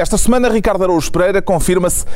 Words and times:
Esta 0.00 0.16
semana, 0.16 0.48
Ricardo 0.48 0.82
Araújo 0.82 1.12
Pereira 1.12 1.42
confirma-se 1.42 2.06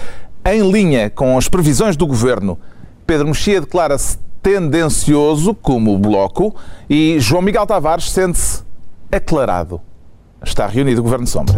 em 0.42 0.70
linha 0.72 1.10
com 1.10 1.36
as 1.36 1.50
previsões 1.50 1.98
do 1.98 2.06
governo. 2.06 2.58
Pedro 3.06 3.26
Mexia 3.26 3.60
declara-se 3.60 4.16
tendencioso, 4.42 5.52
como 5.52 5.98
Bloco, 5.98 6.56
e 6.88 7.16
João 7.20 7.42
Miguel 7.42 7.66
Tavares 7.66 8.10
sente-se 8.10 8.62
aclarado. 9.12 9.82
Está 10.42 10.66
reunido 10.66 11.02
o 11.02 11.04
Governo 11.04 11.26
Sombra. 11.26 11.56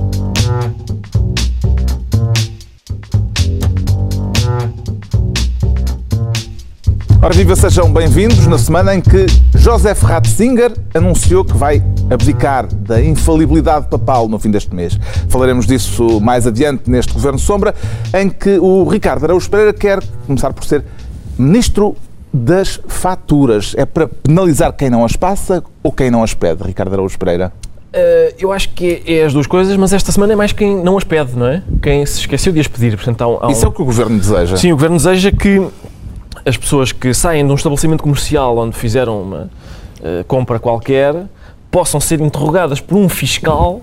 Ora 7.27 7.35
viva, 7.35 7.56
sejam 7.56 7.93
bem-vindos 7.93 8.47
na 8.47 8.56
semana 8.56 8.95
em 8.95 9.01
que 9.01 9.26
Joseph 9.56 10.01
Ratzinger 10.01 10.72
anunciou 10.95 11.45
que 11.45 11.56
vai 11.56 11.83
abdicar 12.08 12.72
da 12.72 13.03
infalibilidade 13.03 13.88
papal 13.88 14.29
no 14.29 14.38
fim 14.38 14.49
deste 14.49 14.72
mês. 14.72 14.97
Falaremos 15.29 15.67
disso 15.67 16.20
mais 16.20 16.47
adiante 16.47 16.89
neste 16.89 17.12
Governo 17.12 17.41
Sombra, 17.41 17.75
em 18.15 18.31
que 18.31 18.61
o 18.61 18.84
Ricardo 18.84 19.25
Araújo 19.25 19.51
Pereira 19.51 19.73
quer 19.73 20.01
começar 20.25 20.53
por 20.53 20.65
ser 20.65 20.84
Ministro 21.37 21.97
das 22.33 22.81
Faturas. 22.87 23.75
É 23.77 23.84
para 23.84 24.06
penalizar 24.06 24.73
quem 24.73 24.89
não 24.89 25.05
as 25.05 25.17
passa 25.17 25.65
ou 25.83 25.91
quem 25.91 26.12
não 26.12 26.23
as 26.23 26.33
pede, 26.33 26.62
Ricardo 26.62 26.93
Araújo 26.93 27.19
Pereira? 27.19 27.53
Uh, 27.93 28.37
eu 28.39 28.53
acho 28.53 28.69
que 28.69 29.03
é, 29.05 29.25
as 29.25 29.33
duas 29.33 29.48
coisas, 29.48 29.77
mas 29.77 29.93
esta 29.93 30.12
semana 30.12 30.34
é 30.34 30.37
mais 30.37 30.53
quem 30.53 30.77
não 30.77 30.97
as 30.97 31.03
pede, 31.03 31.34
não 31.34 31.48
é? 31.48 31.61
Quem 31.83 32.06
se 32.06 32.20
esqueceu 32.20 32.53
de 32.53 32.61
as 32.61 32.69
pedir. 32.69 32.95
Portanto, 32.95 33.23
há 33.23 33.27
um, 33.27 33.39
há 33.41 33.48
um... 33.48 33.51
Isso 33.51 33.65
é 33.65 33.69
o 33.69 33.73
que 33.73 33.83
o 33.83 33.84
Governo 33.84 34.17
deseja? 34.17 34.56
Sim, 34.56 34.70
o 34.70 34.77
Governo 34.77 34.97
deseja 34.98 35.33
que 35.33 35.67
as 36.46 36.56
pessoas 36.56 36.92
que 36.92 37.12
saem 37.12 37.45
de 37.45 37.50
um 37.50 37.56
estabelecimento 37.56 38.02
comercial 38.02 38.56
onde 38.59 38.77
fizeram 38.77 39.20
uma 39.20 39.50
uh, 40.00 40.24
compra 40.28 40.60
qualquer 40.60 41.27
possam 41.70 42.00
ser 42.00 42.20
interrogadas 42.20 42.80
por 42.80 42.96
um 42.96 43.09
fiscal 43.09 43.82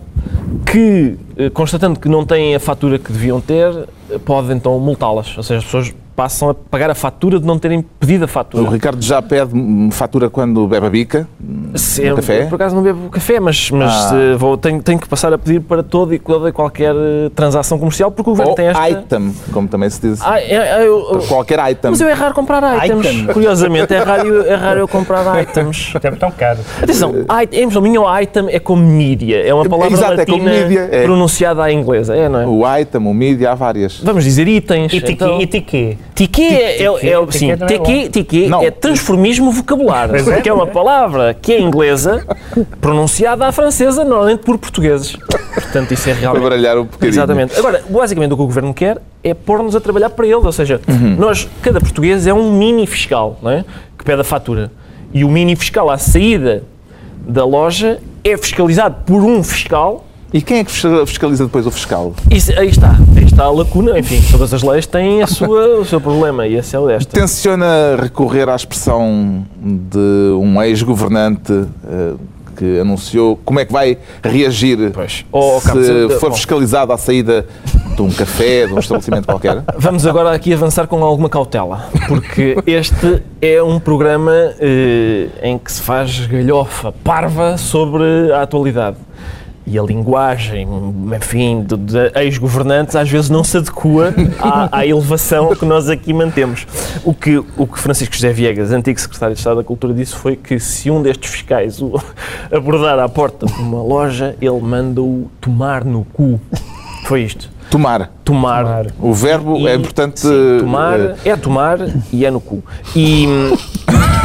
que, 0.65 1.17
uh, 1.37 1.51
constatando 1.51 1.99
que 1.99 2.07
não 2.07 2.25
têm 2.25 2.55
a 2.55 2.59
fatura 2.59 2.97
que 2.97 3.11
deviam 3.11 3.41
ter, 3.41 3.87
pode 4.25 4.51
então 4.53 4.79
multá-las. 4.79 5.35
Ou 5.35 5.43
seja, 5.43 5.59
as 5.59 5.65
pessoas 5.65 5.93
passam 6.15 6.49
a 6.49 6.53
pagar 6.53 6.89
a 6.89 6.95
fatura 6.95 7.39
de 7.39 7.45
não 7.45 7.57
terem 7.57 7.83
pedido 7.99 8.25
a 8.25 8.27
fatura. 8.27 8.63
O 8.63 8.69
Ricardo 8.69 9.01
já 9.01 9.21
pede 9.21 9.51
fatura 9.91 10.29
quando 10.29 10.67
bebe 10.67 10.85
a 10.85 10.89
bica? 10.89 11.27
Sim, 11.75 12.11
um 12.11 12.15
café? 12.15 12.45
por 12.45 12.55
acaso 12.55 12.75
não 12.75 12.83
bebo 12.83 13.09
café, 13.09 13.39
mas, 13.39 13.71
mas 13.71 13.91
ah. 13.91 14.15
Eh, 14.15 14.35
vou, 14.35 14.57
tenho, 14.57 14.81
tenho 14.81 14.99
que 14.99 15.07
passar 15.07 15.33
a 15.33 15.37
pedir 15.37 15.61
para 15.61 15.81
todo 15.81 16.13
e 16.13 16.19
qualquer 16.19 16.93
eh, 16.95 17.29
transação 17.35 17.79
comercial, 17.79 18.11
porque 18.11 18.29
o 18.29 18.33
governo 18.33 18.51
Ou 18.51 18.55
tem 18.55 18.67
esta... 18.67 18.89
item, 18.89 19.33
como 19.51 19.67
também 19.67 19.89
se 19.89 20.01
diz. 20.01 20.21
Ah, 20.21 20.39
é, 20.39 20.53
é, 20.53 20.87
eu, 20.87 21.23
qualquer 21.27 21.59
item. 21.71 21.91
Mas 21.91 22.01
eu 22.01 22.07
é 22.07 22.13
raro 22.13 22.33
comprar 22.33 22.85
items. 22.85 23.05
Item. 23.05 23.27
Curiosamente, 23.27 23.93
é 23.93 23.99
raro, 23.99 24.45
é 24.45 24.55
raro 24.55 24.79
eu 24.79 24.87
comprar 24.87 25.23
items. 25.41 25.91
Até 25.95 26.11
tão 26.11 26.31
caro. 26.31 26.59
Atenção, 26.81 27.13
em 27.51 27.69
Flamengo 27.69 28.03
o 28.03 28.19
item 28.19 28.47
é 28.49 28.59
como 28.59 28.83
mídia. 28.83 29.41
É 29.45 29.53
uma 29.53 29.67
palavra 29.67 29.93
Exato, 29.93 30.13
é 30.13 30.17
latina 30.17 30.51
é 30.51 30.63
mídia, 30.63 30.89
é. 30.91 31.03
pronunciada 31.03 31.63
à 31.63 31.71
inglesa. 31.71 32.15
É, 32.15 32.29
não 32.29 32.39
é? 32.39 32.47
O 32.47 32.79
item, 32.79 33.07
o 33.07 33.13
mídia, 33.13 33.51
há 33.51 33.55
várias. 33.55 33.99
Vamos 33.99 34.23
dizer 34.23 34.47
itens. 34.47 34.93
Itiquê. 34.93 35.11
Então, 35.11 35.41
itiquê. 35.41 35.97
Tiquê 36.15 36.43
é, 36.43 36.83
é, 36.83 37.31
sim, 37.31 37.49
tiquê, 37.67 38.09
tiquê 38.09 38.49
é 38.61 38.69
transformismo 38.69 39.51
vocabular, 39.51 40.13
é. 40.13 40.41
que 40.41 40.47
é 40.47 40.53
uma 40.53 40.67
palavra 40.67 41.33
que 41.33 41.51
é 41.53 41.59
inglesa, 41.59 42.23
pronunciada 42.79 43.47
à 43.47 43.51
francesa, 43.51 44.03
normalmente 44.03 44.41
por 44.41 44.57
portugueses. 44.59 45.15
Portanto, 45.53 45.91
isso 45.91 46.09
é 46.09 46.13
realmente... 46.13 46.41
Para 46.41 46.49
baralhar 46.49 46.77
um 46.77 46.83
bocadinho. 46.83 47.09
Exatamente. 47.09 47.57
Agora, 47.57 47.83
basicamente 47.89 48.31
o 48.31 48.37
que 48.37 48.43
o 48.43 48.45
Governo 48.45 48.73
quer 48.73 49.01
é 49.23 49.33
pôr-nos 49.33 49.75
a 49.75 49.81
trabalhar 49.81 50.11
para 50.11 50.25
ele, 50.25 50.35
ou 50.35 50.51
seja, 50.51 50.79
uhum. 50.87 51.15
nós, 51.17 51.47
cada 51.63 51.79
português 51.79 52.27
é 52.27 52.33
um 52.33 52.51
mini 52.53 52.85
fiscal, 52.85 53.39
não 53.41 53.49
é? 53.49 53.65
Que 53.97 54.05
pede 54.05 54.21
a 54.21 54.23
fatura. 54.23 54.71
E 55.11 55.23
o 55.23 55.29
mini 55.29 55.55
fiscal 55.55 55.89
à 55.89 55.97
saída 55.97 56.63
da 57.27 57.43
loja 57.43 57.99
é 58.23 58.37
fiscalizado 58.37 58.97
por 59.05 59.23
um 59.23 59.43
fiscal 59.43 60.05
e 60.33 60.41
quem 60.41 60.57
é 60.57 60.63
que 60.63 60.71
fiscaliza 61.05 61.45
depois 61.45 61.67
o 61.67 61.71
fiscal? 61.71 62.13
Isso, 62.31 62.51
aí 62.57 62.67
está, 62.67 62.95
aí 63.15 63.23
está 63.23 63.43
a 63.43 63.51
lacuna. 63.51 63.99
Enfim, 63.99 64.19
todas 64.31 64.51
as 64.51 64.63
leis 64.63 64.87
têm 64.87 65.21
a 65.21 65.27
sua, 65.27 65.79
o 65.79 65.85
seu 65.85 66.01
problema 66.01 66.47
e 66.47 66.55
esse 66.55 66.75
é 66.75 66.79
o 66.79 66.87
desta. 66.87 67.19
Tenciona 67.19 67.95
recorrer 68.01 68.49
à 68.49 68.55
expressão 68.55 69.45
de 69.61 70.33
um 70.35 70.59
ex-governante 70.63 71.53
uh, 71.53 72.19
que 72.57 72.79
anunciou 72.79 73.39
como 73.45 73.59
é 73.59 73.65
que 73.65 73.71
vai 73.71 73.95
reagir 74.23 74.91
pois. 74.91 75.23
se 75.71 76.19
for 76.19 76.33
fiscalizado 76.33 76.91
à 76.91 76.97
saída 76.97 77.45
de 77.95 78.01
um 78.01 78.11
café, 78.11 78.65
de 78.65 78.73
um 78.73 78.79
estabelecimento 78.79 79.27
qualquer? 79.27 79.63
Vamos 79.77 80.07
agora 80.07 80.31
aqui 80.31 80.51
avançar 80.51 80.87
com 80.87 81.03
alguma 81.03 81.29
cautela, 81.29 81.89
porque 82.07 82.57
este 82.65 83.21
é 83.39 83.61
um 83.61 83.79
programa 83.79 84.31
uh, 84.31 85.29
em 85.43 85.59
que 85.59 85.71
se 85.71 85.81
faz 85.81 86.25
galhofa 86.25 86.91
parva 87.03 87.55
sobre 87.55 88.31
a 88.33 88.41
atualidade 88.41 88.97
e 89.65 89.79
a 89.79 89.81
linguagem, 89.81 90.67
enfim, 91.15 91.63
de, 91.63 91.77
de 91.77 92.11
ex-governantes 92.15 92.95
às 92.95 93.09
vezes 93.09 93.29
não 93.29 93.43
se 93.43 93.57
adequa 93.57 94.13
à, 94.39 94.79
à, 94.79 94.85
elevação 94.85 95.55
que 95.55 95.65
nós 95.65 95.89
aqui 95.89 96.13
mantemos. 96.13 96.67
O 97.03 97.13
que, 97.13 97.37
o 97.57 97.65
que 97.65 97.79
Francisco 97.79 98.13
José 98.13 98.33
Viegas, 98.33 98.71
antigo 98.71 98.99
secretário 98.99 99.35
de 99.35 99.39
Estado 99.39 99.57
da 99.57 99.63
Cultura, 99.63 99.93
disse 99.93 100.15
foi 100.15 100.35
que 100.35 100.59
se 100.59 100.91
um 100.91 101.01
destes 101.01 101.31
fiscais 101.31 101.81
o 101.81 101.93
abordar 102.51 102.99
à 102.99 103.07
porta 103.07 103.45
de 103.45 103.53
uma 103.53 103.81
loja, 103.81 104.35
ele 104.41 104.59
manda-o 104.59 105.29
tomar 105.39 105.85
no 105.85 106.03
cu. 106.05 106.39
Foi 107.05 107.21
isto. 107.21 107.49
Tomar. 107.69 108.11
Tomar. 108.23 108.63
tomar. 108.63 108.85
O 108.99 109.13
verbo 109.13 109.57
e, 109.57 109.67
é 109.67 109.75
importante. 109.75 110.19
Sim, 110.19 110.57
tomar 110.59 110.99
uh... 110.99 111.15
é 111.25 111.35
tomar 111.35 111.79
e 112.11 112.25
é 112.25 112.29
no 112.29 112.39
cu. 112.39 112.63
E 112.95 113.25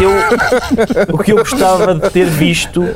eu, 0.00 1.14
o 1.14 1.18
que 1.18 1.32
eu 1.32 1.38
gostava 1.38 1.94
de 1.94 2.10
ter 2.10 2.26
visto 2.26 2.86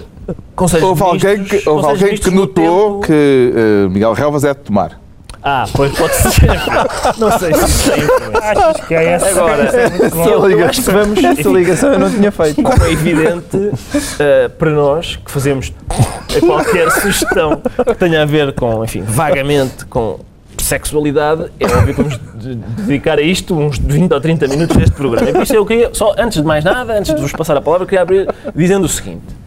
Conselhos 0.55 0.85
houve 0.85 1.03
alguém 1.03 1.45
que, 1.45 1.69
houve 1.69 1.87
alguém 1.87 2.17
que 2.17 2.31
notou 2.31 3.01
tempo... 3.01 3.07
que 3.07 3.53
uh, 3.55 3.91
Miguel 3.91 4.13
Relvas 4.13 4.45
é 4.45 4.55
de 4.55 4.61
tomar. 4.61 5.01
Ah, 5.45 5.65
pois 5.75 5.93
pode 5.93 6.15
ser. 6.15 6.31
não 7.19 7.37
sei 7.37 7.53
se 7.53 7.91
tem 7.91 8.05
Acho 8.05 8.87
que 8.87 8.95
é 8.95 9.05
essa. 9.05 9.29
Agora, 9.31 9.63
essa 9.65 10.47
ligação, 10.47 10.69
acho 10.69 10.83
que 10.83 10.91
vamos, 10.91 11.25
essa 11.25 11.49
ligação 11.49 11.93
eu 11.93 11.99
não 11.99 12.11
tinha 12.11 12.31
feito. 12.31 12.63
Como 12.63 12.85
é 12.85 12.93
evidente, 12.93 13.57
uh, 13.57 14.51
para 14.57 14.71
nós 14.71 15.17
que 15.17 15.31
fazemos 15.31 15.73
qualquer 16.41 16.91
sugestão 16.93 17.61
que 17.61 17.95
tenha 17.97 18.23
a 18.23 18.25
ver 18.25 18.55
com, 18.55 18.85
enfim, 18.85 19.03
vagamente 19.03 19.85
com 19.87 20.21
sexualidade, 20.59 21.51
é 21.59 21.67
óbvio 21.67 21.95
que 21.95 22.03
vamos 22.03 22.21
dedicar 22.87 23.19
a 23.19 23.23
isto 23.23 23.59
uns 23.59 23.79
20 23.79 24.13
ou 24.13 24.21
30 24.21 24.47
minutos 24.47 24.77
deste 24.77 24.95
programa. 24.95 25.29
E 25.29 25.33
por 25.33 25.43
isso 25.43 25.55
eu 25.55 25.67
queria, 25.67 25.91
só 25.93 26.15
antes 26.17 26.41
de 26.41 26.47
mais 26.47 26.63
nada, 26.63 26.97
antes 26.97 27.13
de 27.13 27.21
vos 27.21 27.33
passar 27.33 27.57
a 27.57 27.61
palavra, 27.61 27.85
eu 27.85 27.89
queria 27.89 28.03
abrir 28.03 28.29
dizendo 28.55 28.85
o 28.85 28.89
seguinte. 28.89 29.42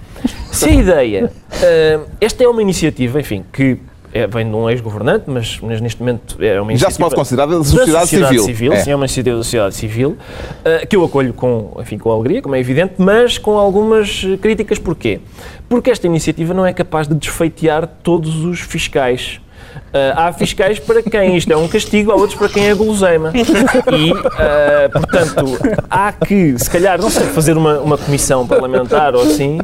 Se 0.56 0.70
a 0.70 0.74
ideia, 0.74 1.32
uh, 1.52 2.10
esta 2.22 2.44
é 2.44 2.48
uma 2.48 2.62
iniciativa, 2.62 3.20
enfim, 3.20 3.44
que 3.52 3.78
é, 4.14 4.26
vem 4.26 4.50
de 4.50 4.56
um 4.56 4.70
ex-governante, 4.70 5.26
mas, 5.28 5.60
mas, 5.62 5.82
neste 5.82 6.00
momento 6.00 6.38
é 6.42 6.62
uma 6.62 6.72
iniciativa... 6.72 6.90
Já 6.90 6.92
se 6.92 7.00
pode 7.00 7.16
considerar 7.16 7.46
da 7.48 7.58
sociedade, 7.58 7.92
da 7.92 8.00
sociedade 8.00 8.30
civil. 8.30 8.44
civil 8.46 8.74
é. 8.74 8.80
Sim, 8.80 8.92
é 8.92 8.96
uma 8.96 9.06
iniciativa 9.06 9.36
da 9.36 9.44
sociedade 9.44 9.76
civil, 9.76 10.12
uh, 10.12 10.88
que 10.88 10.96
eu 10.96 11.04
acolho 11.04 11.34
com, 11.34 11.76
enfim, 11.82 11.98
com 11.98 12.10
alegria, 12.10 12.42
como 12.42 12.56
é 12.56 12.60
evidente, 12.60 12.94
mas 12.98 13.38
com 13.38 13.58
algumas 13.58 14.22
críticas. 14.42 14.80
Porquê? 14.80 15.20
Porque 15.68 15.92
esta 15.92 16.08
iniciativa 16.08 16.54
não 16.54 16.66
é 16.66 16.72
capaz 16.72 17.08
de 17.08 17.16
desfeitear 17.16 17.88
todos 18.02 18.46
os 18.46 18.62
fiscais 18.62 19.42
Uh, 19.76 20.16
há 20.16 20.32
fiscais 20.32 20.80
para 20.80 21.02
quem 21.02 21.36
isto 21.36 21.52
é 21.52 21.58
um 21.58 21.68
castigo, 21.68 22.12
há 22.12 22.16
outros 22.16 22.38
para 22.38 22.48
quem 22.50 22.68
é 22.68 22.74
guloseima. 22.74 23.32
E, 23.36 24.12
uh, 24.12 24.92
portanto, 24.92 25.60
há 25.90 26.12
que, 26.14 26.58
se 26.58 26.70
calhar, 26.70 27.02
não 27.02 27.10
sei, 27.10 27.26
fazer 27.28 27.58
uma, 27.58 27.80
uma 27.80 27.98
comissão 27.98 28.48
parlamentar 28.48 29.16
ou 29.16 29.24
assim, 29.24 29.60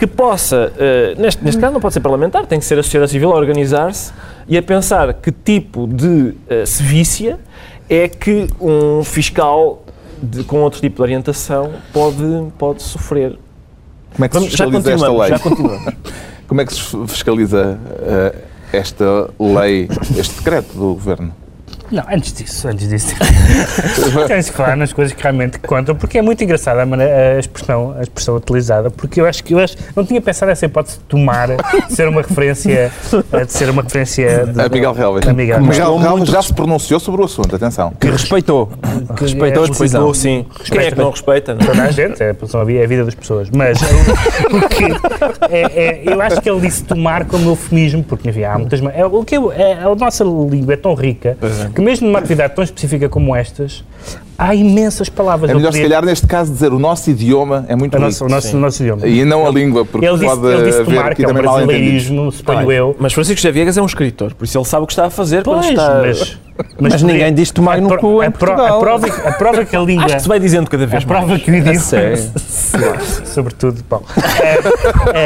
que 0.00 0.06
possa, 0.06 0.72
uh, 0.72 1.20
neste, 1.20 1.44
neste 1.44 1.60
caso 1.60 1.74
não 1.74 1.80
pode 1.80 1.92
ser 1.92 2.00
parlamentar, 2.00 2.46
tem 2.46 2.58
que 2.58 2.64
ser 2.64 2.78
a 2.78 2.82
sociedade 2.82 3.12
civil 3.12 3.32
a 3.32 3.34
organizar-se 3.34 4.14
e 4.48 4.56
a 4.56 4.62
pensar 4.62 5.12
que 5.12 5.30
tipo 5.30 5.86
de 5.86 6.06
uh, 6.06 6.66
sevícia 6.66 7.38
é 7.86 8.08
que 8.08 8.48
um 8.58 9.04
fiscal 9.04 9.84
de, 10.22 10.42
com 10.44 10.62
outro 10.62 10.80
tipo 10.80 10.96
de 10.96 11.02
orientação 11.02 11.74
pode, 11.92 12.24
pode 12.56 12.82
sofrer. 12.82 13.38
Como 14.14 14.24
é 14.24 14.28
que 14.30 14.38
se 14.38 14.48
fiscaliza 14.48 14.92
esta 14.92 15.12
lei? 15.12 15.28
Já 15.28 15.38
continuamos. 15.38 15.94
Como 16.48 16.60
é 16.62 16.64
que 16.64 16.72
se 16.72 17.06
fiscaliza 17.06 17.78
uh, 17.78 18.38
esta 18.72 19.30
lei, 19.38 19.86
este 20.18 20.36
decreto 20.36 20.72
do 20.72 20.94
Governo? 20.94 21.34
Não, 21.90 22.04
antes 22.08 22.32
disso, 22.32 22.68
antes 22.68 22.88
disso. 22.88 23.14
Tens 24.28 24.50
que 24.50 24.56
falar 24.56 24.76
nas 24.76 24.92
coisas 24.92 25.12
que 25.12 25.22
realmente 25.22 25.58
contam, 25.58 25.94
porque 25.94 26.18
é 26.18 26.22
muito 26.22 26.42
engraçada 26.42 26.82
a, 26.82 26.86
maneira, 26.86 27.36
a, 27.36 27.40
expressão, 27.40 27.94
a 27.98 28.02
expressão 28.02 28.36
utilizada, 28.36 28.90
porque 28.90 29.20
eu 29.20 29.26
acho 29.26 29.42
que 29.42 29.54
eu 29.54 29.58
acho, 29.58 29.76
não 29.96 30.04
tinha 30.04 30.20
pensado 30.20 30.50
nessa 30.50 30.66
hipótese 30.66 30.98
de 30.98 31.04
tomar, 31.04 31.48
de 31.48 31.92
ser 31.94 32.08
uma 32.08 32.22
referência, 32.22 32.92
eh, 33.32 33.44
de 33.44 33.52
ser 33.52 33.70
uma 33.70 33.82
referência 33.82 34.46
de, 34.46 34.60
a 34.60 34.68
Miguel 34.68 34.96
Helves. 34.96 35.28
A 35.28 35.32
Miguel, 35.32 35.60
Miguel 35.60 36.00
Helves 36.00 36.28
já 36.28 36.42
se 36.42 36.54
pronunciou 36.54 37.00
sobre 37.00 37.22
o 37.22 37.24
assunto, 37.24 37.56
atenção. 37.56 37.92
Que 37.98 38.08
respeitou. 38.08 38.70
Que 39.16 39.24
respeitou 39.24 39.64
é, 39.64 39.66
a 39.66 39.70
decisão. 39.70 40.14
sim. 40.14 40.46
Respeita, 40.48 40.72
Quem 40.72 40.86
é 40.86 40.90
que 40.90 40.98
não 40.98 41.10
respeita? 41.10 41.54
Não? 41.54 41.66
Toda 41.66 41.82
a 41.82 41.90
gente, 41.90 42.22
é, 42.22 42.26
é 42.28 42.84
a 42.84 42.86
vida 42.86 43.04
das 43.04 43.14
pessoas. 43.14 43.50
Mas 43.50 43.78
porque, 44.48 44.84
é, 45.50 45.60
é, 45.60 46.02
eu 46.04 46.20
acho 46.20 46.40
que 46.40 46.48
ele 46.48 46.60
disse 46.60 46.84
tomar 46.84 47.24
como 47.24 47.50
eufemismo, 47.50 48.04
porque 48.04 48.30
enfim, 48.30 48.44
há 48.44 48.58
muitas. 48.58 48.80
É, 48.94 49.04
o 49.04 49.24
que 49.24 49.34
é, 49.34 49.72
a 49.82 49.94
nossa 49.94 50.22
língua 50.24 50.74
é 50.74 50.76
tão 50.76 50.94
rica 50.94 51.36
mesmo 51.82 52.06
numa 52.06 52.18
atividade 52.18 52.54
tão 52.54 52.64
específica 52.64 53.08
como 53.08 53.34
estas, 53.34 53.84
há 54.40 54.54
imensas 54.54 55.08
palavras. 55.08 55.50
É 55.50 55.54
melhor, 55.54 55.72
se 55.72 55.78
podia- 55.78 55.88
calhar, 55.96 56.04
neste 56.04 56.26
caso, 56.26 56.52
dizer 56.52 56.72
o 56.72 56.78
nosso 56.78 57.10
idioma 57.10 57.64
é 57.68 57.76
muito 57.76 57.92
o 57.94 57.96
rico. 57.98 58.06
nosso, 58.06 58.24
o 58.24 58.28
nosso, 58.28 58.56
o 58.56 58.60
nosso 58.60 58.82
idioma. 58.82 59.06
E 59.06 59.24
não 59.24 59.46
a 59.46 59.50
língua, 59.50 59.84
porque 59.84 60.06
Ele 60.06 60.14
disse, 60.18 60.26
pode 60.26 60.46
ele 60.46 60.64
disse 60.64 60.80
haver 60.80 60.94
tomar, 60.94 61.06
aqui 61.06 61.14
que 61.16 61.22
é 61.24 61.26
um 61.26 61.28
também 61.28 61.42
mal 61.44 61.54
brasileirismo, 61.56 62.32
suponho 62.32 62.72
eu. 62.72 62.96
Mas 62.98 63.12
Francisco 63.12 63.52
Viegas 63.52 63.76
é 63.76 63.82
um 63.82 63.86
escritor, 63.86 64.32
por 64.34 64.44
isso 64.44 64.56
ele 64.58 64.64
sabe 64.64 64.84
o 64.84 64.86
que 64.86 64.92
está 64.92 65.06
a 65.06 65.10
fazer 65.10 65.42
quando 65.44 65.58
Pois, 65.62 65.68
está... 65.68 65.94
mas, 66.02 66.38
Mas 66.78 66.92
poderia- 66.94 67.06
ninguém 67.06 67.34
diz 67.34 67.50
tomar 67.50 67.78
a 67.78 67.80
no 67.80 67.96
cu 67.98 68.22
em 68.22 68.26
a 68.26 68.30
Portugal. 68.30 68.76
A 68.76 68.80
prova, 68.80 69.06
a 69.06 69.32
prova 69.32 69.64
que 69.64 69.74
a 69.76 69.80
língua... 69.80 70.04
Acho 70.06 70.16
que 70.16 70.22
se 70.22 70.28
vai 70.28 70.38
dizendo 70.40 70.68
cada 70.70 70.86
vez 70.86 71.02
A 71.02 71.06
prova 71.06 71.26
mais. 71.28 71.42
que 71.42 71.50
o 71.50 71.54
idioma... 71.54 71.80
Sobretudo, 73.24 73.82
bom. 73.88 74.02
É, 75.14 75.18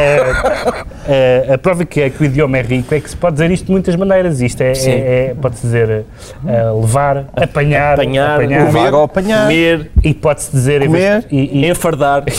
é, 1.08 1.44
é, 1.48 1.54
a 1.54 1.58
prova 1.58 1.84
que, 1.84 2.00
é 2.00 2.10
que 2.10 2.22
o 2.22 2.24
idioma 2.26 2.58
é 2.58 2.62
rico 2.62 2.94
é 2.94 3.00
que 3.00 3.10
se 3.10 3.16
pode 3.16 3.34
dizer 3.34 3.50
isto 3.50 3.66
de 3.66 3.72
muitas 3.72 3.96
maneiras. 3.96 4.40
Isto 4.40 4.62
é, 4.62 4.72
é- 4.72 4.88
é- 5.30 5.34
pode-se 5.40 5.62
dizer 5.62 6.04
é, 6.46 6.70
levar, 6.80 7.26
apanhar, 7.36 7.94
Apanhar, 7.94 8.34
apanhar 8.40 8.64
Levar 8.66 8.94
ou 9.04 9.06
apanhar. 9.06 9.42
Comer, 9.42 9.90
e 10.02 10.12
pode-se 10.14 10.50
dizer... 10.50 10.84
Comer. 10.86 11.26
E, 11.30 11.60
e, 11.60 11.70
enfardar. 11.70 12.24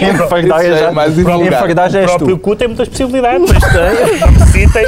Enfardar 0.00 0.64
é 0.64 0.76
já- 0.78 0.92
mais 0.92 1.12
o 1.18 1.22
próprio 1.22 1.40
invulgar. 1.42 1.60
enfardar 1.62 1.90
já 1.90 2.00
o 2.00 2.04
próprio 2.06 2.36
tu. 2.36 2.42
cu 2.42 2.56
tem 2.56 2.68
muitas 2.68 2.88
possibilidades. 2.88 3.50
Mas 3.52 3.62
tem. 3.72 4.30
Necessitem. 4.64 4.86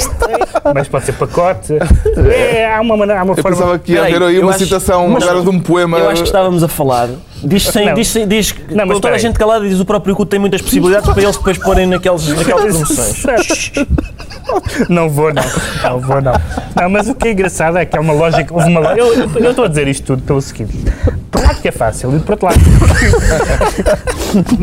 Mas 0.75 0.89
pode 0.89 1.05
ser 1.05 1.13
pacote. 1.13 1.75
É, 2.33 2.75
há 2.75 2.81
uma, 2.81 2.97
maneira- 2.97 3.21
há 3.21 3.25
uma 3.25 3.35
Eu 3.35 3.43
forma... 3.43 3.57
pensava 3.57 3.79
que 3.79 3.93
ia 3.93 4.03
haver 4.03 4.23
aí 4.23 4.39
uma 4.39 4.51
acho- 4.51 4.61
citação 4.61 5.07
mas- 5.09 5.23
agora 5.23 5.43
de 5.43 5.49
um 5.51 5.61
poema. 5.61 5.99
Eu 5.99 6.09
acho 6.09 6.23
que 6.23 6.29
estávamos 6.29 6.63
a 6.63 6.69
falar. 6.69 7.09
Diz, 7.45 7.65
sem, 7.65 7.87
Não. 7.87 7.95
diz, 7.95 8.09
sem- 8.09 8.27
diz 8.27 8.55
Não, 8.71 8.87
mas 8.87 9.01
toda 9.01 9.15
a 9.15 9.19
gente 9.19 9.39
calada 9.39 9.69
diz 9.69 9.79
o 9.81 9.85
próprio 9.85 10.15
cu 10.17 10.25
tem 10.25 10.39
muitas 10.39 10.63
possibilidades 10.63 11.11
para 11.11 11.23
eles 11.23 11.37
depois 11.37 11.59
porem 11.59 11.87
naqueles, 11.87 12.27
naquelas 12.35 12.65
promoções. 12.77 13.73
Não 14.89 15.09
vou, 15.09 15.33
não. 15.33 15.43
Não 15.83 16.01
vou, 16.01 16.21
não. 16.21 16.33
Não, 16.75 16.91
mas 16.91 17.09
o 17.09 17.15
que 17.15 17.29
é 17.29 17.33
engraçado 17.33 17.79
é 17.79 17.85
que 17.85 17.97
há 17.97 18.01
uma 18.01 18.13
lógica. 18.13 18.53
Houve 18.53 18.69
uma, 18.69 18.81
eu, 18.95 19.51
estou 19.51 19.65
a 19.65 19.69
dizer 19.69 19.89
isto 19.89 20.05
tudo 20.07 20.23
pelo 20.23 20.41
seguinte: 20.41 20.77
por 21.31 21.41
um 21.41 21.45
lado 21.45 21.61
que 21.61 21.69
é 21.69 21.73
fácil, 21.73 22.17
e 22.17 22.21
por 22.21 22.33
outro 22.33 22.47
lado. 22.47 22.59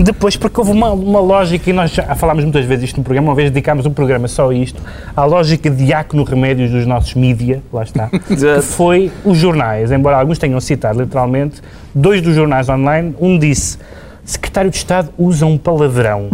Depois, 0.03 0.35
porque 0.35 0.59
houve 0.59 0.71
uma, 0.71 0.91
uma 0.91 1.19
lógica, 1.19 1.69
e 1.69 1.73
nós 1.73 1.91
já 1.91 2.15
falámos 2.15 2.43
muitas 2.43 2.65
vezes 2.65 2.85
isto 2.85 2.97
no 2.97 3.03
programa, 3.03 3.29
uma 3.29 3.35
vez 3.35 3.51
dedicámos 3.51 3.85
um 3.85 3.93
programa 3.93 4.27
só 4.27 4.49
a 4.49 4.53
isto, 4.53 4.81
à 5.15 5.25
lógica 5.25 5.69
de 5.69 5.85
diácono 5.85 6.23
remédios 6.23 6.71
dos 6.71 6.85
nossos 6.85 7.13
mídia, 7.13 7.61
lá 7.71 7.83
está, 7.83 8.09
que 8.27 8.61
foi 8.61 9.11
os 9.23 9.37
jornais, 9.37 9.91
embora 9.91 10.17
alguns 10.17 10.37
tenham 10.37 10.59
citado 10.59 11.01
literalmente, 11.01 11.61
dois 11.93 12.21
dos 12.21 12.35
jornais 12.35 12.69
online, 12.69 13.15
um 13.19 13.37
disse. 13.37 13.77
Secretário 14.29 14.69
de 14.69 14.77
Estado 14.77 15.09
usa 15.17 15.43
um 15.47 15.57
palavrão 15.57 16.29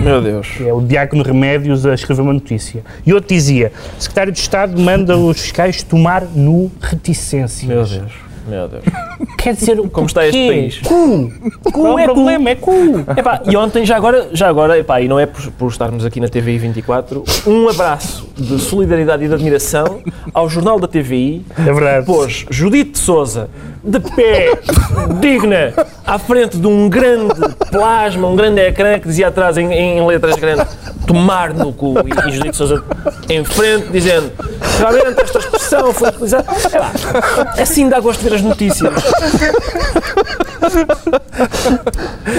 Meu 0.00 0.20
Deus. 0.20 0.48
é 0.60 0.72
o 0.72 0.80
Diácono 0.80 1.22
Remédios 1.22 1.84
a 1.86 1.94
escrever 1.94 2.22
uma 2.22 2.32
notícia. 2.32 2.82
E 3.04 3.12
outro 3.12 3.28
dizia: 3.34 3.72
o 3.98 4.00
secretário 4.02 4.32
de 4.32 4.38
Estado 4.38 4.80
manda 4.80 5.16
os 5.16 5.40
fiscais 5.40 5.82
tomar 5.82 6.22
no 6.34 6.70
reticência. 6.80 7.66
Meu 7.66 7.84
Deus. 7.84 8.12
Meu 8.48 8.68
Deus. 8.68 8.84
Quer 9.38 9.54
dizer, 9.54 9.76
Como 9.90 10.06
está 10.06 10.24
este 10.26 10.46
país? 10.46 10.78
Cu! 10.78 11.32
Qual 11.72 11.98
é 11.98 12.02
é 12.02 12.04
o 12.04 12.08
cu. 12.08 12.14
problema? 12.14 12.50
É 12.50 12.54
cu! 12.54 13.04
Epá, 13.16 13.42
e 13.44 13.56
ontem, 13.56 13.84
já 13.84 13.96
agora, 13.96 14.28
já 14.32 14.48
agora 14.48 14.78
epá, 14.78 15.00
e 15.00 15.08
não 15.08 15.18
é 15.18 15.26
por, 15.26 15.50
por 15.52 15.68
estarmos 15.70 16.04
aqui 16.04 16.20
na 16.20 16.28
TVI 16.28 16.58
24, 16.58 17.24
um 17.46 17.68
abraço 17.68 18.28
de 18.36 18.58
solidariedade 18.60 19.24
e 19.24 19.28
de 19.28 19.34
admiração 19.34 20.00
ao 20.32 20.48
Jornal 20.48 20.78
da 20.78 20.86
TVI, 20.86 21.44
É 21.58 21.62
verdade. 21.72 22.06
pôs 22.06 22.44
Judite 22.50 22.92
de 22.92 22.98
Souza 22.98 23.48
de 23.86 24.00
pé, 24.00 24.58
digna, 25.20 25.72
à 26.04 26.18
frente 26.18 26.56
de 26.56 26.66
um 26.66 26.88
grande 26.88 27.34
plasma, 27.70 28.26
um 28.26 28.34
grande 28.34 28.60
ecrã 28.60 28.98
que 28.98 29.06
dizia 29.06 29.28
atrás 29.28 29.56
em, 29.56 29.72
em 29.72 30.04
letras 30.04 30.34
grandes 30.36 30.66
tomar 31.06 31.54
no 31.54 31.72
cu 31.72 31.94
e, 32.00 32.28
e 32.28 32.32
Judite 32.32 32.50
de 32.50 32.56
Souza 32.56 32.82
em 33.30 33.44
frente 33.44 33.88
dizendo 33.92 34.32
realmente 34.78 35.22
esta 35.22 35.38
expressão 35.38 35.92
foi 35.92 36.08
utilizada. 36.08 36.46
É 36.72 36.78
lá, 36.78 36.92
assim 37.58 37.88
dá 37.88 38.00
gosto 38.00 38.20
de 38.20 38.28
ver 38.28 38.36
as 38.36 38.42
notícias. 38.42 38.92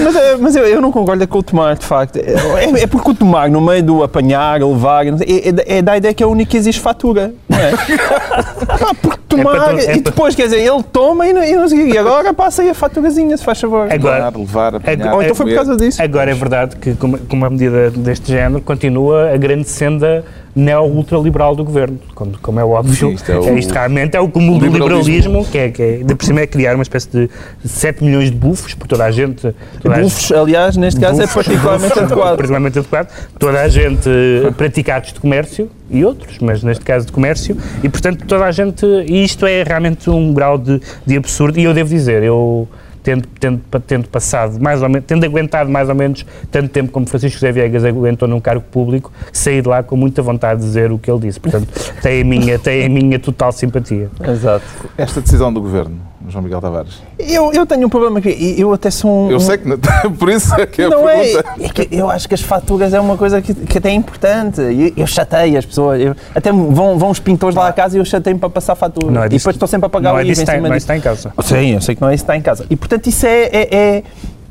Mas, 0.04 0.16
é, 0.16 0.36
mas 0.36 0.56
eu, 0.56 0.64
eu 0.66 0.80
não 0.80 0.92
concordo 0.92 1.26
com 1.26 1.38
o 1.38 1.42
tomar, 1.42 1.76
de 1.76 1.86
facto. 1.86 2.16
É, 2.16 2.82
é 2.82 2.86
porque 2.86 3.10
o 3.10 3.14
tomar, 3.14 3.48
no 3.48 3.60
meio 3.60 3.82
do 3.82 4.02
apanhar, 4.02 4.60
levar, 4.60 5.06
é, 5.06 5.10
é, 5.10 5.78
é 5.78 5.82
da 5.82 5.96
ideia 5.96 6.12
que 6.12 6.22
é 6.22 6.26
a 6.26 6.28
única 6.28 6.50
que 6.50 6.56
existe 6.56 6.80
fatura. 6.80 7.32
Não 7.48 7.58
é? 7.58 7.70
Pá, 8.78 8.94
porque 9.00 9.20
tomar. 9.28 9.78
É 9.78 9.84
é 9.84 9.96
e 9.96 10.00
depois, 10.00 10.34
quer 10.34 10.44
dizer, 10.44 10.60
ele 10.60 10.82
toma 10.82 11.26
e 11.26 11.32
não, 11.38 11.44
e 11.44 11.54
não 11.56 11.68
sei. 11.68 11.90
E 11.92 11.98
agora 11.98 12.34
passa 12.34 12.62
aí 12.62 12.70
a 12.70 12.74
faturazinha, 12.74 13.36
se 13.36 13.44
faz 13.44 13.60
favor. 13.60 13.90
Agora, 13.92 14.32
Levar, 14.36 14.74
apanhar, 14.74 15.14
Ou 15.14 15.22
então 15.22 15.34
foi 15.34 15.46
por 15.46 15.52
comer. 15.52 15.54
causa 15.54 15.76
disso. 15.76 16.02
agora 16.02 16.30
é 16.30 16.34
verdade 16.34 16.76
que, 16.76 16.94
com 16.94 17.06
uma- 17.06 17.18
com 17.18 17.36
uma 17.36 17.50
medida 17.50 17.90
deste 17.90 18.28
género, 18.32 18.60
continua 18.62 19.32
a 19.32 19.36
grande 19.36 19.68
senda 19.68 20.24
neo-ultraliberal 20.54 21.54
do 21.54 21.64
governo. 21.64 21.98
Como, 22.14 22.38
como 22.40 22.60
é 22.60 22.64
óbvio, 22.64 22.94
Sim, 22.94 23.12
isto 23.14 23.30
é 23.30 23.34
é 23.34 23.38
o- 23.38 23.58
isto 23.58 23.72
realmente 23.72 24.16
é 24.16 24.20
o 24.20 24.28
cúmulo 24.28 24.58
do 24.58 24.66
liberalismo. 24.66 25.44
que 25.44 25.58
é, 25.58 25.70
que 25.70 25.82
é, 25.82 25.96
de 25.98 26.14
por 26.14 26.24
cima 26.24 26.40
é 26.40 26.46
criar 26.46 26.74
uma 26.74 26.82
espécie 26.82 27.08
de 27.10 27.30
7 27.64 28.02
milhões 28.04 28.30
de 28.30 28.36
bufos 28.36 28.74
por 28.74 28.86
toda 28.86 29.04
a 29.04 29.10
gente. 29.10 29.54
Toda 29.80 29.96
a 29.96 30.00
Bufos, 30.00 30.32
aliás, 30.32 30.76
neste 30.76 31.00
caso 31.00 31.20
é 31.22 31.26
Bufos, 31.26 31.44
particularmente 31.46 31.88
bufos, 31.94 32.02
adequado. 32.02 32.36
particularmente 32.36 32.78
adequado. 32.78 33.08
Toda 33.38 33.60
a 33.62 33.68
gente 33.68 34.08
eh, 34.08 34.50
pratica 34.56 34.96
atos 34.96 35.12
de 35.12 35.20
comércio 35.20 35.70
e 35.90 36.04
outros, 36.04 36.38
mas 36.40 36.62
neste 36.62 36.84
caso 36.84 37.06
de 37.06 37.12
comércio, 37.12 37.56
e 37.82 37.88
portanto 37.88 38.24
toda 38.26 38.44
a 38.44 38.50
gente, 38.52 38.84
e 39.06 39.24
isto 39.24 39.46
é 39.46 39.62
realmente 39.62 40.10
um 40.10 40.32
grau 40.34 40.58
de, 40.58 40.80
de 41.06 41.16
absurdo, 41.16 41.58
e 41.58 41.64
eu 41.64 41.72
devo 41.72 41.88
dizer, 41.88 42.22
eu 42.22 42.68
tendo, 43.08 43.26
tendo, 43.40 43.60
tendo 43.86 44.08
passado 44.08 44.60
mais 44.60 44.82
ou 44.82 44.88
menos, 44.88 45.06
tendo 45.06 45.24
aguentado 45.24 45.70
mais 45.70 45.88
ou 45.88 45.94
menos 45.94 46.26
tanto 46.50 46.68
tempo 46.68 46.92
como 46.92 47.06
Francisco 47.06 47.40
José 47.40 47.50
Viegas 47.50 47.82
aguentou 47.82 48.28
num 48.28 48.38
cargo 48.38 48.60
público, 48.70 49.10
saí 49.32 49.62
de 49.62 49.68
lá 49.68 49.82
com 49.82 49.96
muita 49.96 50.20
vontade 50.20 50.60
de 50.60 50.66
dizer 50.66 50.92
o 50.92 50.98
que 50.98 51.10
ele 51.10 51.20
disse, 51.20 51.40
portanto 51.40 51.68
tem 52.02 52.20
a 52.20 52.24
minha, 52.24 52.58
tem 52.58 52.84
a 52.84 52.88
minha 52.88 53.18
total 53.18 53.50
simpatia. 53.50 54.10
Exato. 54.20 54.64
Esta 54.98 55.22
decisão 55.22 55.50
do 55.50 55.62
governo, 55.62 55.98
João 56.28 56.42
Miguel 56.42 56.60
Tavares. 56.60 57.00
Eu, 57.18 57.52
eu 57.52 57.64
tenho 57.64 57.86
um 57.86 57.88
problema 57.88 58.18
aqui. 58.18 58.54
Eu 58.58 58.72
até 58.72 58.90
sou 58.90 59.10
um. 59.10 59.30
Eu 59.30 59.40
sei 59.40 59.58
que 59.58 59.68
não, 59.68 59.78
por 60.18 60.28
isso 60.28 60.54
é 60.54 60.66
que 60.66 60.82
é 60.82 60.84
a 60.86 60.88
não 60.90 61.08
é, 61.08 61.22
pergunta. 61.22 61.54
é 61.60 61.68
que 61.68 61.88
eu 61.94 62.10
acho 62.10 62.28
que 62.28 62.34
as 62.34 62.40
faturas 62.40 62.92
é 62.92 63.00
uma 63.00 63.16
coisa 63.16 63.40
que, 63.40 63.54
que 63.54 63.78
até 63.78 63.88
é 63.90 63.94
importante. 63.94 64.60
Eu, 64.60 64.92
eu 64.96 65.06
chateio 65.06 65.58
as 65.58 65.64
pessoas. 65.64 66.00
Eu- 66.00 66.14
até 66.34 66.52
vão, 66.52 66.98
vão 66.98 67.10
os 67.10 67.18
pintores 67.18 67.56
lá 67.56 67.68
à 67.68 67.72
casa 67.72 67.96
e 67.96 68.00
eu 68.00 68.04
chateio 68.04 68.38
para 68.38 68.50
passar 68.50 68.74
fatura. 68.74 69.10
Não 69.10 69.22
é 69.22 69.26
e 69.26 69.28
depois 69.30 69.56
estou 69.56 69.68
sempre 69.68 69.86
a 69.86 69.88
pagar 69.88 70.10
não 70.10 70.16
o 70.16 70.20
é 70.20 70.26
IVA 70.26 70.56
em 70.56 70.60
não 70.60 70.72
é 70.72 70.76
isso 70.76 70.86
que 70.86 70.92
está 70.92 70.96
em 70.96 71.00
causa. 71.00 71.32
Sim, 71.42 71.74
eu 71.74 71.80
sei 71.80 71.94
que 71.94 72.00
não 72.02 72.08
é 72.08 72.14
isso 72.14 72.24
que 72.24 72.30
está 72.30 72.36
em 72.36 72.42
casa. 72.42 72.66
E 72.68 72.76
portanto 72.76 72.97
isso 73.06 73.26
é, 73.26 73.42
é, 73.44 73.74
é, 73.74 74.02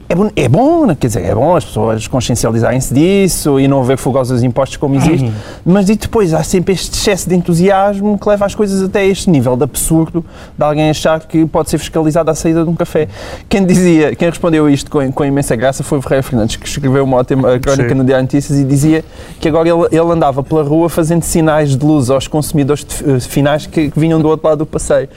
é, 0.09 0.15
bom, 0.15 0.29
é 0.35 0.47
bom, 0.47 0.85
né? 0.85 0.95
quer 0.99 1.07
dizer, 1.07 1.23
é 1.25 1.35
bom 1.35 1.55
as 1.55 1.65
pessoas 1.65 2.07
consciencializarem-se 2.07 2.93
disso 2.93 3.59
e 3.59 3.67
não 3.67 3.83
ver 3.83 3.97
fogosas 3.97 4.41
impostos 4.43 4.77
como 4.77 4.95
existe, 4.95 5.25
Uhum. 5.25 5.33
mas 5.65 5.89
e 5.89 5.95
depois 5.95 6.33
há 6.33 6.43
sempre 6.43 6.73
este 6.73 6.93
excesso 6.97 7.27
de 7.29 7.35
entusiasmo 7.35 8.17
que 8.17 8.27
leva 8.29 8.45
as 8.45 8.55
coisas 8.55 8.81
até 8.83 9.05
este 9.05 9.29
nível 9.29 9.55
de 9.57 9.63
absurdo 9.63 10.23
de 10.57 10.63
alguém 10.63 10.89
achar 10.89 11.19
que 11.19 11.45
pode 11.45 11.69
ser 11.69 11.77
fiscalizado 11.77 12.29
à 12.31 12.35
saída 12.35 12.63
de 12.63 12.69
um 12.69 12.75
café. 12.75 13.07
Quem 13.49 13.65
dizia, 13.65 14.15
quem 14.15 14.29
respondeu 14.29 14.69
isto 14.69 14.89
com, 14.89 15.11
com 15.11 15.25
imensa 15.25 15.55
graça 15.55 15.83
foi 15.83 15.97
o 15.97 16.01
Ferreira 16.01 16.23
Fernandes, 16.23 16.55
que 16.55 16.67
escreveu 16.67 17.03
uma 17.03 17.17
ótima 17.17 17.59
crónica 17.59 17.89
Sim. 17.89 17.95
no 17.95 18.03
Diário 18.03 18.25
de 18.27 18.33
Notícias 18.35 18.59
e 18.59 18.63
dizia 18.63 19.03
que 19.39 19.47
agora 19.47 19.67
ele, 19.67 19.87
ele 19.91 20.11
andava 20.11 20.41
pela 20.43 20.63
rua 20.63 20.89
fazendo 20.89 21.23
sinais 21.23 21.75
de 21.75 21.85
luz 21.85 22.09
aos 22.09 22.27
consumidores 22.27 22.85
de- 22.85 23.11
eh, 23.15 23.19
finais 23.19 23.65
que, 23.65 23.89
que 23.91 23.99
vinham 23.99 24.19
do 24.21 24.27
outro 24.27 24.47
lado 24.47 24.59
do 24.59 24.65
passeio. 24.65 25.09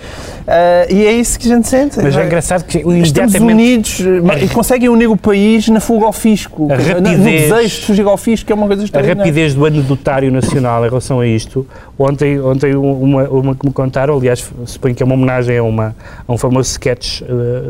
Ah, 0.46 0.86
e 0.90 1.04
é 1.06 1.12
isso 1.12 1.38
que 1.38 1.50
a 1.50 1.54
gente 1.56 1.68
sente. 1.68 1.98
Mas 2.02 2.16
é 2.16 2.24
engraçado 2.26 2.64
que 2.64 2.78
Estamos 2.78 2.96
imediatamente 2.96 3.52
unidos 3.52 4.00
eh, 4.00 4.44
e 4.44 4.48
conseguem 4.80 4.88
unir 4.88 5.08
o 5.10 5.16
país 5.16 5.68
na 5.68 5.78
fuga 5.80 6.06
ao 6.06 6.12
fisco, 6.12 6.70
A 6.72 6.76
dizer, 6.76 7.00
no- 7.00 7.08
rapidez- 7.10 7.48
desejo 7.50 7.80
de 7.80 7.86
fugir 7.86 8.06
ao 8.06 8.16
fisco, 8.16 8.46
que 8.46 8.52
é 8.52 8.54
uma 8.54 8.66
coisa 8.66 8.82
A 8.82 8.84
extraordinária. 8.84 9.22
rapidez 9.22 9.54
do 9.54 9.66
anedotário 9.66 10.32
nacional 10.32 10.84
em 10.84 10.88
relação 10.88 11.20
a 11.20 11.26
isto. 11.26 11.66
Ontem, 12.02 12.40
ontem 12.40 12.74
uma, 12.74 13.24
uma 13.28 13.54
que 13.54 13.66
me 13.66 13.72
contaram, 13.74 14.16
aliás, 14.16 14.50
suponho 14.64 14.94
que 14.94 15.02
é 15.02 15.06
uma 15.06 15.14
homenagem 15.14 15.58
a, 15.58 15.62
uma, 15.62 15.94
a 16.26 16.32
um 16.32 16.38
famoso 16.38 16.70
sketch 16.70 17.20
eh, 17.20 17.26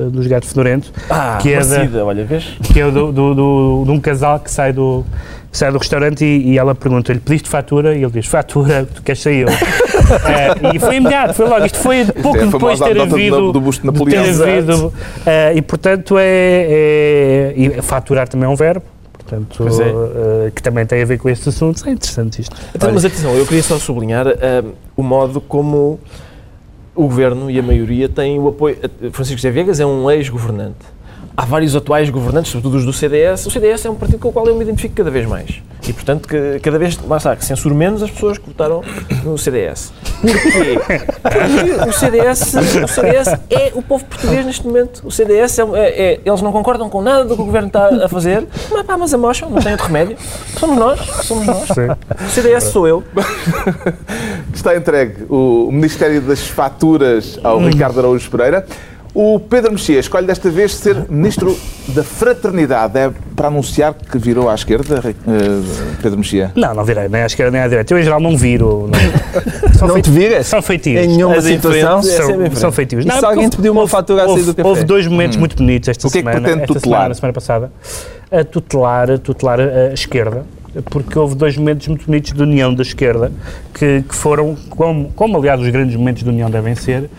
dos 0.08 0.24
Gato 0.28 0.46
Fedorento, 0.46 0.92
Ah, 1.10 1.36
que 1.42 1.52
é, 1.52 1.58
da, 1.64 2.04
olha, 2.04 2.24
vês? 2.24 2.44
que 2.62 2.80
é 2.80 2.84
do, 2.88 3.10
do, 3.10 3.34
do- 3.34 3.82
de 3.86 3.90
um 3.90 3.98
casal 3.98 4.38
que 4.38 4.48
sai 4.48 4.72
do, 4.72 5.04
que 5.50 5.58
sai 5.58 5.72
do 5.72 5.78
restaurante 5.78 6.24
e, 6.24 6.52
e 6.52 6.58
ela 6.58 6.76
pergunta-lhe, 6.76 7.18
pediste 7.18 7.48
fatura? 7.48 7.92
E 7.96 8.04
ele 8.04 8.12
diz, 8.12 8.26
fatura, 8.26 8.86
tu 8.94 9.02
queres 9.02 9.20
sair 9.20 9.40
eu. 9.40 9.48
Eh, 10.10 10.74
e 10.74 10.78
foi 10.80 10.96
imediato, 10.96 11.34
foi 11.34 11.46
logo. 11.48 11.64
Isto 11.64 11.78
foi 11.78 12.04
pouco 12.04 12.38
é 12.38 12.46
depois 12.46 12.78
de 12.80 12.84
ter 12.84 12.94
do- 12.94 13.02
havido... 13.02 13.52
do 13.52 13.60
Napoleão. 13.84 14.24
ter 14.24 14.42
havido 14.42 14.92
eh, 15.24 15.52
e, 15.54 15.62
portanto, 15.62 16.16
é, 16.18 16.66
é... 16.68 17.52
E 17.56 17.82
faturar 17.82 18.26
também 18.28 18.46
é 18.46 18.48
um 18.48 18.56
verbo. 18.56 18.82
Portanto, 19.30 19.82
é. 19.82 20.46
eh, 20.46 20.50
que 20.50 20.62
também 20.62 20.84
tem 20.84 21.02
a 21.02 21.04
ver 21.04 21.18
com 21.18 21.28
este 21.28 21.48
assunto. 21.48 21.88
É 21.88 21.92
interessante 21.92 22.40
isto. 22.40 22.56
Então, 22.74 22.92
mas 22.92 23.04
atenção, 23.04 23.34
eu 23.36 23.46
queria 23.46 23.62
só 23.62 23.78
sublinhar 23.78 24.26
ah, 24.26 24.64
o 24.96 25.02
modo 25.02 25.40
como 25.40 26.00
o 26.94 27.02
governo 27.02 27.50
e 27.50 27.58
a 27.58 27.62
maioria 27.62 28.08
têm 28.08 28.38
o 28.38 28.48
apoio. 28.48 28.76
Francisco 29.12 29.38
José 29.38 29.50
Viegas 29.50 29.78
é 29.80 29.86
um 29.86 30.10
ex-governante. 30.10 30.99
Há 31.40 31.44
vários 31.46 31.74
atuais 31.74 32.10
governantes, 32.10 32.52
sobretudo 32.52 32.76
os 32.76 32.84
do 32.84 32.92
CDS. 32.92 33.46
O 33.46 33.50
CDS 33.50 33.86
é 33.86 33.90
um 33.90 33.94
partido 33.94 34.18
com 34.18 34.28
o 34.28 34.32
qual 34.32 34.46
eu 34.46 34.54
me 34.54 34.62
identifico 34.62 34.94
cada 34.94 35.10
vez 35.10 35.26
mais. 35.26 35.62
E, 35.88 35.90
portanto, 35.90 36.28
que, 36.28 36.60
cada 36.60 36.78
vez, 36.78 36.98
lá 37.08 37.16
está, 37.16 37.34
que 37.34 37.42
censuro 37.42 37.74
menos 37.74 38.02
as 38.02 38.10
pessoas 38.10 38.36
que 38.36 38.46
votaram 38.46 38.82
no 39.24 39.38
CDS. 39.38 39.90
Porquê? 40.20 40.78
Porque 41.22 41.88
o 41.88 41.92
CDS, 41.94 42.54
o 42.84 42.86
CDS 42.88 43.28
é 43.48 43.72
o 43.74 43.80
povo 43.80 44.04
português 44.04 44.44
neste 44.44 44.66
momento. 44.66 45.00
O 45.02 45.10
CDS, 45.10 45.58
é, 45.58 45.62
é- 45.62 46.02
é- 46.12 46.20
eles 46.22 46.42
não 46.42 46.52
concordam 46.52 46.90
com 46.90 47.00
nada 47.00 47.24
do 47.24 47.34
que 47.34 47.40
o 47.40 47.44
governo 47.46 47.68
está 47.68 47.88
a 48.04 48.08
fazer, 48.10 48.46
mas, 48.70 48.82
pá, 48.84 48.98
mas 48.98 49.14
amocham, 49.14 49.48
não 49.48 49.62
tem 49.62 49.72
outro 49.72 49.86
remédio. 49.86 50.18
Somos 50.58 50.76
nós, 50.76 51.00
somos 51.24 51.46
nós. 51.46 51.70
O 51.70 52.28
CDS 52.28 52.64
sou 52.64 52.86
eu. 52.86 53.02
Está 54.52 54.76
entregue 54.76 55.24
o 55.30 55.70
Ministério 55.72 56.20
das 56.20 56.46
Faturas 56.46 57.40
ao 57.42 57.58
Hum. 57.60 57.68
Ricardo 57.70 57.98
Araújo 57.98 58.30
Pereira. 58.30 58.66
O 59.12 59.40
Pedro 59.40 59.72
Mexia 59.72 59.98
escolhe 59.98 60.24
desta 60.26 60.48
vez 60.50 60.72
ser 60.74 61.04
Ministro 61.10 61.58
da 61.88 62.04
Fraternidade. 62.04 62.96
É 62.96 63.10
para 63.34 63.48
anunciar 63.48 63.92
que 63.94 64.18
virou 64.18 64.48
à 64.48 64.54
esquerda, 64.54 65.00
eh, 65.04 65.12
Pedro 66.00 66.18
Mexia? 66.18 66.52
Não, 66.54 66.72
não 66.74 66.84
virei, 66.84 67.08
nem 67.08 67.22
à 67.22 67.26
esquerda 67.26 67.50
nem 67.50 67.60
à 67.60 67.66
direita. 67.66 67.92
Eu, 67.92 67.98
em 67.98 68.02
geral, 68.04 68.20
não 68.20 68.36
viro. 68.36 68.88
Não, 68.88 69.72
são 69.74 69.88
Não 69.88 69.94
feiti- 69.94 70.10
te 70.12 70.16
viras? 70.16 70.46
São 70.46 70.62
feitios. 70.62 71.04
Em 71.04 71.08
nenhuma 71.08 71.36
As 71.36 71.44
situação. 71.44 72.00
diferentes- 72.00 72.26
São, 72.36 72.42
é 72.44 72.50
são 72.50 72.72
feitios. 72.72 73.04
E 73.04 73.10
se 73.10 73.24
alguém 73.24 73.38
houve- 73.38 73.50
te 73.50 73.56
pediu 73.56 73.72
uma 73.72 73.80
houve- 73.80 73.90
fatura 73.90 74.22
a 74.22 74.26
sair 74.26 74.30
houve- 74.32 74.44
do 74.44 74.54
café? 74.54 74.68
Houve 74.68 74.84
dois 74.84 75.06
momentos 75.08 75.36
muito 75.36 75.56
bonitos 75.56 75.88
esta 75.88 76.06
O 76.06 76.10
que 76.10 76.18
é 76.18 76.22
que 76.22 76.28
semana. 76.28 76.40
pretende 76.42 76.62
esta 76.62 76.74
tutelar? 76.74 76.94
semana, 76.98 77.08
na 77.08 77.14
semana 77.14 77.32
passada. 77.32 77.72
A 78.30 78.44
tutelar, 78.44 79.10
a 79.10 79.18
tutelar 79.18 79.58
a 79.60 79.92
esquerda, 79.92 80.44
porque 80.90 81.18
houve 81.18 81.34
dois 81.34 81.56
momentos 81.56 81.88
muito 81.88 82.06
bonitos 82.06 82.32
de 82.32 82.42
união 82.42 82.72
da 82.74 82.82
esquerda, 82.82 83.32
que, 83.74 84.02
que 84.02 84.14
foram, 84.14 84.56
como, 84.68 85.10
como 85.12 85.36
aliás 85.36 85.60
os 85.60 85.68
grandes 85.68 85.96
momentos 85.96 86.22
de 86.22 86.28
união 86.28 86.50
devem 86.50 86.74
ser, 86.74 87.10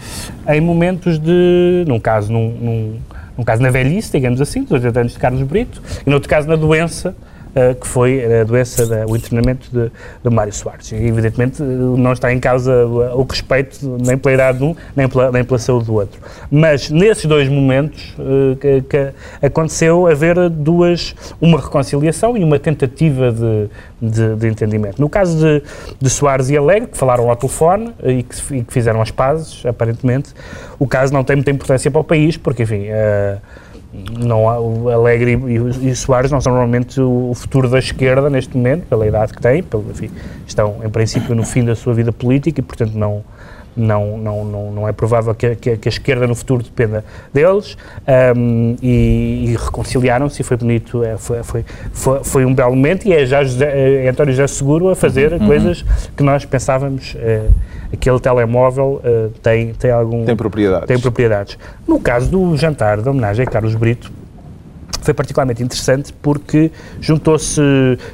em 0.48 0.62
momentos 0.62 1.20
de, 1.20 1.84
num 1.88 2.00
caso, 2.00 2.32
num, 2.32 2.50
num, 2.50 2.98
num 3.38 3.44
caso 3.44 3.62
na 3.62 3.70
velhice, 3.70 4.12
digamos 4.12 4.40
assim, 4.40 4.64
dos 4.64 4.72
80 4.72 5.00
anos 5.00 5.14
de 5.14 5.20
Carlos 5.20 5.42
Brito, 5.44 5.82
e 6.06 6.10
no 6.10 6.16
outro 6.16 6.30
caso 6.30 6.48
na 6.48 6.56
doença, 6.56 7.16
eh, 7.56 7.74
que 7.74 7.88
foi 7.88 8.42
a 8.42 8.44
doença, 8.44 8.86
da, 8.86 9.06
o 9.06 9.16
internamento 9.16 9.70
de, 9.72 9.92
de 10.24 10.30
Mário 10.36 10.54
Soares. 10.54 10.92
E, 10.92 10.96
evidentemente, 10.96 11.62
eh, 11.62 11.66
não 11.66 12.14
está 12.14 12.32
em 12.34 12.40
causa 12.40 12.86
o, 12.86 13.22
o 13.22 13.24
respeito 13.24 13.98
nem 14.04 14.18
pela 14.18 14.36
idade 14.36 14.58
de 14.60 14.64
um, 14.64 14.76
nem 14.96 15.08
pela, 15.08 15.32
nem 15.32 15.44
pela 15.44 15.60
saúde 15.60 15.86
do 15.86 15.94
outro. 15.96 16.20
Mas 16.50 16.90
nesses 16.90 17.26
dois 17.26 17.50
momentos 17.50 18.16
eh, 18.20 18.56
que, 18.60 18.82
que 18.82 19.46
aconteceu 19.46 20.08
haver 20.08 20.50
duas, 20.50 21.16
uma 21.40 21.60
reconciliação 21.60 22.38
e 22.38 22.44
uma 22.44 22.60
tentativa 22.60 23.32
de, 23.32 23.70
de, 24.02 24.36
de 24.36 24.48
entendimento. 24.48 25.00
No 25.00 25.10
caso 25.10 25.38
de, 25.38 25.64
de 26.00 26.10
Soares 26.10 26.50
e 26.50 26.58
Alegre, 26.58 26.90
que 26.90 26.98
falaram 26.98 27.30
ao 27.30 27.36
telefone 27.36 27.94
eh, 28.04 28.12
e 28.12 28.24
que, 28.24 28.56
e 28.56 28.64
que 28.64 28.74
fizeram 28.74 29.02
as 29.02 29.12
pazes, 29.12 29.66
aparentemente, 29.66 30.34
o 30.80 30.88
caso 30.88 31.14
não 31.14 31.24
tem 31.24 31.36
muita 31.36 31.52
importância 31.52 31.92
para 31.92 32.02
o 32.02 32.04
país, 32.04 32.38
porque, 32.38 32.64
enfim, 32.64 32.86
eh, 32.88 33.38
não 33.94 34.48
há, 34.50 34.60
o 34.60 34.90
Alegre 34.90 35.32
e, 35.32 35.60
o- 35.60 35.70
e 35.70 35.96
Soares 35.96 36.32
não 36.32 36.40
são 36.40 36.54
normalmente 36.54 37.00
o, 37.02 37.32
o 37.32 37.34
futuro 37.36 37.68
da 37.70 37.80
esquerda 37.80 38.30
neste 38.30 38.56
momento, 38.56 38.86
pela 38.88 39.06
idade 39.06 39.34
que 39.34 39.42
têm, 39.42 39.62
pelo, 39.62 39.86
enfim, 39.92 40.10
estão 40.48 40.78
em 40.84 40.90
princípio 40.90 41.36
no 41.36 41.44
fim 41.44 41.64
da 41.66 41.76
sua 41.76 41.94
vida 41.94 42.12
política 42.12 42.60
e, 42.60 42.64
portanto, 42.64 42.94
não, 42.96 43.22
não, 43.76 44.18
não, 44.18 44.46
não, 44.46 44.72
não 44.72 44.88
é 44.88 44.92
provável 44.94 45.34
que, 45.36 45.46
a- 45.46 45.56
que 45.56 45.76
que 45.78 45.88
a 45.88 45.92
esquerda 45.92 46.26
no 46.28 46.36
futuro 46.36 46.64
dependa 46.64 47.04
deles. 47.34 47.78
Ahm, 48.08 48.76
e, 48.82 49.46
e 49.50 49.56
reconciliaram-se 49.58 50.42
e 50.42 50.44
foi 50.46 50.56
bonito, 50.58 51.04
é, 51.04 51.18
foi, 51.18 51.44
foi, 51.44 51.66
foi, 51.92 52.24
foi 52.24 52.46
um 52.46 52.54
belo 52.54 52.76
momento 52.76 53.06
e 53.08 53.14
é 53.14 53.26
já 53.26 53.44
José, 53.44 54.04
é 54.06 54.10
António 54.10 54.34
José 54.34 54.48
Seguro 54.48 54.90
a 54.90 54.96
fazer 54.96 55.38
coisas 55.40 55.84
que 56.16 56.24
nós 56.24 56.46
pensávamos, 56.46 57.16
eh, 57.20 57.48
aquele 57.94 58.20
telemóvel 58.20 59.02
eh, 59.04 59.28
tem, 59.42 59.74
tem 59.74 59.92
algum... 59.92 60.24
Tem 60.26 60.36
propriedades. 60.36 60.88
Tem 60.88 61.00
propriedades. 61.00 61.58
No 61.88 62.00
caso 62.00 62.30
do 62.30 62.56
jantar 62.58 63.02
da 63.02 63.12
homenagem 63.12 63.46
a 63.46 63.50
Carlos 63.50 63.76
Brito, 63.76 64.12
foi 65.02 65.14
particularmente 65.16 65.64
interessante 65.64 66.14
porque 66.22 66.72
juntou-se 67.00 67.60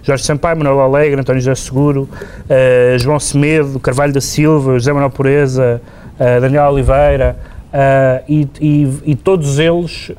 Jorge 0.02 0.24
Sampaio, 0.24 0.58
Manuel 0.58 0.80
Alegre, 0.80 1.20
António 1.20 1.42
José 1.42 1.56
Seguro, 1.56 2.08
eh, 2.50 2.96
João 2.98 3.20
Semedo, 3.20 3.78
Carvalho 3.80 4.14
da 4.14 4.22
Silva, 4.22 4.74
José 4.74 4.94
Manuel 4.94 5.12
Pureza, 5.12 5.82
eh, 6.18 6.40
Daniel 6.40 6.72
Oliveira, 6.72 7.38
eh, 7.74 8.24
e, 8.30 8.48
e- 8.62 9.00
e 9.08 9.16
todos 9.16 9.60
eles, 9.60 10.12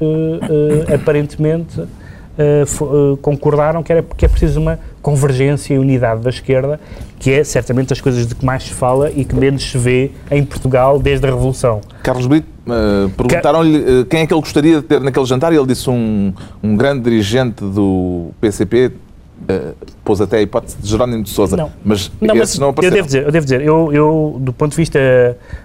aparentemente, 0.95 1.83
eh, 2.39 2.63
eh, 2.63 3.19
concordaram 3.21 3.83
que, 3.83 3.93
era, 3.93 4.03
que 4.17 4.25
é 4.25 4.29
preciso 4.29 4.61
uma 4.61 4.79
convergência 5.03 5.75
e 5.75 5.79
unidade 5.79 6.21
da 6.21 6.31
esquerda, 6.31 6.79
que 7.19 7.33
é 7.33 7.43
certamente 7.43 7.89
das 7.89 8.01
coisas 8.01 8.29
de 8.29 8.35
que 8.35 8.45
mais 8.47 8.63
se 8.63 8.73
fala 8.73 9.11
e 9.11 9.25
que 9.25 9.35
menos 9.35 9.69
se 9.69 9.77
vê 9.77 10.13
em 10.31 10.45
Portugal 10.45 11.01
desde 11.01 11.27
a 11.27 11.31
Revolução. 11.31 11.81
Carlos 12.03 12.29
Brito, 12.29 12.47
eh, 12.69 13.11
perguntaram-lhe 13.17 14.05
quem 14.05 14.21
é 14.21 14.27
que 14.27 14.33
ele 14.33 14.41
gostaria 14.41 14.77
de 14.77 14.83
ter 14.83 15.01
naquele 15.01 15.27
jantar 15.27 15.53
e 15.53 15.57
ele 15.57 15.67
disse 15.67 15.91
um, 15.91 16.33
um 16.63 16.77
grande 16.77 17.03
dirigente 17.03 17.65
do 17.65 18.31
PCP, 18.41 18.93
eh, 19.49 19.73
pôs 20.05 20.21
até 20.21 20.39
a 20.39 20.43
hipótese 20.43 20.77
de 20.81 20.89
Jerónimo 20.89 21.23
de 21.23 21.31
Sousa, 21.31 21.57
Não. 21.57 21.71
mas 21.85 22.11
Não, 22.21 22.35
esses 22.37 22.59
mas 22.59 22.77
não 22.77 22.83
eu 22.83 22.91
devo 22.91 23.07
dizer, 23.07 23.25
eu 23.25 23.33
devo 23.33 23.45
dizer, 23.45 23.61
eu, 23.61 23.93
eu 23.93 24.37
do 24.41 24.53
ponto 24.53 24.71
de 24.73 24.77
vista 24.77 24.99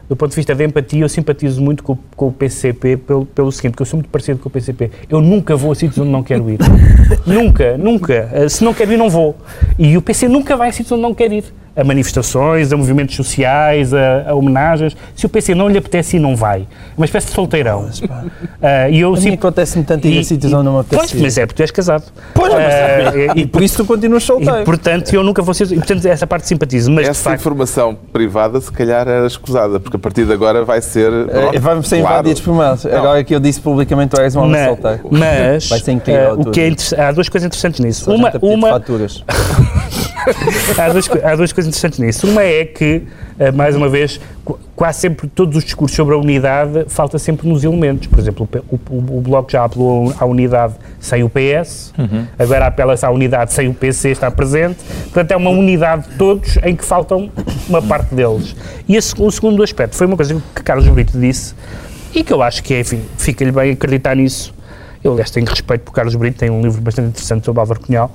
do 0.07 0.15
ponto 0.15 0.29
de 0.29 0.35
vista 0.35 0.53
de 0.53 0.63
empatia, 0.63 1.01
eu 1.03 1.09
simpatizo 1.09 1.61
muito 1.61 1.81
com, 1.83 1.97
com 2.15 2.27
o 2.27 2.31
PCP 2.31 2.97
pelo, 2.97 3.25
pelo 3.25 3.51
seguinte, 3.51 3.71
porque 3.71 3.81
eu 3.81 3.85
sou 3.87 3.97
muito 3.97 4.09
parecido 4.09 4.39
com 4.39 4.47
o 4.49 4.51
PCP. 4.51 4.91
Eu 5.09 5.21
nunca 5.21 5.55
vou 5.55 5.71
a 5.71 5.75
sítios 5.75 5.97
onde 5.97 6.11
não 6.11 6.21
quero 6.21 6.49
ir. 6.49 6.59
nunca, 7.25 7.77
nunca. 7.77 8.29
Eh, 8.31 8.49
Se 8.49 8.63
não 8.63 8.73
quero 8.73 8.91
ir, 8.93 8.97
não 8.97 9.09
vou. 9.09 9.35
E 9.79 9.97
o 9.97 10.01
PC 10.01 10.27
nunca 10.27 10.55
vai 10.55 10.69
a 10.69 10.71
sítios 10.71 10.91
onde 10.91 11.01
não 11.01 11.13
quer 11.15 11.31
ir. 11.31 11.45
A 11.75 11.83
manifestações, 11.83 12.71
a 12.71 12.77
movimentos 12.77 13.15
sociais, 13.15 13.93
a, 13.93 14.29
a 14.29 14.35
homenagens. 14.35 14.95
Se 15.15 15.25
o 15.25 15.29
PC 15.29 15.55
não 15.55 15.67
lhe 15.67 15.77
apetece 15.77 16.17
ir, 16.17 16.19
não 16.19 16.35
vai. 16.35 16.61
É 16.61 16.65
uma 16.95 17.05
espécie 17.05 17.27
de 17.27 17.33
solteirão. 17.33 17.89
Ah, 18.61 18.89
e 18.89 18.99
eu 18.99 19.09
A 19.09 19.15
mim 19.15 19.21
sim- 19.21 19.33
acontece-me 19.33 19.83
tanto 19.83 20.07
ir 20.07 20.17
a 20.19 20.21
e- 20.21 20.23
sítios 20.23 20.51
e- 20.51 20.55
onde 20.55 20.65
não 20.65 20.77
me 20.77 20.83
Pois, 20.83 20.93
apetece. 21.01 21.17
ir. 21.17 21.21
mas 21.23 21.37
é 21.39 21.45
porque 21.47 21.57
tu 21.57 21.61
és 21.63 21.71
casado. 21.71 22.03
Pois, 22.35 22.53
mas- 22.53 22.73
Ah, 22.73 23.33
E 23.35 23.47
por 23.47 23.63
isso 23.63 23.77
tu 23.77 23.85
continuas 23.85 24.23
solteiro. 24.23 24.61
e, 24.61 24.63
portanto, 24.65 25.11
eu 25.13 25.23
nunca 25.23 25.41
vou 25.41 25.53
ser. 25.53 25.71
E, 25.71 25.75
portanto, 25.75 26.05
essa 26.05 26.27
parte 26.27 26.47
simpatizo. 26.47 26.91
Mas, 26.91 27.07
Essa 27.09 27.23
facto, 27.31 27.39
informação 27.39 27.97
privada, 28.13 28.61
se 28.61 28.71
calhar, 28.71 29.07
era 29.07 29.25
escusada, 29.25 29.79
porque 29.79 29.97
a 29.97 29.99
partir 29.99 30.25
de 30.25 30.33
agora 30.33 30.63
vai 30.63 30.79
ser. 30.79 31.11
É, 31.55 31.59
Vamos 31.59 31.87
ser 31.89 32.01
claro. 32.01 32.13
invadidos 32.15 32.41
por. 32.41 32.53
Agora 32.93 33.23
que 33.23 33.33
eu 33.33 33.39
disse 33.39 33.59
publicamente 33.59 34.15
tu 34.15 34.21
és 34.21 34.35
um 34.35 34.41
homem 34.41 34.51
mas, 34.51 34.65
solteiro. 34.67 34.99
mas 35.09 35.69
Vai 35.69 35.79
ser 35.79 35.91
incrível 35.93 36.21
eh, 36.21 36.33
o 36.33 36.51
que 36.51 36.59
é 36.61 36.67
interess- 36.67 36.93
há 36.93 37.11
duas 37.11 37.27
coisas 37.29 37.47
interessantes 37.47 37.79
nisso. 37.79 38.05
Só 38.05 38.11
Uma, 38.15 38.31
uma, 38.41 38.69
faturas. 38.69 39.23
há, 40.77 40.89
duas, 40.89 41.09
há 41.23 41.35
duas 41.35 41.51
coisas 41.53 41.69
interessantes 41.69 41.99
nisso. 41.99 42.27
Uma 42.27 42.43
é 42.43 42.65
que, 42.65 43.03
eh, 43.39 43.51
mais 43.51 43.75
uma 43.75 43.89
vez, 43.89 44.19
qu- 44.43 44.57
quase 44.75 44.99
sempre 45.01 45.27
todos 45.27 45.57
os 45.57 45.63
discursos 45.63 45.95
sobre 45.95 46.15
a 46.15 46.17
unidade 46.17 46.85
falta 46.87 47.17
sempre 47.19 47.47
nos 47.47 47.63
elementos. 47.63 48.07
Por 48.07 48.19
exemplo, 48.19 48.47
o, 48.69 48.75
o, 48.75 49.17
o- 49.17 49.21
Bloco 49.21 49.51
já 49.51 49.63
apelou 49.63 50.13
à 50.19 50.25
unidade 50.25 50.73
sem 50.99 51.23
o 51.23 51.29
PS, 51.29 51.93
agora 52.39 52.67
apela-se 52.67 53.05
à 53.05 53.09
unidade 53.11 53.53
sem 53.53 53.67
o 53.67 53.73
PC 53.73 54.09
estar 54.11 54.31
presente. 54.31 54.77
Portanto, 55.03 55.31
é 55.31 55.35
uma 55.37 55.49
unidade 55.49 56.09
de 56.09 56.15
todos 56.15 56.57
em 56.63 56.75
que 56.75 56.85
faltam 56.85 57.29
uma 57.67 57.81
parte 57.81 58.13
deles. 58.15 58.55
E 58.87 58.95
esse- 58.95 59.13
o 59.21 59.29
segundo 59.31 59.61
aspecto 59.63 59.95
foi 59.95 60.07
uma 60.07 60.15
coisa 60.15 60.41
que 60.55 60.63
Carlos 60.63 60.87
Brito 60.87 61.17
disse 61.19 61.53
e 62.15 62.23
que 62.23 62.31
eu 62.31 62.41
acho 62.41 62.63
que, 62.63 62.79
enfim, 62.79 63.01
fica-lhe 63.17 63.51
bem 63.51 63.71
acreditar 63.71 64.15
nisso. 64.15 64.53
Eu, 65.03 65.11
aliás, 65.11 65.29
tenho 65.31 65.45
respeito 65.45 65.81
por 65.81 65.91
Carlos 65.91 66.15
Brito, 66.15 66.37
tem 66.37 66.49
um 66.49 66.61
livro 66.61 66.81
bastante 66.81 67.09
interessante 67.09 67.43
sobre 67.43 67.59
Álvaro 67.59 67.81
Cunhal, 67.81 68.09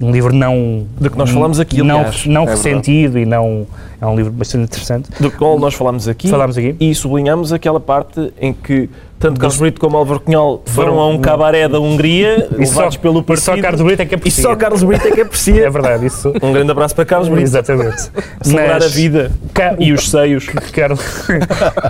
um 0.00 0.10
livro 0.10 0.34
não... 0.34 0.86
De 1.00 1.08
que 1.10 1.16
nós 1.18 1.30
falamos 1.30 1.60
aqui, 1.60 1.82
não, 1.82 1.98
aliás. 2.00 2.26
não 2.26 2.42
É 2.42 2.46
verdade. 2.46 2.68
ressentido 2.68 3.18
e 3.18 3.26
não... 3.26 3.66
É 4.00 4.06
um 4.06 4.16
livro 4.16 4.32
bastante 4.32 4.64
interessante. 4.64 5.08
do 5.20 5.30
qual 5.30 5.56
nós 5.60 5.74
falámos 5.74 6.08
aqui, 6.08 6.28
Falámos 6.28 6.58
aqui. 6.58 6.74
e 6.80 6.92
sublinhamos 6.92 7.52
aquela 7.52 7.78
parte 7.78 8.32
em 8.40 8.52
que 8.52 8.90
tanto 9.16 9.38
Carlos 9.38 9.56
Brito 9.60 9.80
como 9.80 9.96
Álvaro 9.96 10.18
Cunhal 10.18 10.60
foram 10.66 10.98
a 10.98 11.06
um 11.06 11.16
cabaré 11.20 11.68
da 11.68 11.78
Hungria, 11.78 12.48
E 12.58 12.66
só, 12.66 12.78
levados 12.78 12.96
pelo 12.96 13.20
e 13.20 13.22
partido. 13.22 13.44
só 13.44 13.56
Carlos 13.62 13.80
Brito 13.80 14.02
é 14.02 14.06
que 14.06 14.28
e 14.28 14.30
só 14.32 14.56
Carlos 14.56 14.82
Brito 14.82 15.06
é 15.06 15.10
que 15.12 15.20
É 15.60 15.70
verdade, 15.70 16.06
isso... 16.06 16.32
Um 16.42 16.52
grande 16.52 16.72
abraço 16.72 16.96
para 16.96 17.04
Carlos 17.04 17.28
Brito. 17.28 17.44
Exatamente. 17.44 18.10
Celebrar 18.42 18.80
Mas 18.80 18.84
a 18.86 18.88
vida 18.88 19.30
Ca- 19.54 19.76
e 19.78 19.92
os 19.92 20.10
seios. 20.10 20.46
Carlos, 20.72 21.00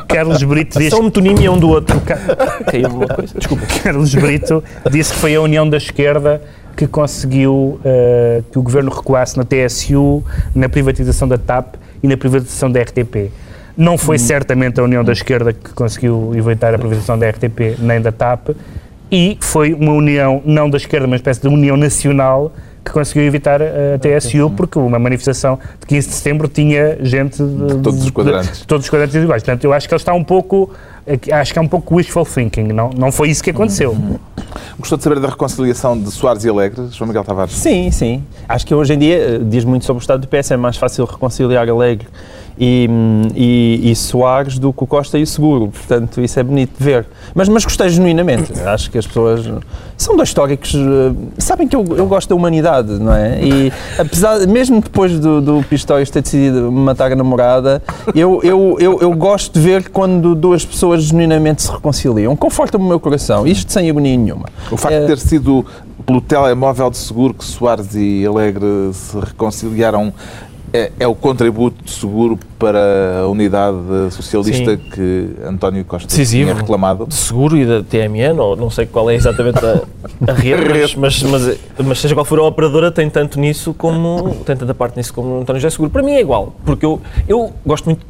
Carlos 0.06 0.42
Brito 0.42 0.78
diz 0.78 0.90
São 0.90 1.00
um 1.00 1.04
metonímia 1.04 1.50
um 1.50 1.58
do 1.58 1.70
outro. 1.70 1.98
Caiu-me 2.70 2.94
uma 2.94 3.08
coisa. 3.08 3.32
Desculpa. 3.38 3.64
Carlos 3.82 4.14
Brito 4.14 4.62
disse 4.90 5.14
que 5.14 5.18
foi 5.18 5.34
a 5.34 5.40
união 5.40 5.66
da 5.66 5.78
esquerda 5.78 6.42
que 6.76 6.86
conseguiu 6.86 7.80
eh, 7.84 8.42
que 8.50 8.58
o 8.58 8.62
governo 8.62 8.90
recuasse 8.90 9.36
na 9.36 9.44
TSU, 9.44 10.22
na 10.54 10.68
privatização 10.68 11.28
da 11.28 11.38
TAP 11.38 11.74
e 12.02 12.08
na 12.08 12.16
privatização 12.16 12.70
da 12.70 12.80
RTP. 12.80 13.30
Não 13.76 13.96
foi 13.96 14.18
certamente 14.18 14.78
a 14.80 14.82
união 14.82 15.02
da 15.02 15.12
esquerda 15.12 15.52
que 15.52 15.72
conseguiu 15.72 16.32
evitar 16.34 16.74
a 16.74 16.78
privatização 16.78 17.18
da 17.18 17.28
RTP 17.28 17.78
nem 17.78 18.00
da 18.00 18.12
TAP 18.12 18.50
e 19.10 19.36
foi 19.40 19.74
uma 19.74 19.92
união, 19.92 20.42
não 20.44 20.68
da 20.68 20.76
esquerda, 20.76 21.06
mas 21.06 21.12
uma 21.12 21.16
espécie 21.16 21.42
de 21.42 21.48
união 21.48 21.76
nacional 21.76 22.52
que 22.84 22.90
conseguiu 22.90 23.24
evitar 23.24 23.60
a 23.62 23.98
TSU 23.98 24.50
porque 24.56 24.78
uma 24.78 24.98
manifestação 24.98 25.58
de 25.80 25.86
15 25.86 26.08
de 26.08 26.14
setembro 26.14 26.48
tinha 26.48 26.98
gente 27.00 27.42
de, 27.42 27.78
todos 27.78 28.02
os 28.02 28.10
quadrantes. 28.10 28.60
de 28.60 28.66
todos 28.66 28.86
os 28.86 28.90
quadrantes 28.90 29.14
iguais. 29.14 29.42
Portanto, 29.42 29.64
eu 29.64 29.72
acho 29.72 29.88
que 29.88 29.94
ele 29.94 30.00
está 30.00 30.12
um 30.12 30.24
pouco 30.24 30.70
acho 31.32 31.52
que 31.52 31.58
é 31.58 31.62
um 31.62 31.66
pouco 31.66 31.96
wishful 31.96 32.24
thinking, 32.24 32.68
não, 32.68 32.90
não 32.90 33.10
foi 33.10 33.28
isso 33.30 33.42
que 33.42 33.50
aconteceu. 33.50 33.96
Gostou 34.78 34.96
de 34.96 35.04
saber 35.04 35.18
da 35.18 35.28
reconciliação 35.28 36.00
de 36.00 36.10
Soares 36.10 36.44
e 36.44 36.48
Alegre, 36.48 36.88
João 36.90 37.08
Miguel 37.08 37.24
Tavares? 37.24 37.52
Sim, 37.54 37.90
sim. 37.90 38.22
Acho 38.48 38.66
que 38.66 38.74
hoje 38.74 38.94
em 38.94 38.98
dia 38.98 39.16
eh, 39.16 39.38
diz 39.42 39.64
muito 39.64 39.84
sobre 39.84 40.00
o 40.00 40.02
estado 40.02 40.20
do 40.20 40.28
PS. 40.28 40.52
É 40.52 40.56
mais 40.56 40.76
fácil 40.76 41.04
reconciliar 41.04 41.68
Alegre 41.68 42.06
e, 42.58 42.88
e, 43.34 43.90
e 43.90 43.96
Soares 43.96 44.58
do 44.58 44.72
que 44.72 44.84
o 44.84 44.86
Costa 44.86 45.18
e 45.18 45.22
o 45.22 45.26
Seguro. 45.26 45.68
Portanto, 45.68 46.20
isso 46.20 46.38
é 46.38 46.42
bonito 46.42 46.76
de 46.78 46.84
ver. 46.84 47.06
Mas, 47.34 47.48
mas 47.48 47.64
gostei 47.64 47.88
genuinamente. 47.88 48.52
Acho 48.60 48.90
que 48.90 48.98
as 48.98 49.06
pessoas 49.06 49.48
são 49.96 50.16
dois 50.16 50.28
históricos. 50.28 50.74
eh, 50.74 51.12
Sabem 51.38 51.66
que 51.66 51.74
eu, 51.76 51.84
eu 51.96 52.06
gosto 52.06 52.28
da 52.28 52.34
humanidade, 52.34 52.92
não 52.98 53.12
é? 53.14 53.42
E 53.42 53.72
apesar, 53.98 54.46
mesmo 54.46 54.80
depois 54.80 55.18
do, 55.18 55.40
do 55.40 55.62
Pistórios 55.64 56.10
ter 56.10 56.22
decidido 56.22 56.70
matar 56.70 57.10
a 57.12 57.16
namorada, 57.16 57.82
eu, 58.14 58.40
eu, 58.42 58.76
eu, 58.78 58.98
eu 59.00 59.10
gosto 59.12 59.54
de 59.54 59.60
ver 59.60 59.88
quando 59.90 60.34
duas 60.34 60.64
pessoas 60.64 61.04
genuinamente 61.04 61.62
se 61.62 61.70
reconciliam. 61.70 62.34
Conforta-me 62.36 62.84
o 62.84 62.88
meu 62.88 63.00
coração. 63.00 63.46
Isto 63.46 63.72
sem 63.72 63.88
agonia 63.90 64.16
nenhuma. 64.16 64.46
O 64.70 64.76
facto 64.76 64.94
É. 64.94 65.00
de 65.00 65.06
ter 65.06 65.18
sido 65.18 65.64
pelo 66.04 66.20
telemóvel 66.20 66.90
de 66.90 66.96
seguro 66.98 67.32
que 67.32 67.44
Soares 67.44 67.94
e 67.94 68.26
Alegre 68.26 68.66
se 68.92 69.16
reconciliaram 69.18 70.12
É, 70.72 70.90
é 71.00 71.06
o 71.06 71.14
contributo 71.14 71.90
seguro 71.90 72.38
para 72.58 73.20
a 73.20 73.28
unidade 73.28 73.76
socialista 74.10 74.76
Sim. 74.76 74.82
que 74.90 75.30
António 75.44 75.84
Costa 75.84 76.08
Decisivo. 76.08 76.50
tinha 76.50 76.60
reclamado. 76.60 77.06
de 77.06 77.14
seguro 77.14 77.58
e 77.58 77.66
da 77.66 77.82
TMN, 77.82 78.40
ou 78.40 78.56
não 78.56 78.70
sei 78.70 78.86
qual 78.86 79.10
é 79.10 79.14
exatamente 79.14 79.58
a, 79.58 79.82
a 80.30 80.32
rede, 80.32 80.98
mas, 80.98 81.22
mas, 81.22 81.58
mas, 81.84 81.98
seja 81.98 82.14
qual 82.14 82.24
for 82.24 82.38
a 82.38 82.44
operadora, 82.44 82.90
tem 82.90 83.10
tanto 83.10 83.38
nisso 83.38 83.74
como. 83.74 84.34
tem 84.46 84.56
tanta 84.56 84.74
parte 84.74 84.96
nisso 84.96 85.12
como 85.12 85.40
António 85.40 85.60
José 85.60 85.70
Seguro. 85.70 85.90
Para 85.90 86.02
mim 86.02 86.12
é 86.12 86.20
igual, 86.20 86.54
porque 86.64 86.86
eu, 86.86 87.00
eu 87.28 87.52
gosto 87.66 87.84
muito 87.86 88.06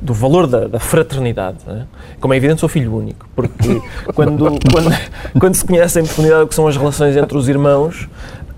do 0.00 0.14
valor 0.14 0.46
da, 0.46 0.68
da 0.68 0.78
fraternidade. 0.78 1.58
não 1.66 1.76
é? 1.76 1.86
Como 2.20 2.32
é 2.32 2.36
evidente, 2.36 2.60
sou 2.60 2.68
filho 2.68 2.94
único, 2.94 3.28
porque 3.34 3.82
quando, 4.14 4.44
quando, 4.72 4.90
quando 5.38 5.54
se 5.54 5.64
conhece 5.64 6.00
em 6.00 6.04
profundidade 6.04 6.44
o 6.44 6.48
que 6.48 6.54
são 6.54 6.66
as 6.66 6.76
relações 6.76 7.16
entre 7.16 7.36
os 7.36 7.48
irmãos. 7.48 8.08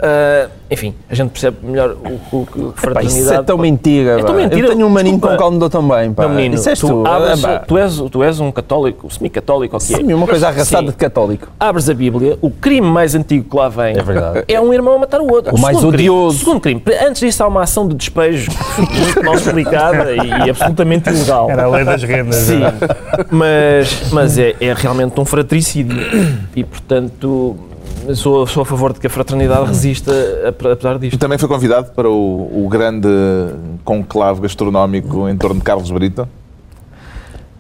Ah, 0.01 0.49
enfim, 0.71 0.95
a 1.09 1.15
gente 1.15 1.31
percebe 1.31 1.57
melhor 1.63 1.91
o, 2.31 2.37
o 2.37 2.47
que 2.47 2.81
fraternidade. 2.81 3.21
isso 3.21 3.33
é 3.33 3.43
tão 3.43 3.57
mentira. 3.59 4.21
É 4.21 4.23
tão 4.23 4.35
mentira. 4.35 4.67
Eu 4.69 4.73
tenho 4.75 4.87
um 4.87 4.91
maninho 4.91 5.17
Desculpa. 5.17 5.29
com 5.29 5.35
o 5.35 5.39
qual 5.39 5.51
me 5.53 5.59
dou 5.59 5.71
também. 5.71 6.13
Pá. 6.13 6.25
Não, 6.29 6.35
menino, 6.35 6.55
isso 6.57 6.69
és 6.69 6.79
tu, 6.79 6.87
tu. 6.89 7.07
abres- 7.07 7.45
Ah, 7.45 7.59
tu, 7.67 7.79
és, 7.79 7.97
tu 8.11 8.23
és 8.23 8.41
um 8.41 8.53
católico, 8.53 9.11
semi-católico, 9.13 9.77
o 9.77 9.79
é? 9.79 9.81
Sim, 9.81 10.13
uma 10.13 10.27
coisa 10.27 10.49
arrastada 10.49 10.87
Sim. 10.87 10.91
de 10.93 10.97
católico. 10.97 11.49
abres 11.59 11.89
a 11.89 11.95
Bíblia, 11.95 12.39
o 12.41 12.51
crime 12.51 12.87
mais 12.87 13.15
antigo 13.15 13.49
que 13.49 13.57
lá 13.57 13.69
vem 13.69 13.97
É 13.97 14.03
verdade. 14.03 14.45
é 14.47 14.61
um 14.61 14.73
irmão 14.75 14.95
a 14.95 14.99
matar 14.99 15.21
o 15.21 15.31
outro. 15.33 15.55
O 15.55 15.59
mais 15.61 15.77
Segundo 15.79 15.95
crime- 15.95 16.11
odioso. 16.11 16.39
segundo 16.41 16.61
crime. 16.61 16.83
Antes 17.07 17.21
disso, 17.21 17.43
há 17.43 17.49
uma 17.49 17.63
ação 17.63 17.89
de 17.89 17.95
despejo 17.95 18.51
muito 18.79 19.25
mal 19.25 19.35
explicada 19.35 20.13
e 20.13 20.51
absolutamente 20.51 21.09
ilegal. 21.11 21.51
Era 21.51 21.65
a 21.65 21.69
lei 21.69 21.85
das 21.85 22.03
rendas. 22.03 22.37
Sim, 22.37 22.61
mas, 23.31 24.11
mas 24.13 24.39
é, 24.39 24.55
é 24.61 24.73
realmente 24.75 25.19
um 25.21 25.25
fratricídio 25.25 25.97
e, 26.55 26.63
portanto, 26.65 27.57
sou, 28.15 28.47
sou 28.47 28.63
a 28.63 28.67
favor 28.67 28.93
de 28.93 29.01
que 29.01 29.07
a 29.07 29.11
fraternidade 29.11 29.67
resista 29.67 30.13
apesar 30.47 30.97
E 30.97 30.99
disto. 31.01 31.19
também 31.19 31.39
foi 31.39 31.49
convidado 31.49 31.93
para 31.93 32.09
o, 32.09 32.65
o 32.65 32.69
grande 32.69 33.09
conclave 33.85 34.41
gastronómico 34.41 35.29
em 35.29 35.37
torno 35.37 35.57
de 35.57 35.65
Carlos 35.65 35.91
Brito. 35.91 36.29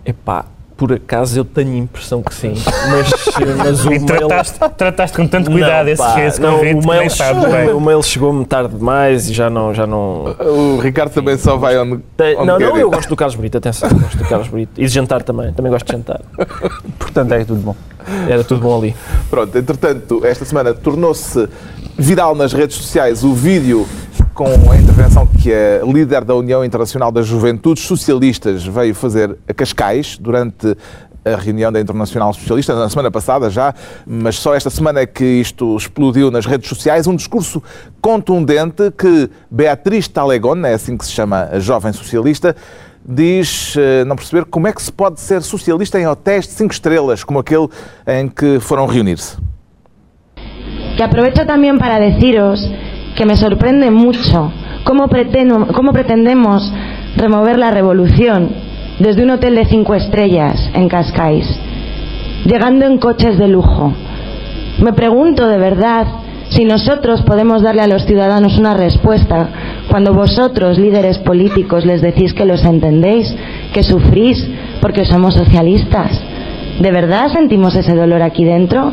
Epá, 0.04 0.46
por 0.78 0.92
acaso 0.92 1.38
eu 1.40 1.44
tenho 1.44 1.72
a 1.72 1.76
impressão 1.76 2.22
que 2.22 2.32
sim, 2.32 2.54
mas, 2.88 3.56
mas 3.56 3.84
o 3.84 3.88
E 3.92 3.98
mail... 3.98 4.06
trataste, 4.06 4.58
trataste 4.76 5.16
com 5.16 5.26
tanto 5.26 5.50
cuidado 5.50 5.86
Não, 5.86 5.92
esse, 5.92 6.00
pá, 6.02 6.20
esse 6.20 6.40
não, 6.40 6.52
convite 6.58 6.76
o 6.76 6.80
que 6.80 6.86
mail, 6.86 7.50
bem. 7.66 7.74
o 7.74 7.80
mail 7.80 8.02
chegou-me 8.02 8.44
tarde 8.46 8.76
demais 8.76 9.28
e 9.28 9.32
já 9.34 9.50
não, 9.50 9.74
já 9.74 9.86
não, 9.88 10.36
O 10.38 10.78
Ricardo 10.78 11.10
também 11.12 11.36
só 11.36 11.56
vai 11.56 11.76
onde, 11.76 11.98
Tem- 12.16 12.36
onde 12.36 12.46
não, 12.46 12.58
quer 12.58 12.68
não, 12.68 12.76
ir. 12.76 12.80
eu 12.82 12.90
gosto 12.90 13.08
do 13.08 13.16
Carlos 13.16 13.34
Brito, 13.34 13.58
atenção, 13.58 13.88
gosto 13.90 14.16
do 14.18 14.24
Carlos 14.24 14.48
Brito. 14.48 14.80
E 14.80 14.86
de 14.86 14.88
jantar 14.92 15.22
também, 15.24 15.52
também 15.52 15.70
gosto 15.72 15.84
de 15.86 15.92
jantar. 15.92 16.20
Portanto, 16.98 17.32
é 17.32 17.44
tudo 17.44 17.60
bom. 17.60 17.76
Era 18.28 18.44
tudo 18.44 18.60
bom 18.60 18.78
ali. 18.78 18.94
Pronto, 19.28 19.58
entretanto, 19.58 20.24
esta 20.24 20.44
semana 20.44 20.72
tornou-se 20.72 21.48
viral 21.98 22.34
nas 22.36 22.52
redes 22.52 22.76
sociais 22.76 23.24
o 23.24 23.34
vídeo 23.34 23.86
com 24.38 24.70
a 24.70 24.76
intervenção 24.76 25.26
que 25.26 25.52
a 25.52 25.84
líder 25.84 26.22
da 26.24 26.32
União 26.32 26.64
Internacional 26.64 27.10
das 27.10 27.26
Juventudes 27.26 27.82
Socialistas 27.82 28.64
veio 28.64 28.94
fazer 28.94 29.36
a 29.48 29.52
Cascais 29.52 30.16
durante 30.16 30.76
a 31.24 31.34
reunião 31.34 31.72
da 31.72 31.80
Internacional 31.80 32.32
Socialista, 32.32 32.72
na 32.72 32.88
semana 32.88 33.10
passada 33.10 33.50
já, 33.50 33.74
mas 34.06 34.36
só 34.36 34.54
esta 34.54 34.70
semana 34.70 35.00
é 35.00 35.06
que 35.06 35.24
isto 35.24 35.76
explodiu 35.76 36.30
nas 36.30 36.46
redes 36.46 36.68
sociais, 36.68 37.08
um 37.08 37.16
discurso 37.16 37.60
contundente 38.00 38.92
que 38.96 39.28
Beatriz 39.50 40.06
Talegón, 40.06 40.64
é 40.64 40.74
assim 40.74 40.96
que 40.96 41.04
se 41.04 41.10
chama 41.10 41.48
a 41.50 41.58
jovem 41.58 41.92
socialista, 41.92 42.54
diz 43.04 43.74
eh, 43.76 44.04
não 44.04 44.14
perceber 44.14 44.44
como 44.44 44.68
é 44.68 44.72
que 44.72 44.80
se 44.80 44.92
pode 44.92 45.20
ser 45.20 45.42
socialista 45.42 45.98
em 45.98 46.06
hotéis 46.06 46.46
de 46.46 46.52
cinco 46.52 46.72
estrelas, 46.72 47.24
como 47.24 47.40
aquele 47.40 47.68
em 48.06 48.28
que 48.28 48.60
foram 48.60 48.86
reunir-se. 48.86 49.36
que 50.96 51.04
aprovecho 51.04 51.46
también 51.46 51.78
para 51.78 52.00
deciros 52.00 52.60
que 53.18 53.26
me 53.26 53.36
sorprende 53.36 53.90
mucho 53.90 54.52
cómo, 54.84 55.08
cómo 55.74 55.92
pretendemos 55.92 56.72
remover 57.16 57.58
la 57.58 57.72
revolución 57.72 58.48
desde 59.00 59.24
un 59.24 59.30
hotel 59.30 59.56
de 59.56 59.64
cinco 59.64 59.96
estrellas 59.96 60.70
en 60.72 60.88
Cascais, 60.88 61.44
llegando 62.46 62.86
en 62.86 62.98
coches 62.98 63.36
de 63.36 63.48
lujo. 63.48 63.92
Me 64.80 64.92
pregunto 64.92 65.48
de 65.48 65.58
verdad 65.58 66.06
si 66.50 66.64
nosotros 66.64 67.22
podemos 67.22 67.60
darle 67.60 67.82
a 67.82 67.88
los 67.88 68.04
ciudadanos 68.04 68.56
una 68.56 68.74
respuesta 68.74 69.48
cuando 69.90 70.14
vosotros, 70.14 70.78
líderes 70.78 71.18
políticos, 71.18 71.84
les 71.84 72.00
decís 72.00 72.32
que 72.32 72.44
los 72.44 72.64
entendéis, 72.64 73.34
que 73.72 73.82
sufrís 73.82 74.48
porque 74.80 75.04
somos 75.04 75.34
socialistas. 75.34 76.22
¿De 76.80 76.92
verdad 76.92 77.32
sentimos 77.32 77.74
ese 77.74 77.96
dolor 77.96 78.22
aquí 78.22 78.44
dentro? 78.44 78.92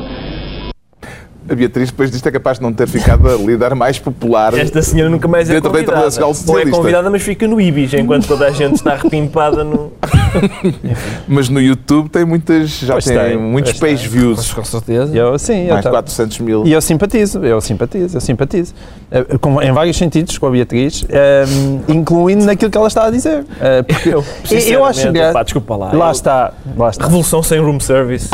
A 1.48 1.54
Beatriz, 1.54 1.92
depois 1.92 2.10
disto, 2.10 2.28
é 2.28 2.32
capaz 2.32 2.58
de 2.58 2.64
não 2.64 2.74
ter 2.74 2.88
ficado 2.88 3.30
a 3.30 3.36
líder 3.36 3.76
mais 3.76 4.00
popular. 4.00 4.54
Esta 4.58 4.82
senhora 4.82 5.12
nunca 5.12 5.28
mais 5.28 5.48
é 5.50 5.62
convidada. 5.62 6.10
Ou 6.48 6.60
é 6.60 6.66
convidada, 6.66 7.10
mas 7.10 7.22
fica 7.22 7.48
no 7.48 7.62
Ibis, 7.62 7.94
enquanto 7.94 8.28
toda 8.28 8.48
a 8.48 8.52
gente 8.52 8.76
está 8.76 8.96
repimpada 8.96 9.64
no... 9.64 9.92
Mas 11.28 11.50
no 11.50 11.60
YouTube 11.62 12.10
tem 12.10 12.26
muitas, 12.26 12.70
já 12.80 12.94
Pois 12.94 13.06
tem, 13.06 13.18
tem, 13.18 13.38
muitos 13.38 13.74
pois 13.74 13.94
page 13.94 14.08
views. 14.08 14.54
Com 14.54 14.64
certeza. 14.64 15.16
Eu, 15.16 15.38
sim, 15.40 15.64
eu 15.64 15.74
Mais 15.74 15.78
de 15.80 15.84
tam- 15.84 15.92
400 15.92 16.40
mil. 16.40 16.66
E 16.66 16.72
eu 16.72 16.82
simpatizo, 16.82 17.44
eu 17.46 17.60
simpatizo, 17.62 18.18
eu 18.18 18.22
simpatizo. 18.22 18.74
Eh, 19.12 19.38
com- 19.40 19.62
em 19.62 19.72
vários 19.72 19.98
sentidos 19.98 20.38
com 20.38 20.48
a 20.48 20.52
Beatriz, 20.52 21.06
eh, 21.10 21.46
incluindo 21.88 22.46
naquilo 22.46 22.70
que 22.72 22.78
ela 22.78 22.88
está 22.88 23.06
a 23.06 23.12
dizer. 23.12 23.46
Eh, 23.62 23.84
porque 23.84 24.10
Eu, 24.10 24.24
eu 24.68 24.86
acho 24.86 25.12
que. 25.12 25.32
pá, 25.34 25.44
desculpa 25.44 25.76
lá. 25.76 25.92
Lá 25.94 26.08
eu- 26.08 26.12
está, 26.12 26.54
lá 26.78 26.90
está. 26.90 27.04
Revolução 27.06 27.42
sem 27.44 27.60
room 27.60 27.80
service. 27.80 28.30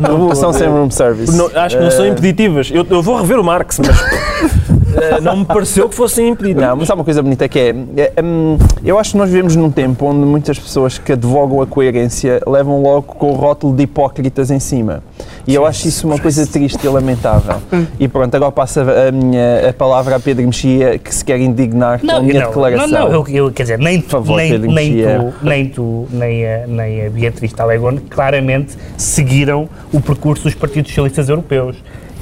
Revolução 0.00 0.52
sem 0.52 0.68
room 0.68 0.90
service. 0.90 1.36
Não, 1.36 1.50
acho 1.54 1.76
que 1.76 1.82
não 1.82 1.90
são 1.90 2.06
impeditivas. 2.06 2.70
Eu, 2.72 2.86
eu 2.88 3.02
vou 3.02 3.16
rever 3.16 3.38
o 3.38 3.44
Marx, 3.44 3.78
mas 3.78 3.96
não 5.22 5.36
me 5.38 5.44
pareceu 5.44 5.88
que 5.88 5.94
fossem 5.94 6.28
impeditivas. 6.28 6.68
Não, 6.68 6.76
mas 6.76 6.90
há 6.90 6.94
uma 6.94 7.04
coisa 7.04 7.22
bonita 7.22 7.48
que 7.48 7.58
é, 7.58 7.74
é, 7.96 8.22
hum, 8.22 8.58
eu 8.84 8.98
acho 8.98 9.12
que 9.12 9.16
nós 9.18 9.30
vivemos 9.30 9.56
num 9.56 9.70
tempo 9.70 10.06
onde 10.06 10.24
muitas 10.26 10.58
pessoas 10.58 10.98
que 10.98 11.12
advogam 11.12 11.60
a 11.60 11.66
coerência 11.66 12.40
levam 12.46 12.82
logo 12.82 13.02
com 13.02 13.30
o 13.32 13.34
rótulo 13.34 13.74
de 13.74 13.84
hipócritas 13.84 14.50
em 14.50 14.58
cima. 14.60 15.02
E 15.46 15.54
eu 15.54 15.64
acho 15.64 15.88
isso 15.88 16.06
uma 16.06 16.18
coisa 16.18 16.46
triste 16.46 16.84
e 16.84 16.88
lamentável. 16.88 17.56
E 17.98 18.06
pronto, 18.06 18.34
agora 18.34 18.52
passa 18.52 18.82
a 19.08 19.10
minha 19.10 19.68
a 19.68 19.72
palavra 19.72 20.16
a 20.16 20.20
Pedro 20.20 20.44
Mexia, 20.44 20.98
que 20.98 21.14
se 21.14 21.24
quer 21.24 21.40
indignar 21.40 22.00
com 22.00 22.10
a 22.10 22.20
minha 22.20 22.40
não, 22.40 22.48
declaração. 22.48 22.88
Não, 22.88 23.08
não, 23.08 23.12
eu, 23.12 23.26
eu- 23.28 23.52
quer 23.52 23.62
dizer, 23.62 23.78
nem, 23.78 24.00
tu, 24.00 24.10
favor, 24.10 24.36
nem, 24.36 24.50
Pedro 24.50 24.70
nem, 24.70 24.92
Mexia. 24.92 25.18
tu, 25.18 25.46
nem 25.46 25.68
tu, 25.68 26.06
nem 26.10 26.46
a, 26.46 26.66
nem 26.66 27.06
a 27.06 27.10
Beatriz 27.10 27.52
Talegón 27.52 27.96
claramente 28.10 28.76
seguiram 28.96 29.68
o 29.92 30.00
percurso 30.00 30.44
dos 30.44 30.54
partidos 30.54 30.90
socialistas 30.90 31.28
europeus. 31.28 31.76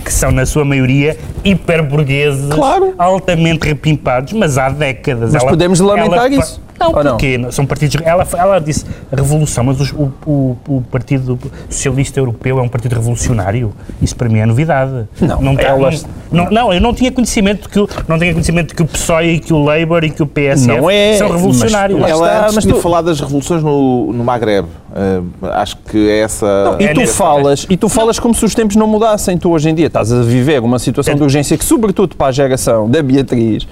Que 0.07 0.13
são, 0.13 0.31
na 0.31 0.47
sua 0.47 0.65
maioria, 0.65 1.19
hiperburgueses, 1.45 2.49
Claro. 2.55 2.95
altamente 2.97 3.67
repimpados, 3.67 4.33
mas 4.35 4.57
há 4.57 4.69
décadas. 4.69 5.33
Mas 5.33 5.43
podemos 5.43 5.81
lamentar 5.81 6.27
ela- 6.33 6.37
isso. 6.41 6.61
Não, 6.79 6.89
Ou 6.93 7.05
não? 7.05 7.11
porque 7.13 7.39
são 7.51 7.65
partidos. 7.67 7.97
Ela, 8.05 8.27
ela 8.37 8.59
disse 8.61 8.85
revolução, 9.11 9.65
mas 9.65 9.81
os- 9.81 9.93
o, 9.93 10.13
o, 10.27 10.57
o 10.69 10.83
Partido 10.91 11.39
Socialista 11.71 12.21
Europeu 12.21 12.59
é 12.59 12.63
um 12.63 12.69
partido 12.69 12.95
revolucionário. 12.95 13.73
Isso 14.03 14.15
para 14.17 14.29
mim 14.29 14.39
é 14.41 14.47
novidade. 14.47 15.07
Não, 15.21 15.57
tá- 15.57 15.63
elas- 15.63 16.07
não, 16.31 16.51
não, 16.51 16.73
eu 16.73 16.81
não 16.81 16.93
tinha 16.95 17.11
conhecimento 17.11 17.69
que 17.69 17.79
o, 17.81 17.89
não 18.09 18.19
tinha 18.19 18.33
conhecimento 18.33 18.75
que 18.75 18.83
o 18.83 18.87
PSOE 18.87 19.35
e 19.35 19.39
que 19.41 19.53
o 19.53 19.63
Labour 19.65 20.05
e 20.05 20.11
que 20.11 20.23
o 20.23 20.27
PSF 20.27 20.67
Não 20.67 20.91
é, 20.91 21.17
são 21.17 21.31
revolucionários. 21.31 21.99
mas- 22.01 22.11
Ela 22.11 22.27
está, 22.41 22.53
mas 22.55 22.65
tinha 22.65 22.75
tu- 22.75 22.81
falado 22.81 23.05
das 23.07 23.21
revoluções 23.21 23.63
no, 23.63 24.13
no 24.13 24.25
Maghreb. 24.25 24.67
Eh, 24.95 25.21
acho 25.53 25.77
que 25.79 26.09
é 26.09 26.21
essa. 26.21 26.47
E 26.81 26.85
É 26.85 26.95
tu 26.95 27.01
nesse 27.01 27.15
falas, 27.15 27.67
e 27.69 27.77
tu 27.77 27.89
falas 27.89 28.19
como 28.19 28.35
se 28.35 28.45
os 28.45 28.55
tempos 28.55 28.77
não 28.77 28.87
mudassem. 28.87 29.37
Tu 29.37 29.51
hoje 29.51 29.69
em 29.69 29.75
dia 29.75 29.89
estás 29.89 30.11
a 30.13 30.23
viver 30.23 30.61
uma 30.63 30.79
situação 30.79 31.13
É. 31.13 31.17
de 31.17 31.23
urgência 31.23 31.57
que, 31.59 31.65
sobretudo 31.65 32.17
para 32.17 32.29
a 32.29 32.33
geração 32.33 32.89
da 32.89 33.03
Beatriz, 33.03 33.67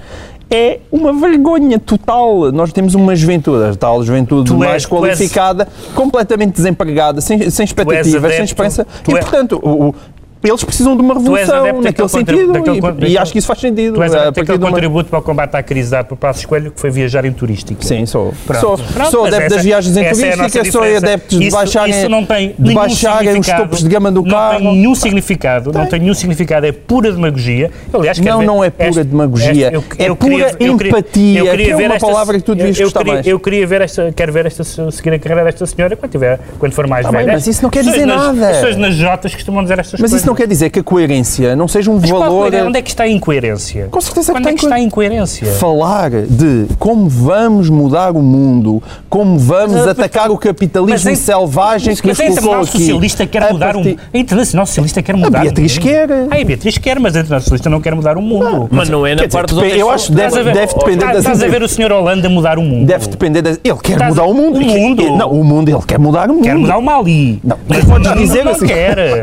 é 0.49 0.79
uma 0.91 1.11
vergonha 1.13 1.79
total. 1.79 2.51
Nós 2.51 2.71
temos 2.71 2.93
uma 2.95 3.15
juventude, 3.15 3.63
a 3.63 3.75
tal 3.75 4.03
juventude 4.03 4.47
Tu 4.49 4.53
és- 4.53 4.59
mais 4.59 4.83
és- 4.83 4.85
qualificada, 4.85 5.67
completamente 5.93 6.53
desempregada, 6.55 7.19
sem, 7.21 7.49
sem 7.49 7.63
expectativas, 7.65 8.33
sem 8.35 8.43
esperança. 8.45 8.87
E, 9.07 9.11
és- 9.11 9.19
portanto, 9.19 9.59
o- 9.63 9.89
o- 9.89 9.95
eles 10.43 10.63
precisam 10.63 10.95
de 10.95 11.01
uma 11.01 11.13
revolução 11.15 11.81
naquele 11.81 12.07
sentido. 12.09 12.53
daquele 12.53 12.79
e- 13.07 13.11
e, 13.13 13.17
acho 13.17 13.31
que 13.31 13.39
isso 13.39 13.47
faz 13.47 13.59
sentido. 13.59 13.95
Tu 13.95 14.03
és 14.03 14.13
a 14.13 14.21
adepto 14.23 14.39
daquele 14.41 14.57
uma- 14.57 14.69
contributo 14.71 15.09
para 15.09 15.19
o 15.19 15.21
combate 15.21 15.55
à 15.55 15.63
crise 15.63 15.89
dado 15.91 16.05
por 16.07 16.17
Passos 16.17 16.45
Coelho, 16.45 16.71
que 16.71 16.79
foi 16.79 16.89
viajar 16.89 17.25
em 17.25 17.31
turístico. 17.31 17.83
Sim, 17.83 18.05
sou. 18.05 18.33
Pronto. 18.45 18.61
Sou, 18.61 18.77
Pronto, 18.77 19.11
sou 19.11 19.25
adepto 19.25 19.45
essa- 19.45 19.55
das 19.55 19.63
viagens 19.63 19.97
em 19.97 20.01
é 20.05 20.09
turística, 20.11 20.35
nossa 20.37 20.71
sou 20.71 20.83
adepto 20.83 21.37
de 21.39 21.47
Isso- 21.47 21.55
baixarem, 21.57 21.93
isso 21.99 22.09
não 22.09 22.25
tem 22.25 22.55
de 22.57 22.73
baixarem 22.73 23.39
os 23.39 23.47
topos 23.47 23.79
de 23.83 23.89
gama 23.89 24.11
do 24.11 24.21
não 24.21 24.29
carro. 24.29 24.59
tem 24.59 24.71
nenhum 24.73 24.95
significado, 24.95 25.71
não 25.71 25.81
Tem. 25.81 25.89
tem 25.91 25.99
nenhum 26.01 26.13
significado, 26.13 26.65
é 26.65 26.71
pura 26.71 27.11
demagogia. 27.11 27.71
Aliás, 27.93 28.19
Não, 28.19 28.39
ver- 28.39 28.45
não 28.45 28.63
é 28.63 28.69
pura 28.69 28.89
esta- 28.89 29.03
demagogia, 29.03 29.67
esta- 29.67 30.03
é 30.03 30.13
pura 30.13 30.87
empatia, 30.87 31.55
que 31.57 31.71
é 31.71 31.75
uma 31.75 31.97
palavra 31.99 32.37
que 32.37 32.43
tu 32.43 32.55
devias 32.55 32.77
eu, 32.77 32.83
eu 32.83 32.85
gostar 32.87 32.99
queria, 32.99 33.13
mais. 33.13 33.27
Eu 33.27 33.39
queria 33.39 33.67
ver 33.67 33.81
esta, 33.81 34.11
quero 34.15 34.31
ver 34.31 34.45
esta, 34.45 34.63
seguir 34.63 35.13
a 35.13 35.19
carreira 35.19 35.43
desta 35.45 35.65
senhora 35.65 35.95
quando, 35.95 36.11
tiver, 36.11 36.39
quando 36.59 36.73
for 36.73 36.87
mais 36.87 37.05
Tá 37.05 37.11
velha. 37.11 37.33
mas 37.33 37.47
isso 37.47 37.63
não 37.63 37.69
quer 37.69 37.83
dizer 37.83 38.05
nada. 38.05 38.49
As 38.49 38.55
pessoas 38.57 38.75
nas 38.77 38.95
Jotas 38.95 39.33
costumam 39.33 39.63
dizer 39.63 39.79
estas 39.79 39.99
coisas. 39.99 40.34
Não 40.35 40.37
quer 40.37 40.47
dizer 40.47 40.69
que 40.69 40.79
a 40.79 40.83
coerência 40.83 41.55
não 41.55 41.67
seja 41.67 41.89
um 41.89 41.99
Mas 41.99 42.09
qual 42.11 42.21
valor. 42.21 42.39
coerência? 42.41 42.67
Onde 42.67 42.77
é 42.77 42.81
que 42.81 42.89
está 42.89 43.03
a 43.03 43.07
incoerência? 43.07 43.87
Com 43.89 44.01
certeza 44.01 44.33
que 44.33 44.37
Onde 44.39 44.49
é 44.49 44.53
que 44.53 44.63
está 44.65 44.75
a 44.75 44.79
incoerência? 44.79 45.47
Falar 45.53 46.09
de 46.11 46.65
como 46.77 47.07
vamos 47.07 47.69
mudar 47.69 48.11
o 48.11 48.21
mundo, 48.21 48.83
como 49.09 49.37
vamos 49.39 49.73
Mas, 49.77 49.87
atacar 49.87 50.29
o 50.29 50.37
capitalismo 50.37 50.91
Mas 50.91 51.05
em- 51.05 51.15
selvagem 51.15 51.95
que 51.95 52.07
nos 52.07 52.17
Mas 52.17 52.19
a 52.19 52.23
colocou 52.23 52.31
Internacional 52.51 52.61
aqui. 52.63 52.71
Socialista 52.79 53.25
quer 53.27 53.43
a 53.43 53.53
mudar 53.53 53.69
o 53.69 53.73
partir- 53.73 53.89
mundo. 53.89 53.99
A 54.13 54.17
Internacional 54.17 54.65
Socialista 54.65 55.01
quer 55.01 55.15
mudar 55.15 55.41
Beatriz 55.41 55.71
o 55.71 55.79
mundo. 55.79 55.89
quer. 55.89 56.09
Ah, 56.11 56.41
a 56.41 56.43
Beatriz 56.45 56.77
quer, 56.77 56.99
mas 56.99 57.15
a 57.15 57.19
Internacional 57.19 57.39
Socialista 57.41 57.69
não 57.69 57.81
quer 57.81 57.95
mudar 57.95 58.17
o 58.17 58.21
mundo. 58.21 58.67
Mas 58.71 58.89
não 58.89 59.05
é 59.05 59.11
na 59.15 59.23
dizer, 59.23 59.29
parte 59.29 59.53
depe- 59.53 59.61
outros. 59.65 59.79
eu 59.79 59.89
acho 59.89 60.07
que 60.07 60.15
deve, 60.15 60.39
a 60.39 60.43
deve 60.43 60.73
depender 60.73 61.05
das 61.05 61.17
Estás 61.19 61.43
a 61.43 61.47
ver 61.47 61.63
o 61.63 61.67
Sr. 61.69 61.91
Holanda 61.91 62.29
mudar 62.29 62.57
o 62.59 62.61
mundo. 62.61 62.85
Deve 62.85 63.07
depender 63.07 63.41
das. 63.41 63.59
Ele 63.63 63.77
quer 63.81 64.03
mudar 64.07 64.23
a- 64.23 64.25
o 64.25 64.33
mundo. 64.33 64.59
o 64.59 64.63
mundo. 64.63 65.17
Não, 65.17 65.31
o 65.31 65.43
mundo, 65.43 65.69
ele 65.69 65.81
quer 65.87 65.99
mudar 65.99 66.29
o 66.29 66.33
mundo. 66.33 66.43
Quer 66.43 66.55
mudar 66.55 66.77
o 66.77 66.81
Mali. 66.81 67.39
Não, 67.43 67.57
Mas 67.67 67.85
podes 67.85 68.13
dizer 68.15 68.43
não 68.43 68.51
assim. 68.51 68.65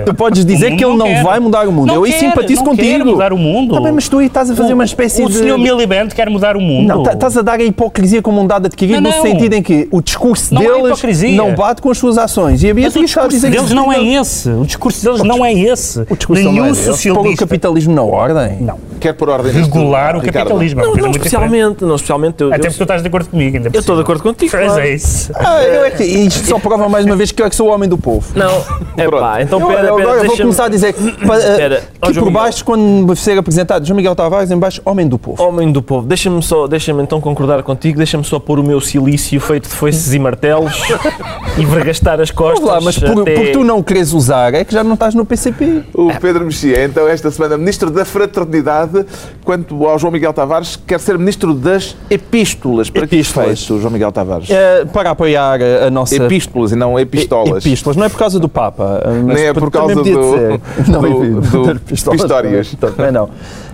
Tu 0.04 0.14
podes 0.14 0.44
dizer 0.44 0.76
que 0.76 0.84
ele 0.84 0.91
não 0.96 1.06
quer. 1.06 1.22
vai 1.22 1.40
mudar 1.40 1.66
o 1.68 1.72
mundo. 1.72 1.86
Não 1.86 1.94
eu 1.96 2.04
aí 2.04 2.12
quer, 2.12 2.18
simpatizo 2.18 2.60
não 2.62 2.70
contigo. 2.70 2.88
Quer 2.98 3.04
mudar 3.04 3.32
o 3.32 3.38
mundo. 3.38 3.74
Tá 3.74 3.80
bem, 3.80 3.92
mas 3.92 4.08
tu 4.08 4.18
aí 4.18 4.26
estás 4.26 4.50
a 4.50 4.54
fazer 4.56 4.72
O- 4.72 4.74
uma 4.74 4.84
espécie 4.84 5.22
o 5.22 5.28
de. 5.28 5.34
senhor 5.36 5.58
Miliband 5.58 6.08
quer 6.08 6.28
mudar 6.30 6.56
o 6.56 6.60
mundo. 6.60 6.86
Não, 6.88 7.02
tá- 7.02 7.12
estás 7.12 7.36
a 7.36 7.42
dar 7.42 7.58
a 7.60 7.62
hipocrisia 7.64 8.22
como 8.22 8.40
um 8.40 8.46
dado 8.46 8.66
adquirido 8.66 9.00
Não, 9.00 9.10
no 9.10 9.16
não. 9.16 9.22
sentido 9.22 9.52
em 9.54 9.62
que 9.62 9.88
o 9.90 10.00
discurso 10.00 10.54
Não 10.54 10.62
deles 10.62 10.86
hipocrisia. 10.86 11.36
não 11.36 11.54
bate 11.54 11.80
com 11.82 11.90
as 11.90 11.98
suas 11.98 12.18
ações. 12.18 12.62
E 12.62 12.70
a 12.70 12.74
Mas 12.74 12.82
o 12.84 12.90
Beatriz 12.98 13.10
está 13.10 13.24
a 13.24 13.28
discurso 13.28 13.50
deles 13.50 13.70
não 13.72 13.92
é 13.92 13.96
não- 13.98 14.20
esse. 14.22 14.48
O 14.50 14.64
discurso 14.64 15.04
deles 15.04 15.22
não 15.22 15.44
é 15.44 15.52
esse. 15.52 16.00
O 16.08 16.16
discurso 16.16 16.42
Nenhum 16.42 16.56
não 16.56 16.64
é 16.66 16.70
esse. 16.70 16.82
Pôr 16.82 16.90
o 16.90 16.94
socialista. 16.94 17.46
capitalismo 17.46 17.94
na 17.94 18.02
ordem. 18.02 18.58
Não. 18.60 18.78
Quer 19.00 19.14
pôr 19.14 19.28
ordem 19.28 19.52
Regular 19.52 20.16
o 20.16 20.22
capitalismo. 20.22 20.80
é 20.80 20.84
Não, 20.84 20.94
não 20.94 21.10
especialmente, 21.10 21.84
não 21.84 21.96
especialmente. 21.96 22.40
Eu. 22.40 22.48
Até 22.48 22.56
eu, 22.56 22.60
porque 22.62 22.76
tu 22.78 22.82
estás 22.82 23.02
de 23.02 23.08
acordo 23.08 23.28
comigo. 23.30 23.56
Ainda 23.56 23.70
por 23.70 23.76
eu 23.76 23.80
estou 23.80 23.96
de 23.96 24.02
acordo 24.02 24.22
contigo. 24.22 24.52
Mas 24.54 24.78
é 24.78 24.94
isso. 24.94 25.32
Ah, 25.34 25.62
eu 25.62 25.84
é 25.84 26.02
isto 26.04 26.46
só 26.48 26.58
prova 26.58 26.88
mais 26.88 27.04
uma 27.04 27.16
vez 27.16 27.32
que 27.32 27.42
eu 27.42 27.46
é 27.46 27.50
que 27.50 27.56
sou 27.56 27.68
o 27.68 27.72
homem 27.72 27.88
do 27.88 27.98
povo. 27.98 28.26
Não, 28.36 28.62
é 28.96 29.08
pá, 29.10 29.42
então 29.42 29.60
Eu- 29.60 29.66
pera, 29.66 29.88
eu 29.88 29.96
pera, 29.96 30.08
agora 30.10 30.26
vou 30.28 30.36
começar 30.36 30.66
a 30.66 30.68
dizer 30.68 30.81
que, 30.90 31.12
pa- 31.26 31.36
eh, 31.36 31.50
Espera, 31.50 31.76
que 31.80 31.98
por 32.00 32.08
Miguel. 32.14 32.30
baixo, 32.30 32.64
quando 32.64 33.14
ser 33.14 33.36
apresentado 33.36 33.84
João 33.86 33.96
Miguel 33.98 34.14
Tavares, 34.16 34.50
em 34.50 34.58
baixo, 34.58 34.80
homem 34.86 35.06
do 35.06 35.18
povo. 35.18 35.42
Homem 35.42 35.70
do 35.70 35.82
povo, 35.82 36.06
deixa-me 36.06 36.42
só, 36.42 36.66
deixa-me 36.66 37.02
então 37.02 37.20
concordar 37.20 37.62
contigo, 37.62 37.98
deixa-me 37.98 38.24
só 38.24 38.38
pôr 38.38 38.58
o 38.58 38.62
meu 38.62 38.80
silício 38.80 39.38
feito 39.38 39.68
de 39.68 39.74
foices 39.74 40.14
e 40.14 40.18
martelos 40.18 40.72
e 41.58 41.64
vergastar 41.66 42.18
as 42.22 42.30
costas. 42.30 42.64
Lá, 42.66 42.80
mas 42.80 42.98
por, 42.98 43.20
até- 43.20 43.34
por 43.34 43.52
tu 43.52 43.62
não 43.62 43.82
queres 43.82 44.14
usar, 44.14 44.54
é 44.54 44.64
que 44.64 44.72
já 44.72 44.82
não 44.82 44.94
estás 44.94 45.14
no 45.14 45.26
PCP. 45.26 45.82
O 45.92 46.10
Pedro 46.18 46.46
Mexia, 46.46 46.84
então, 46.84 47.06
esta 47.06 47.30
semana, 47.30 47.58
Ministro 47.58 47.90
da 47.90 48.04
Fraternidade, 48.06 49.04
quanto 49.44 49.86
ao 49.86 49.98
João 49.98 50.10
Miguel 50.12 50.32
Tavares, 50.32 50.76
quer 50.86 50.98
ser 50.98 51.18
Ministro 51.18 51.52
das 51.54 51.94
Epístolas. 52.08 52.88
Para 52.88 53.06
que 53.06 53.16
isto 53.16 53.38
Epístolas. 53.40 53.66
feito, 53.66 53.80
João 53.80 53.92
Miguel 53.92 54.12
Tavares? 54.12 54.48
Eh, 54.48 54.84
para 54.92 55.10
apoiar 55.10 55.60
a, 55.60 55.86
a 55.86 55.90
nossa. 55.90 56.14
Epístolas 56.16 56.72
e 56.72 56.76
não 56.76 56.98
epistolas. 56.98 57.64
Epístolas, 57.66 57.96
não 57.96 58.04
é 58.04 58.08
por 58.08 58.18
causa 58.18 58.38
do 58.38 58.48
Papa. 58.48 59.02
mas 59.26 59.36
Nem 59.36 59.46
é 59.48 59.52
por 59.52 59.70
causa 59.70 59.94
do-. 59.96 60.60
Não, 60.88 61.00
do- 61.00 61.40
do 61.74 61.80
pistolas 61.80 62.20
Pistórias. 62.20 62.74
também 62.80 63.12
não. 63.12 63.28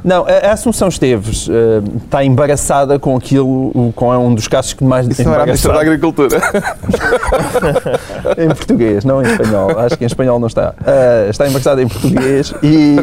Não, 0.05 0.25
a 0.27 0.51
a 0.51 0.53
Assunção 0.53 0.89
Esteves 0.89 1.49
eh, 1.51 1.83
está 2.05 2.25
embaraçada 2.25 2.99
com 2.99 3.17
aquilo, 3.17 3.93
com 3.97 4.17
um 4.17 4.35
dos 4.35 4.47
casos 4.47 4.73
que 4.73 4.85
mais 4.85 5.07
Isso 5.09 5.25
não 5.25 5.35
era 5.35 5.43
a 5.43 5.47
Ministra 5.47 5.73
da. 5.73 5.81
Agricultura. 5.81 6.39
Em 8.39 8.49
português, 8.49 9.05
não 9.05 9.23
em 9.23 9.27
espanhol. 9.31 9.79
Acho 9.79 9.97
que 9.99 10.05
em 10.05 10.07
espanhol 10.07 10.39
não 10.39 10.47
está. 10.47 10.75
Ah, 10.87 11.27
está 11.29 11.47
embaraçada 11.47 11.83
em 11.83 11.89
português 11.89 12.55
e, 12.63 12.97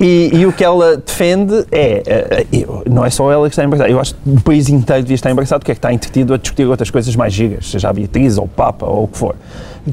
e, 0.00 0.30
e 0.38 0.46
o 0.46 0.52
que 0.52 0.64
ela 0.64 0.96
defende 0.96 1.64
é. 1.70 2.02
ah, 2.08 2.44
eu- 2.52 2.82
não 2.90 3.04
é 3.04 3.10
só 3.10 3.30
ela 3.30 3.48
que 3.48 3.52
está 3.52 3.64
embaraçada. 3.64 3.90
Eu 3.90 4.00
acho 4.00 4.14
que 4.14 4.30
o 4.30 4.40
país 4.40 4.68
inteiro 4.68 5.02
devia 5.02 5.14
estar 5.14 5.30
embaraçado 5.30 5.60
porque 5.60 5.72
é 5.72 5.74
que 5.74 5.78
está 5.78 5.92
entretido 5.92 6.34
a 6.34 6.38
discutir 6.38 6.64
outras 6.66 6.90
coisas 6.90 7.14
mais 7.14 7.32
gigas, 7.32 7.70
seja 7.70 7.88
a 7.88 7.92
Beatriz 7.92 8.38
ou 8.38 8.44
o 8.44 8.48
Papa 8.48 8.86
ou 8.86 9.04
o 9.04 9.08
que 9.08 9.18
for. 9.18 9.34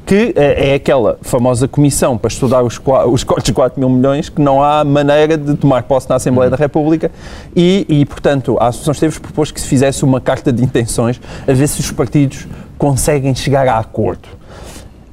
Que 0.06 0.34
ah, 0.36 0.42
é 0.42 0.74
aquela 0.76 1.18
famosa 1.22 1.68
comissão 1.68 2.18
para 2.18 2.28
estudar 2.28 2.64
os, 2.64 2.80
os 3.12 3.24
cortes 3.24 3.46
de 3.46 3.54
4 3.54 3.80
mil 3.80 3.90
milhões 3.90 4.30
que 4.30 4.42
não 4.42 4.64
há 4.64 4.84
maneira 4.84 5.38
de 5.38 5.56
tomar 5.56 5.84
posse 5.84 6.10
na 6.10 6.16
Assembleia 6.16 6.50
da 6.50 6.58
República. 6.58 7.12
E, 7.56 7.86
e, 7.88 8.06
portanto, 8.06 8.58
a 8.60 8.68
Associação 8.68 8.92
Esteves 8.92 9.18
propôs 9.18 9.52
que 9.52 9.62
se 9.62 9.68
fizesse 9.68 10.04
uma 10.04 10.20
carta 10.20 10.52
de 10.52 10.64
intenções 10.64 11.20
a 11.48 11.54
ver 11.54 11.68
se 11.68 11.80
os 11.80 11.92
partidos 11.92 12.48
conseguem 12.78 13.34
chegar 13.34 13.68
a 13.68 13.78
acordo. 13.78 14.28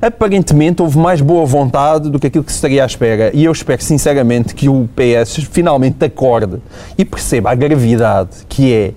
Aparentemente 0.03 0.83
houve 0.83 0.99
mais 0.99 1.23
boa 1.23 1.47
vontade 1.47 2.11
do 2.11 2.19
que 2.19 2.27
aquilo 2.27 2.45
que 2.45 2.53
se 2.53 2.57
estaria 2.57 2.83
à 2.83 2.87
espera. 2.87 3.31
E 3.33 3.45
eu 3.45 3.53
espero 3.53 3.83
sinceramente 3.83 4.55
que 4.55 4.69
o 4.69 4.87
PS 4.95 5.45
finalmente 5.51 6.05
acorde 6.05 6.59
e 6.99 7.07
perceba 7.07 7.51
a 7.51 7.55
gravidade 7.55 8.45
que 8.47 8.71
é 8.71 8.93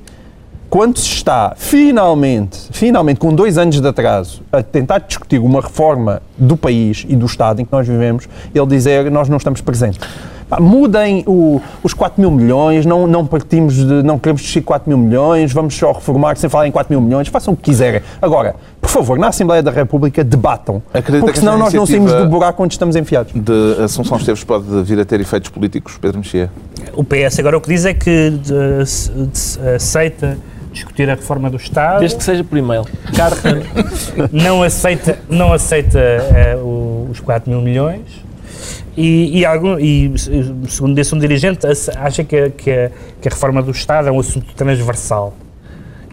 quando 0.69 0.97
se 0.99 1.07
está 1.07 1.53
finalmente, 1.57 2.57
finalmente 2.71 3.19
com 3.19 3.33
dois 3.33 3.57
anos 3.57 3.79
de 3.79 3.87
atraso, 3.87 4.41
a 4.51 4.61
tentar 4.61 4.99
discutir 4.99 5.39
uma 5.39 5.61
reforma 5.61 6.21
do 6.37 6.57
país 6.57 7.05
e 7.07 7.15
do 7.15 7.25
Estado 7.25 7.61
em 7.61 7.65
que 7.65 7.71
nós 7.71 7.87
vivemos, 7.87 8.27
ele 8.53 8.65
dizer 8.67 9.09
nós 9.09 9.29
não 9.29 9.37
estamos 9.37 9.61
presentes. 9.61 9.99
Pá, 10.49 10.61
mudem 10.61 11.25
o- 11.27 11.59
os 11.83 11.93
4 11.93 12.21
mil 12.21 12.31
milhões, 12.31 12.85
não, 12.85 13.05
não 13.05 13.25
partimos 13.25 13.73
de, 13.75 14.01
não 14.01 14.17
queremos 14.17 14.41
discutir 14.41 14.61
4 14.65 14.87
mil 14.89 14.97
milhões, 14.97 15.51
vamos 15.51 15.75
só 15.75 15.91
reformar 15.91 16.37
sem 16.37 16.49
falar 16.49 16.67
em 16.67 16.71
4 16.71 16.89
mil 16.93 17.01
milhões, 17.01 17.27
façam 17.27 17.53
o 17.53 17.57
que 17.57 17.63
quiserem. 17.63 18.01
Agora, 18.21 18.55
por 18.79 18.89
favor, 18.89 19.17
na 19.19 19.27
Assembleia 19.27 19.61
da 19.61 19.71
República 19.71 20.23
debatam, 20.23 20.81
Acredita 20.93 21.19
porque 21.19 21.33
que 21.33 21.39
senão 21.39 21.57
nós 21.57 21.73
não 21.73 21.85
saímos 21.85 22.13
do 22.13 22.27
buraco 22.29 22.63
onde 22.63 22.73
estamos 22.75 22.95
enfiados. 22.95 23.33
De 23.35 23.83
Assunção 23.83 24.15
Esteves 24.17 24.43
pode 24.45 24.65
vir 24.83 24.97
a 25.01 25.03
ter 25.05 25.19
efeitos 25.19 25.49
políticos, 25.49 25.97
Pedro 25.99 26.19
Mexia? 26.19 26.49
O 26.93 27.03
PS 27.03 27.39
agora 27.39 27.57
o 27.57 27.61
que 27.61 27.67
diz 27.67 27.83
é 27.83 27.93
que 27.93 28.29
de- 28.31 29.75
aceita 29.75 30.37
discutir 30.77 31.09
a 31.09 31.15
reforma 31.15 31.49
do 31.49 31.57
Estado, 31.57 31.99
Desde 31.99 32.17
que 32.17 32.23
seja 32.23 32.43
por 32.43 32.57
e-mail. 32.57 32.85
Carta. 33.15 33.61
não 34.31 34.63
aceita, 34.63 35.19
não 35.29 35.53
aceita 35.53 35.99
o- 36.61 37.07
os 37.11 37.19
4 37.19 37.49
mil 37.49 37.61
milhões 37.61 38.01
e, 38.95 39.39
e, 39.39 39.45
algum, 39.45 39.77
e 39.79 40.11
segundo 40.69 40.95
disse 40.95 41.13
um 41.13 41.19
dirigente, 41.19 41.59
acha 41.97 42.23
que, 42.23 42.35
a- 42.35 42.49
que, 42.49 42.71
a, 42.71 42.91
que 43.21 43.27
a 43.27 43.31
reforma 43.31 43.61
do 43.61 43.71
Estado 43.71 44.07
é 44.07 44.11
um 44.11 44.19
assunto 44.19 44.53
transversal, 44.55 45.35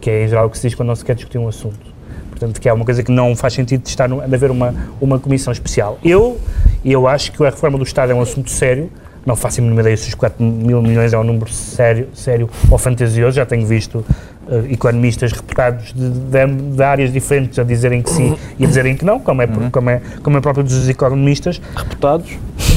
que 0.01 0.11
é 0.11 0.25
em 0.25 0.29
geral 0.29 0.47
o 0.47 0.51
que 0.51 0.59
se 0.59 0.69
diz 0.69 0.75
quando 0.77 0.89
não 0.89 0.97
se 0.97 1.05
quer 1.05 1.15
discutir 1.15 1.39
um 1.39 1.49
assunto. 1.49 1.95
Portanto, 2.31 2.61
que 2.61 2.69
é 2.69 2.73
uma 2.73 2.85
coisa 2.85 3.03
que 3.03 3.13
não 3.13 3.35
faz 3.37 3.55
sentido 3.55 3.83
de, 3.85 3.89
estar 3.89 4.09
no, 4.09 4.21
de 4.21 4.35
haver 4.35 4.51
uma, 4.51 4.75
uma 5.01 5.19
comissão 5.21 5.53
especial. 5.53 5.99
Eu, 6.05 6.39
eu 6.85 7.07
acho 7.07 7.31
que 7.33 7.43
a 7.43 7.49
reforma 7.49 7.79
do 7.79 7.85
Estado 7.85 8.11
é 8.13 8.15
um 8.15 8.21
assunto 8.21 8.51
sério, 8.51 8.91
não 9.27 9.37
faço 9.37 9.61
a 9.61 9.63
mínima 9.63 9.81
ideia 9.81 9.97
se 9.97 10.09
os 10.09 10.15
4 10.15 10.43
mil 10.43 10.83
milhões 10.83 11.13
é 11.13 11.19
um 11.19 11.25
número 11.25 11.51
sério, 11.51 12.09
sério 12.15 12.49
ou 12.71 12.79
fantasioso, 12.79 13.37
já 13.37 13.47
tenho 13.47 13.67
visto 13.67 14.05
eh, 14.49 14.73
economistas 14.73 15.33
reputados 15.33 15.93
de, 15.95 16.11
de, 16.11 16.47
de 16.77 16.83
áreas 16.83 17.13
diferentes 17.13 17.59
a 17.59 17.65
dizerem 17.65 18.03
que 18.03 18.11
sim 18.11 18.37
e 18.59 18.65
a 18.65 18.67
dizerem 18.67 18.97
que 18.97 19.05
não, 19.05 19.19
como 19.19 19.41
é, 19.41 19.47
como 19.47 19.91
é, 19.91 20.03
como 20.23 20.37
é 20.37 20.41
próprio 20.41 20.65
dos 20.65 20.89
economistas, 20.89 21.61
Reputados. 21.75 22.31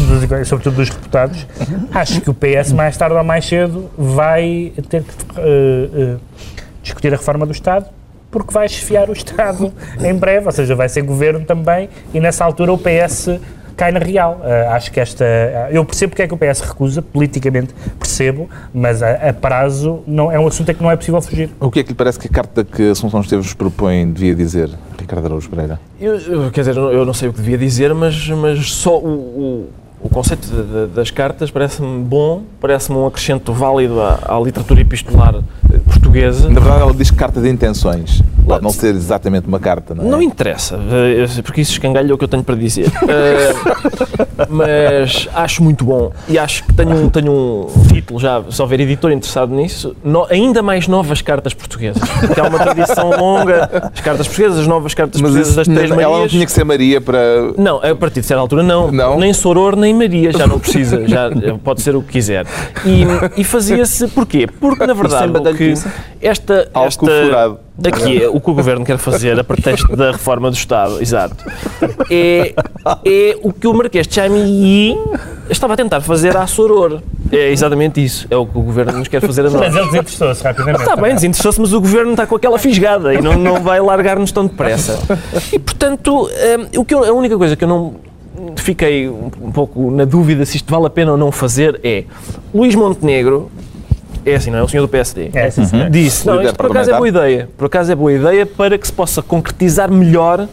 dos 0.07 0.47
sobretudo 0.47 0.75
dos 0.77 0.89
reputados, 0.89 1.45
acho 1.91 2.21
que 2.21 2.29
o 2.29 2.33
PS 2.33 2.71
mais 2.71 2.95
tarde 2.95 3.15
ou 3.15 3.23
mais 3.23 3.45
cedo 3.45 3.89
vai 3.97 4.71
ter 4.89 5.03
que 5.03 5.13
eh, 5.37 5.89
eh, 5.93 6.15
discutir 6.81 7.13
a 7.13 7.17
reforma 7.17 7.45
do 7.45 7.51
Estado 7.51 7.87
porque 8.31 8.53
vai 8.53 8.65
esfiar 8.65 9.09
o 9.09 9.13
Estado 9.13 9.73
em 10.03 10.13
breve, 10.13 10.45
ou 10.45 10.51
seja, 10.51 10.75
vai 10.75 10.87
ser 10.89 11.01
governo 11.01 11.45
também 11.45 11.89
e 12.13 12.19
nessa 12.19 12.45
altura 12.45 12.71
o 12.73 12.77
PS 12.77 13.39
cai 13.77 13.91
na 13.91 13.99
real. 13.99 14.41
Eh, 14.43 14.67
acho 14.71 14.91
que 14.91 14.99
esta. 14.99 15.23
Eu 15.71 15.85
percebo 15.85 16.09
porque 16.11 16.23
é 16.23 16.27
que 16.27 16.33
o 16.33 16.37
PS 16.37 16.61
recusa, 16.61 17.01
politicamente 17.01 17.73
percebo, 17.99 18.49
mas 18.73 19.01
a, 19.03 19.29
a 19.29 19.33
prazo 19.33 20.01
não, 20.07 20.29
é 20.31 20.39
um 20.39 20.47
assunto 20.47 20.71
a 20.71 20.73
que 20.73 20.81
não 20.83 20.91
é 20.91 20.95
possível 20.97 21.21
fugir. 21.21 21.49
O 21.59 21.69
que 21.71 21.79
é 21.79 21.83
que 21.83 21.89
lhe 21.89 21.95
parece 21.95 22.19
que 22.19 22.27
a 22.27 22.31
carta 22.31 22.65
que 22.65 22.89
Assunção 22.89 23.21
Esteves 23.21 23.53
propõe 23.53 24.11
devia 24.11 24.33
dizer, 24.35 24.69
Ricardo 24.99 25.25
Araújo 25.27 25.49
Pereira? 25.49 25.79
Eu, 26.01 26.17
eu- 26.17 26.51
quer 26.51 26.61
dizer, 26.61 26.75
eu 26.75 27.05
não- 27.05 27.13
sei 27.13 27.29
o 27.29 27.33
que 27.33 27.39
devia 27.39 27.57
dizer, 27.57 27.93
mas, 27.93 28.27
mas 28.29 28.71
só 28.71 28.97
o, 28.99 29.07
o, 29.07 29.69
o 30.03 30.09
conceito 30.09 30.47
de- 30.47 30.63
de- 30.87 30.93
das 30.95 31.09
cartas 31.11 31.49
parece-me 31.51 32.03
bom, 32.03 32.43
parece-me 32.59 32.97
um 32.97 33.05
acrescento 33.07 33.53
válido 33.53 34.01
à, 34.01 34.19
à 34.27 34.39
literatura 34.39 34.81
epistolar 34.81 35.35
portuguesa. 35.87 36.49
Na 36.49 36.59
verdade, 36.59 36.81
ela 36.83 36.93
diz 36.93 37.09
carta 37.11 37.41
de 37.41 37.49
intenções. 37.49 38.21
Pode 38.45 38.63
não 38.63 38.69
ser 38.71 38.95
exatamente 38.95 39.45
uma 39.47 39.59
carta, 39.59 39.93
não 39.93 40.05
é? 40.05 40.07
Não 40.07 40.21
interessa, 40.21 40.79
eh, 40.89 41.41
porque 41.41 41.59
isso 41.61 41.73
escangalha 41.73 42.13
o 42.13 42.17
que 42.17 42.23
eu 42.23 42.27
tenho 42.29 42.43
para 42.43 42.55
dizer. 42.55 42.91
Eh, 43.09 44.45
mas 44.49 45.27
acho 45.33 45.63
muito 45.63 45.83
bom 45.83 46.11
e 46.27 46.37
acho 46.37 46.63
que 46.63 46.73
tenho, 46.73 46.91
um- 46.95 47.09
tenho 47.09 47.31
um 47.31 47.67
título 47.91 48.19
já, 48.19 48.43
se 48.49 48.61
houver 48.61 48.79
editor 48.79 49.11
interessado 49.11 49.53
nisso, 49.53 49.95
no- 50.03 50.25
ainda 50.29 50.61
mais 50.61 50.87
novas 50.87 51.21
cartas 51.21 51.53
portuguesas. 51.53 52.01
Porque 52.19 52.39
há 52.39 52.43
uma 52.43 52.59
tradição 52.59 53.09
longa, 53.17 53.91
as 53.93 53.99
cartas 54.01 54.27
portuguesas, 54.27 54.59
as 54.59 54.67
novas 54.67 54.93
cartas 54.93 55.21
Mas 55.21 55.31
portuguesas 55.31 55.47
isso, 55.49 55.57
das 55.57 55.67
Três 55.67 55.91
ela 55.91 56.01
não 56.03 56.11
Marias. 56.11 56.31
tinha 56.31 56.45
que 56.45 56.51
ser 56.51 56.63
Maria 56.63 57.01
para... 57.01 57.17
Não, 57.57 57.77
a 57.77 57.95
partir 57.95 58.21
de 58.21 58.27
certa 58.27 58.41
altura 58.41 58.63
não. 58.63 58.91
Não? 58.91 59.17
Nem 59.19 59.33
Soror, 59.33 59.75
nem 59.75 59.93
Maria, 59.93 60.31
já 60.31 60.45
não 60.47 60.59
precisa, 60.59 61.07
já 61.07 61.29
pode 61.63 61.81
ser 61.81 61.95
o 61.95 62.01
que 62.01 62.13
quiser. 62.13 62.45
E, 62.85 63.41
e 63.41 63.43
fazia-se, 63.43 64.07
porquê? 64.09 64.47
Porque, 64.59 64.85
na 64.85 64.93
verdade, 64.93 65.31
o 65.37 65.55
que 65.55 65.75
badalhoquice? 65.83 66.17
esta, 66.21 66.69
esta, 66.73 67.05
furado. 67.05 67.59
aqui, 67.85 68.23
é 68.23 68.27
o 68.27 68.39
que 68.39 68.49
o 68.49 68.53
Governo 68.53 68.85
quer 68.85 68.97
fazer 68.97 69.39
a 69.39 69.43
pretexto 69.43 69.95
da 69.95 70.11
reforma 70.11 70.49
do 70.49 70.55
Estado, 70.55 71.01
exato, 71.01 71.35
é, 72.09 72.53
é 73.05 73.37
o 73.41 73.51
que 73.53 73.67
o 73.67 73.73
Marquês 73.73 74.07
de 74.07 74.15
Chamilly 74.15 74.97
estava 75.49 75.73
a 75.73 75.77
tentar 75.77 76.01
fazer 76.01 76.35
à 76.35 76.45
Soror. 76.47 77.01
É 77.31 77.51
exatamente 77.51 78.03
isso, 78.03 78.25
é 78.29 78.37
o 78.37 78.45
que 78.45 78.57
o 78.57 78.61
Governo 78.61 78.93
nos 78.99 79.07
quer 79.07 79.21
fazer 79.21 79.41
a 79.41 79.49
nós. 79.49 79.53
Mas 79.59 79.75
ele 79.75 79.85
desinteressou-se 79.85 80.43
rapidamente. 80.43 80.79
Está 80.79 80.95
bem, 80.95 81.13
desinteressou-se, 81.13 81.59
mas 81.59 81.73
o 81.73 81.81
governo 81.81 82.11
está 82.11 82.25
com 82.25 82.35
aquela 82.35 82.57
fisgada 82.57 83.13
e 83.13 83.21
não, 83.21 83.33
não 83.37 83.61
vai 83.61 83.81
largar-nos 83.81 84.31
tão 84.31 84.45
depressa. 84.45 84.97
E, 85.51 85.59
portanto, 85.59 86.29
hum, 86.29 86.79
o 86.79 86.85
que 86.85 86.93
eu- 86.93 87.03
a 87.03 87.11
única 87.11 87.37
coisa 87.37 87.55
que 87.57 87.63
eu 87.65 87.67
não 87.67 87.95
fiquei 88.55 89.09
um, 89.09 89.29
um 89.41 89.51
pouco 89.51 89.91
na 89.91 90.05
dúvida 90.05 90.45
se 90.45 90.57
isto 90.57 90.71
vale 90.71 90.85
a 90.85 90.89
pena 90.89 91.11
ou 91.11 91.17
não 91.17 91.31
fazer 91.31 91.79
é 91.83 92.03
Luís 92.53 92.75
Montenegro, 92.75 93.51
é 94.31 94.35
assim, 94.35 94.51
não 94.51 94.59
é? 94.59 94.63
O 94.63 94.67
senhor 94.67 94.83
do 94.83 94.89
PSD. 94.89 95.29
É, 95.33 95.49
sim, 95.49 95.65
senhor. 95.65 95.89
Disse, 95.89 96.25
não, 96.25 96.41
isto 96.41 96.55
por 96.55 96.67
acaso 96.67 96.91
é 96.91 96.97
boa 96.97 97.07
ideia. 97.07 97.49
Por 97.57 97.65
acaso 97.65 97.91
é 97.91 97.95
boa 97.95 98.13
ideia 98.13 98.45
para 98.45 98.77
que 98.77 98.85
se 98.85 98.93
possa 98.93 99.21
concretizar 99.21 99.91
melhor 99.91 100.47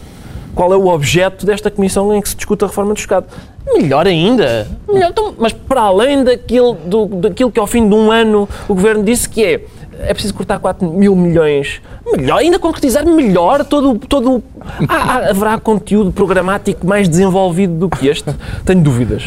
qual 0.55 0.73
é 0.73 0.77
o 0.77 0.87
objeto 0.87 1.45
desta 1.45 1.71
comissão 1.71 2.15
em 2.15 2.21
que 2.21 2.29
se 2.29 2.37
discute 2.37 2.65
a 2.65 2.69
reforma 2.69 2.95
do 2.95 2.99
Estado. 2.99 3.27
Melhor 3.75 4.07
ainda. 4.07 4.69
Melhor, 4.87 5.11
então, 5.11 5.35
mas 5.39 5.53
para 5.53 5.81
além 5.81 6.23
daquilo, 6.23 6.75
do, 6.85 7.07
daquilo 7.07 7.51
que 7.51 7.59
ao 7.59 7.67
fim 7.67 7.89
de 7.89 7.95
um 7.95 8.11
ano 8.11 8.49
o 8.69 8.75
Governo 8.75 9.03
disse 9.03 9.29
que 9.29 9.45
é 9.45 9.61
é 10.01 10.13
preciso 10.13 10.35
cortar 10.35 10.59
4 10.59 10.89
mil 10.91 11.15
milhões. 11.15 11.81
Melhor, 12.17 12.39
ainda 12.39 12.59
concretizar 12.59 13.05
melhor 13.07 13.65
todo, 13.65 13.99
todo 13.99 14.43
há- 14.89 14.95
há- 14.95 15.31
haverá 15.31 15.59
conteúdo 15.59 16.13
programático 16.13 16.87
mais 16.87 17.09
desenvolvido 17.09 17.75
do 17.75 17.89
que 17.89 18.07
este? 18.09 18.31
Tenho 18.65 18.83
dúvidas. 18.83 19.25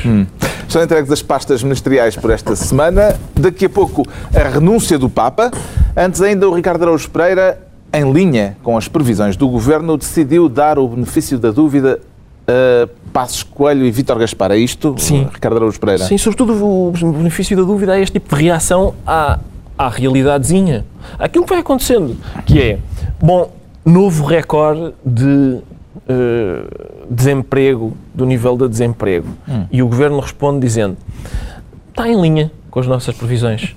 Estão 0.68 0.84
entregues 0.84 1.12
as 1.12 1.22
pastas 1.22 1.64
ministeriais 1.64 2.16
por 2.16 2.30
esta 2.30 2.56
semana. 2.56 3.16
Daqui 3.36 3.66
a 3.66 3.70
pouco, 3.70 4.04
a 4.36 4.48
renúncia 4.50 4.98
do 5.00 5.10
Papa. 5.10 5.52
Antes 5.96 6.22
ainda, 6.22 6.48
o 6.48 6.54
Ricardo 6.54 6.84
Araújo 6.84 7.10
Pereira, 7.10 7.60
em 7.92 8.12
linha 8.12 8.58
com 8.62 8.78
as 8.78 8.88
previsões 8.88 9.36
do 9.36 9.48
Governo, 9.48 9.98
decidiu 9.98 10.48
dar 10.48 10.78
o 10.78 10.88
benefício 10.88 11.40
da 11.40 11.52
dúvida 11.52 12.00
a 12.48 12.88
Passos 13.12 13.44
Coelho 13.44 13.86
e 13.86 13.92
Vítor 13.92 14.20
Gaspar. 14.20 14.52
É 14.52 14.58
isto, 14.58 14.94
Sim. 15.00 15.28
Ricardo 15.34 15.58
Araújo 15.58 15.80
Pereira? 15.80 16.04
Sim, 16.06 16.18
sobretudo 16.18 16.54
o 16.64 16.92
benefício 17.14 17.58
da 17.58 17.64
dúvida 17.64 17.98
é 17.98 18.02
este 18.02 18.14
tipo 18.20 18.36
de 18.36 18.44
reação 18.44 18.94
à, 19.06 19.40
à 19.78 19.90
realidadezinha. 19.90 20.86
Aquilo 21.20 21.44
que 21.46 21.50
vai 21.52 21.60
acontecendo, 21.60 22.18
que 22.46 22.62
é, 22.62 22.80
bom, 23.22 23.52
novo 23.86 24.26
recorde 24.26 24.94
de 25.06 25.60
eh, 26.10 26.64
desemprego, 27.10 27.96
do 28.14 28.26
nível 28.26 28.58
de 28.58 28.68
desemprego. 28.68 29.28
E 29.72 29.82
o 29.82 29.88
Governo 29.88 30.20
responde 30.20 30.60
dizendo, 30.60 30.98
está 31.90 32.08
em 32.08 32.20
linha 32.20 32.52
com 32.70 32.80
as 32.80 32.88
nossas 32.88 33.16
previsões. 33.16 33.76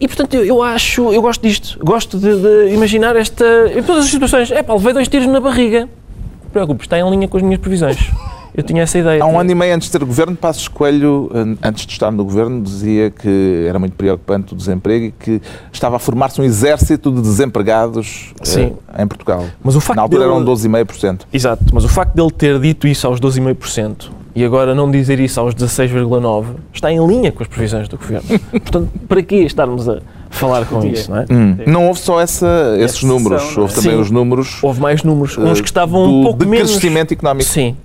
E, 0.00 0.08
portanto, 0.08 0.34
eu, 0.34 0.44
eu 0.44 0.62
acho, 0.62 1.12
eu 1.12 1.22
gosto 1.22 1.42
disto. 1.42 1.78
Gosto 1.84 2.18
de, 2.18 2.40
de 2.40 2.74
imaginar 2.74 3.14
esta, 3.16 3.44
em 3.76 3.82
todas 3.82 4.04
as 4.04 4.10
situações, 4.10 4.50
é 4.50 4.62
pá, 4.62 4.74
levei 4.74 4.92
dois 4.92 5.08
tiros 5.08 5.26
na 5.26 5.40
barriga. 5.40 5.80
Não 5.80 6.48
te 6.48 6.52
preocupes, 6.52 6.86
está 6.86 6.98
em 6.98 7.08
linha 7.08 7.28
com 7.28 7.36
as 7.36 7.42
minhas 7.42 7.60
previsões. 7.60 8.10
Eu 8.54 8.62
tinha 8.62 8.82
essa 8.82 8.98
ideia. 8.98 9.22
Há 9.22 9.26
um 9.26 9.38
ano 9.38 9.50
e 9.50 9.54
meio 9.54 9.74
antes 9.74 9.88
de 9.90 9.98
ter 9.98 10.04
governo, 10.04 10.34
Passos 10.36 10.66
Coelho, 10.68 11.30
an- 11.34 11.56
antes 11.62 11.86
de 11.86 11.92
estar 11.92 12.10
no 12.10 12.24
governo, 12.24 12.62
dizia 12.62 13.10
que 13.10 13.64
era 13.68 13.78
muito 13.78 13.94
preocupante 13.94 14.52
o 14.52 14.56
desemprego 14.56 15.06
e 15.06 15.10
que 15.12 15.40
estava 15.72 15.96
a 15.96 15.98
formar-se 15.98 16.40
um 16.40 16.44
exército 16.44 17.12
de 17.12 17.20
desempregados 17.22 18.32
eh, 18.40 18.44
Sim. 18.44 18.76
em 18.98 19.06
Portugal. 19.06 19.44
Mas 19.62 19.76
o 19.76 19.80
facto 19.80 19.96
Na 19.96 20.02
altura 20.02 20.24
dele- 20.24 20.34
eram 20.34 20.44
12,5%. 20.44 21.20
Exato, 21.32 21.64
mas 21.72 21.84
o 21.84 21.88
facto 21.88 22.14
dele 22.14 22.30
ter 22.30 22.58
dito 22.58 22.86
isso 22.88 23.06
aos 23.06 23.20
12,5% 23.20 24.10
e 24.34 24.44
agora 24.44 24.74
não 24.74 24.90
dizer 24.90 25.18
isso 25.20 25.38
aos 25.40 25.54
16,9% 25.54 26.44
está 26.72 26.90
em 26.92 27.04
linha 27.06 27.32
com 27.32 27.42
as 27.42 27.48
previsões 27.48 27.88
do 27.88 27.96
Governo. 27.96 28.28
Portanto, 28.50 28.88
para 29.08 29.22
que 29.22 29.36
estarmos 29.36 29.88
a 29.88 29.98
falar 30.40 30.64
com 30.64 30.84
isso, 30.84 31.10
não 31.10 31.18
é? 31.18 31.26
Hum. 31.30 31.56
Não 31.66 31.86
houve 31.88 32.00
só 32.00 32.20
essa, 32.20 32.74
esses 32.78 32.96
Essa 32.98 33.06
números, 33.06 33.42
sessão, 33.42 33.58
é? 33.58 33.62
houve 33.62 33.74
também 33.74 33.92
Sim. 33.92 34.00
os 34.00 34.10
números 34.10 34.58
Houve 34.62 34.80
mais 34.80 35.02
números, 35.02 35.36
eh, 35.36 35.40
uns 35.42 35.60
que 35.60 35.68
estavam 35.68 36.02
do 36.06 36.12
um 36.12 36.22
pouco 36.24 36.46
menos... 36.46 36.68
decrescimento 36.68 37.12
económico. 37.12 37.48
Sim. 37.48 37.76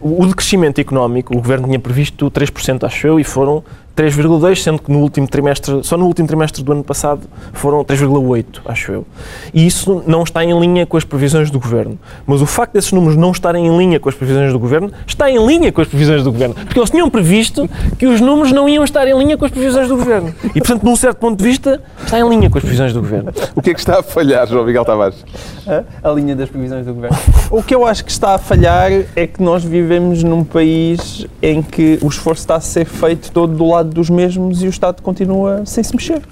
O 0.00 0.22
o 0.22 0.26
decrescimento 0.26 0.80
económico, 0.80 1.32
o 1.34 1.36
Governo 1.38 1.66
tinha 1.66 1.78
previsto 1.78 2.30
3%, 2.30 2.84
acho 2.84 3.06
eu, 3.06 3.18
e 3.18 3.24
foram 3.24 3.64
3,2%, 3.96 4.56
sendo 4.56 4.78
que 4.80 4.90
no 4.90 5.00
último 5.00 5.26
trimestre, 5.26 5.82
só 5.82 5.96
no 5.96 6.06
último 6.06 6.26
trimestre 6.26 6.62
do 6.62 6.72
ano 6.72 6.84
passado 6.84 7.22
foram 7.52 7.84
3,8%, 7.84 8.60
acho 8.64 8.92
eu. 8.92 9.06
E 9.52 9.66
isso 9.66 10.02
não 10.06 10.22
está 10.22 10.44
em 10.44 10.58
linha 10.58 10.86
com 10.86 10.96
as 10.96 11.04
previsões 11.04 11.50
do 11.50 11.58
Governo. 11.58 11.98
Mas 12.26 12.40
o 12.40 12.46
facto 12.46 12.72
desses 12.72 12.92
números 12.92 13.16
não 13.16 13.30
estarem 13.30 13.66
em 13.66 13.76
linha 13.76 14.00
com 14.00 14.08
as 14.08 14.14
previsões 14.14 14.52
do 14.52 14.58
Governo, 14.58 14.90
está 15.06 15.30
em 15.30 15.44
linha 15.46 15.72
com 15.72 15.80
as 15.80 15.88
previsões 15.88 16.22
do 16.22 16.32
Governo. 16.32 16.54
Porque 16.54 16.78
eles 16.78 16.90
tinham 16.90 17.08
previsto 17.10 17.68
que 17.98 18.06
os 18.06 18.20
números 18.20 18.52
não 18.52 18.68
iam 18.68 18.84
estar 18.84 19.06
em 19.06 19.16
linha 19.16 19.36
com 19.36 19.44
as 19.44 19.50
previsões 19.50 19.88
do 19.88 19.96
Governo. 19.96 20.34
E, 20.54 20.58
portanto, 20.60 20.82
num 20.84 20.96
certo 20.96 21.18
ponto 21.18 21.38
de 21.38 21.44
vista, 21.44 21.82
está 22.02 22.18
em 22.18 22.28
linha 22.28 22.48
com 22.48 22.58
as 22.58 22.62
previsões 22.62 22.92
do 22.92 23.00
Governo. 23.00 23.32
O 23.54 23.62
que 23.62 23.70
é 23.70 23.74
que 23.74 23.80
está 23.80 24.00
a 24.00 24.02
falhar, 24.02 24.46
João 24.46 24.64
Miguel 24.64 24.84
Tavares? 24.84 25.24
Hã? 25.66 25.84
a 26.02 26.10
linha 26.10 26.34
das 26.34 26.48
previsões 26.48 26.84
do 26.84 26.94
governo. 26.94 27.16
O 27.50 27.62
que 27.62 27.74
eu 27.74 27.86
acho 27.86 28.04
que 28.04 28.10
está 28.10 28.34
a 28.34 28.38
falhar 28.38 28.90
é 29.14 29.26
que 29.26 29.42
nós 29.42 29.62
vivemos 29.64 30.22
num 30.22 30.42
país 30.42 31.26
em 31.40 31.62
que 31.62 31.98
o 32.02 32.08
esforço 32.08 32.42
está 32.42 32.56
a 32.56 32.60
ser 32.60 32.84
feito 32.84 33.30
todo 33.30 33.54
do 33.54 33.68
lado 33.68 33.81
dos 33.90 34.08
mesmos 34.10 34.62
e 34.62 34.66
o 34.66 34.70
Estado 34.70 35.02
continua 35.02 35.62
sem 35.64 35.82
se 35.82 35.94
mexer. 35.94 36.22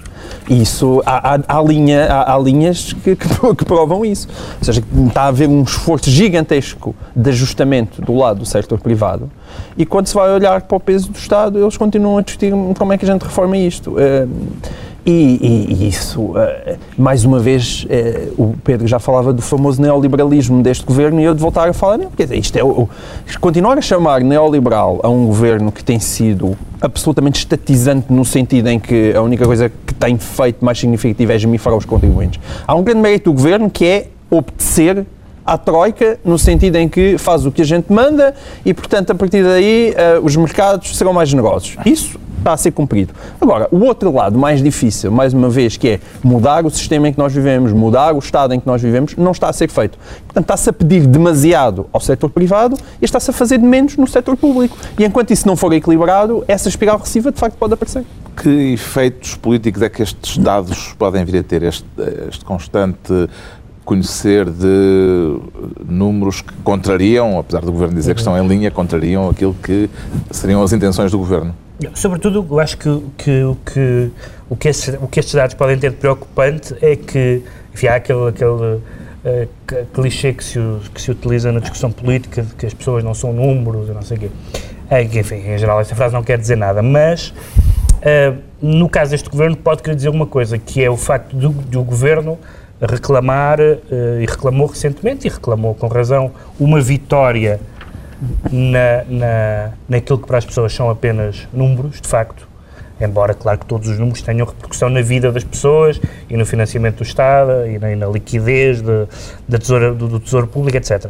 E 0.49 0.61
isso, 0.61 1.01
há, 1.05 1.35
há- 1.35 1.39
há 1.57 1.61
linha, 1.61 2.05
há, 2.05 2.35
há 2.35 2.37
linhas 2.39 2.93
que, 2.93 3.15
que 3.15 3.27
que 3.55 3.65
provam 3.65 4.05
isso. 4.05 4.27
Ou 4.59 4.63
seja, 4.65 4.83
está 5.07 5.23
a 5.23 5.27
haver 5.27 5.47
um 5.49 5.63
esforço 5.63 6.09
gigantesco 6.09 6.95
de 7.15 7.29
ajustamento 7.29 8.01
do 8.01 8.15
lado 8.15 8.39
do 8.39 8.45
setor 8.45 8.79
privado 8.79 9.29
e 9.77 9.85
quando 9.85 10.07
se 10.07 10.13
vai 10.13 10.31
olhar 10.31 10.61
para 10.61 10.77
o 10.77 10.79
peso 10.79 11.09
do 11.11 11.17
Estado, 11.17 11.59
eles 11.59 11.75
continuam 11.77 12.17
a 12.17 12.21
discutir 12.21 12.53
como 12.77 12.93
é 12.93 12.97
que 12.97 13.03
a 13.05 13.07
gente 13.07 13.23
reforma 13.23 13.57
isto. 13.57 13.95
Eh, 13.99 14.25
e, 15.05 15.11
e- 15.11 15.73
e 15.73 15.87
isso, 15.87 16.33
eh, 16.37 16.77
mais 16.97 17.25
uma 17.25 17.39
vez, 17.39 17.85
eh, 17.89 18.27
o 18.37 18.53
Pedro 18.63 18.85
já 18.87 18.99
falava 18.99 19.33
do 19.33 19.41
famoso 19.41 19.81
neoliberalismo 19.81 20.61
deste 20.61 20.85
governo 20.85 21.19
e 21.19 21.23
eu 21.23 21.33
de 21.33 21.41
voltar 21.41 21.67
a 21.67 21.73
falar, 21.73 21.97
não, 21.97 22.11
quer 22.11 22.23
dizer, 22.23 22.37
isto 22.37 22.55
é 22.57 22.63
o, 22.63 22.87
continuar 23.39 23.77
a 23.77 23.81
chamar 23.81 24.21
neoliberal 24.21 24.99
a 25.03 25.09
um 25.09 25.25
governo 25.25 25.71
que 25.71 25.83
tem 25.83 25.99
sido 25.99 26.55
absolutamente 26.79 27.39
estatizante 27.39 28.13
no 28.13 28.23
sentido 28.23 28.67
em 28.67 28.79
que 28.79 29.13
a 29.15 29.21
única 29.21 29.45
coisa 29.45 29.71
que 29.85 29.93
tem 29.93 30.17
feito 30.17 30.63
mais 30.63 30.77
significativa 30.79 31.33
é 31.33 31.35
esmifrar 31.35 31.75
os 31.75 31.85
contribuintes. 31.85 32.39
Há 32.67 32.75
um 32.75 32.83
grande 32.83 33.01
mérito 33.01 33.31
do 33.31 33.35
governo 33.35 33.69
que 33.69 33.85
é 33.85 34.07
obedecer 34.29 35.05
à 35.43 35.57
Troika, 35.57 36.19
no 36.23 36.37
sentido 36.37 36.75
em 36.77 36.87
que 36.87 37.17
faz 37.17 37.45
o 37.45 37.51
que 37.51 37.63
a 37.63 37.65
gente 37.65 37.91
manda 37.91 38.33
e, 38.63 38.73
portanto, 38.73 39.11
a 39.11 39.15
partir 39.15 39.43
daí 39.43 39.93
eh, 39.97 40.19
os 40.23 40.35
mercados 40.35 40.95
serão 40.95 41.11
mais 41.11 41.27
generosos. 41.29 41.75
Isso 41.85 42.19
está 42.41 42.53
a 42.53 42.57
ser 42.57 42.71
cumprido. 42.71 43.13
Agora, 43.39 43.67
o 43.71 43.79
outro 43.85 44.11
lado 44.13 44.37
mais 44.37 44.61
difícil, 44.61 45.11
mais 45.11 45.33
uma 45.33 45.49
vez, 45.49 45.77
que 45.77 45.87
é 45.87 45.99
mudar 46.23 46.65
o 46.65 46.69
sistema 46.69 47.07
em 47.07 47.13
que 47.13 47.19
nós 47.19 47.33
vivemos, 47.33 47.71
mudar 47.71 48.13
o 48.13 48.19
Estado 48.19 48.53
em 48.53 48.59
que 48.59 48.67
nós 48.67 48.81
vivemos, 48.81 49.15
não 49.15 49.31
está 49.31 49.49
a 49.49 49.53
ser 49.53 49.69
feito. 49.69 49.97
Portanto, 50.25 50.43
está-se 50.43 50.69
a 50.69 50.73
pedir 50.73 51.05
demasiado 51.05 51.87
ao 51.93 52.01
setor 52.01 52.29
privado 52.29 52.75
e 53.01 53.05
está-se 53.05 53.29
a 53.29 53.33
fazer 53.33 53.57
de 53.57 53.65
menos 53.65 53.95
no 53.95 54.07
setor 54.07 54.35
público. 54.35 54.77
E 54.99 55.05
enquanto 55.05 55.31
isso 55.31 55.47
não 55.47 55.55
for 55.55 55.71
equilibrado, 55.73 56.43
essa 56.47 56.67
espiral 56.67 56.97
recessiva 56.97 57.31
de 57.31 57.39
facto 57.39 57.55
pode 57.55 57.73
aparecer. 57.73 58.03
Que 58.35 58.73
efeitos 58.73 59.35
políticos 59.35 59.81
é 59.81 59.89
que 59.89 60.01
estes 60.01 60.37
dados 60.37 60.95
podem 60.97 61.23
vir 61.23 61.39
a 61.39 61.43
ter? 61.43 61.63
Este, 61.63 61.85
este 62.27 62.43
constante 62.43 63.29
conhecer 63.83 64.49
de 64.49 65.37
números 65.85 66.41
que 66.41 66.53
contrariam, 66.63 67.37
apesar 67.37 67.61
do 67.61 67.71
Governo 67.71 67.95
dizer 67.95 68.13
que 68.13 68.21
estão 68.21 68.37
em 68.37 68.47
linha, 68.47 68.71
contrariam 68.71 69.29
aquilo 69.29 69.53
que 69.55 69.89
seriam 70.29 70.63
as 70.63 70.71
intenções 70.71 71.11
do 71.11 71.17
Governo. 71.17 71.53
Sobretudo, 71.93 72.45
eu 72.49 72.59
acho 72.59 72.77
que, 72.77 73.03
que, 73.17 73.41
que, 73.73 74.11
o, 74.49 74.55
que 74.55 74.69
estes, 74.69 74.95
o 75.01 75.07
que 75.07 75.19
estes 75.19 75.33
dados 75.35 75.55
podem 75.55 75.77
ter 75.77 75.91
de 75.91 75.97
preocupante 75.97 76.75
é 76.81 76.95
que, 76.95 77.41
enfim, 77.73 77.87
há 77.87 77.95
aquele, 77.95 78.27
aquele 78.29 78.79
c- 79.69 79.85
clichê 79.93 80.33
que 80.33 80.43
se, 80.43 80.59
que 80.93 81.01
se 81.01 81.11
utiliza 81.11 81.51
na 81.51 81.59
discussão 81.59 81.91
política 81.91 82.41
de 82.43 82.53
que 82.55 82.65
as 82.65 82.73
pessoas 82.73 83.03
não 83.03 83.13
são 83.13 83.33
números 83.33 83.89
e 83.89 83.91
não 83.91 84.01
sei 84.01 84.17
o 84.17 84.19
quê. 84.19 84.29
É, 84.89 85.01
enfim, 85.03 85.35
em 85.35 85.57
geral, 85.57 85.79
esta 85.79 85.95
frase 85.95 86.13
não 86.13 86.23
quer 86.23 86.37
dizer 86.37 86.57
nada, 86.57 86.81
mas 86.81 87.33
eh, 88.01 88.33
no 88.61 88.89
caso 88.89 89.11
deste 89.11 89.29
governo 89.29 89.55
pode 89.55 89.81
querer 89.81 89.95
dizer 89.95 90.09
uma 90.09 90.25
coisa, 90.27 90.57
que 90.57 90.83
é 90.83 90.89
o 90.89 90.97
facto 90.97 91.35
do, 91.35 91.49
do 91.49 91.81
governo 91.81 92.37
reclamar, 92.81 93.59
eh, 93.61 93.77
e 94.21 94.25
reclamou 94.25 94.67
recentemente, 94.67 95.27
e 95.27 95.29
reclamou 95.31 95.73
com 95.75 95.87
razão, 95.87 96.31
uma 96.59 96.81
vitória 96.81 97.59
na, 98.51 99.03
na, 99.07 99.71
naquilo 99.89 100.19
que 100.19 100.27
para 100.27 100.37
as 100.37 100.45
pessoas 100.45 100.73
são 100.73 100.89
apenas 100.89 101.47
números, 101.51 101.99
de 101.99 102.07
facto, 102.07 102.47
embora, 102.99 103.33
claro, 103.33 103.59
que 103.59 103.65
todos 103.65 103.89
os 103.89 103.97
números 103.97 104.21
tenham 104.21 104.45
repercussão 104.45 104.89
na 104.89 105.01
vida 105.01 105.31
das 105.31 105.43
pessoas 105.43 105.99
e 106.29 106.37
no 106.37 106.45
financiamento 106.45 106.97
do 106.97 107.03
Estado 107.03 107.65
e 107.67 107.79
na, 107.79 107.91
e 107.91 107.95
na 107.95 108.07
liquidez 108.07 108.81
de, 108.81 109.07
da 109.47 109.57
tesoura, 109.57 109.93
do, 109.93 110.07
do 110.07 110.19
Tesouro 110.19 110.47
Público, 110.47 110.77
etc. 110.77 111.07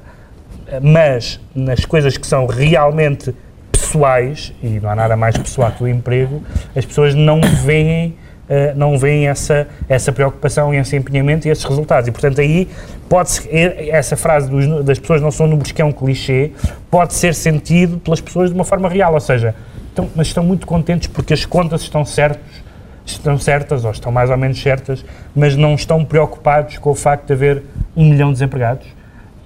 Mas 0.82 1.40
nas 1.54 1.84
coisas 1.84 2.18
que 2.18 2.26
são 2.26 2.46
realmente 2.46 3.36
pessoais, 3.72 4.54
e 4.64 4.80
não 4.80 4.90
há 4.90 4.96
nada 4.96 5.18
mais 5.18 5.38
pessoal 5.38 5.72
que 5.72 5.84
o 5.84 5.88
emprego, 5.88 6.42
as 6.76 6.86
pessoas 6.86 7.14
não 7.14 7.42
veem 7.42 8.16
eh, 8.54 8.74
não 8.76 8.98
veem 8.98 9.30
essa, 9.30 9.66
essa 9.88 10.12
preocupação 10.12 10.74
e 10.74 10.78
esse 10.78 10.94
empenhamento 10.98 11.48
e 11.48 11.52
esses 11.52 11.64
resultados. 11.64 12.10
E, 12.10 12.12
portanto, 12.12 12.42
aí 12.42 12.68
pode 13.08 13.30
essa 13.50 14.18
frase 14.18 14.50
dos 14.50 14.84
das 14.84 15.00
pessoas 15.00 15.22
não 15.22 15.32
são 15.32 15.48
números, 15.48 15.72
que 15.72 15.82
é 15.82 15.86
um 15.86 15.92
clichê, 15.94 16.52
pode 16.90 17.14
ser 17.14 17.34
sentido 17.34 17.98
pelas 17.98 18.20
pessoas 18.20 18.50
de 18.50 18.56
uma 18.56 18.66
forma 18.66 18.90
real, 18.90 19.14
ou 19.14 19.22
seja, 19.22 19.56
estão, 19.88 20.10
mas 20.14 20.28
estão 20.28 20.44
muito 20.44 20.68
contentes 20.68 21.08
porque 21.08 21.34
as 21.34 21.46
contas 21.46 21.80
estão 21.80 22.04
certas, 22.04 22.42
estão 23.06 23.38
certas, 23.38 23.86
ou 23.86 23.92
estão 23.92 24.12
mais 24.12 24.30
ou 24.30 24.36
menos 24.36 24.62
certas, 24.62 25.06
mas 25.34 25.56
não 25.56 25.74
estão 25.74 26.04
preocupados 26.04 26.78
com 26.78 26.90
o 26.90 26.96
facto 26.96 27.28
de 27.28 27.32
haver 27.32 27.64
um 27.96 28.04
milhão 28.04 28.28
de 28.28 28.34
desempregados. 28.34 28.86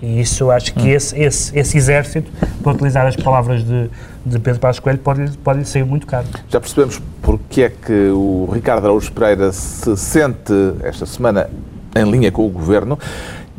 E 0.05 0.21
isso 0.21 0.43
eu 0.43 0.51
acho 0.51 0.71
que 0.75 0.87
esse, 0.89 1.19
esse, 1.19 1.57
esse 1.57 1.77
exército, 1.77 2.31
para 2.61 2.73
utilizar 2.73 3.07
as 3.07 3.15
palavras 3.15 3.63
de, 3.63 3.89
de 4.23 4.37
Pedro 4.39 4.59
Passos 4.59 4.79
Coelho, 4.79 4.99
pode, 4.99 5.31
pode 5.39 5.59
lhe 5.59 5.65
sair 5.65 5.83
muito 5.83 6.05
caro. 6.05 6.27
Já 6.47 6.59
percebemos 6.61 7.01
porque 7.23 7.63
é 7.63 7.69
que 7.69 8.09
o 8.13 8.47
Ricardo 8.53 8.83
Araújo 8.85 9.11
Pereira 9.11 9.51
se 9.51 9.97
sente 9.97 10.53
esta 10.83 11.07
semana 11.07 11.49
em 11.95 12.03
linha 12.11 12.31
com 12.31 12.45
o 12.45 12.49
Governo. 12.49 12.99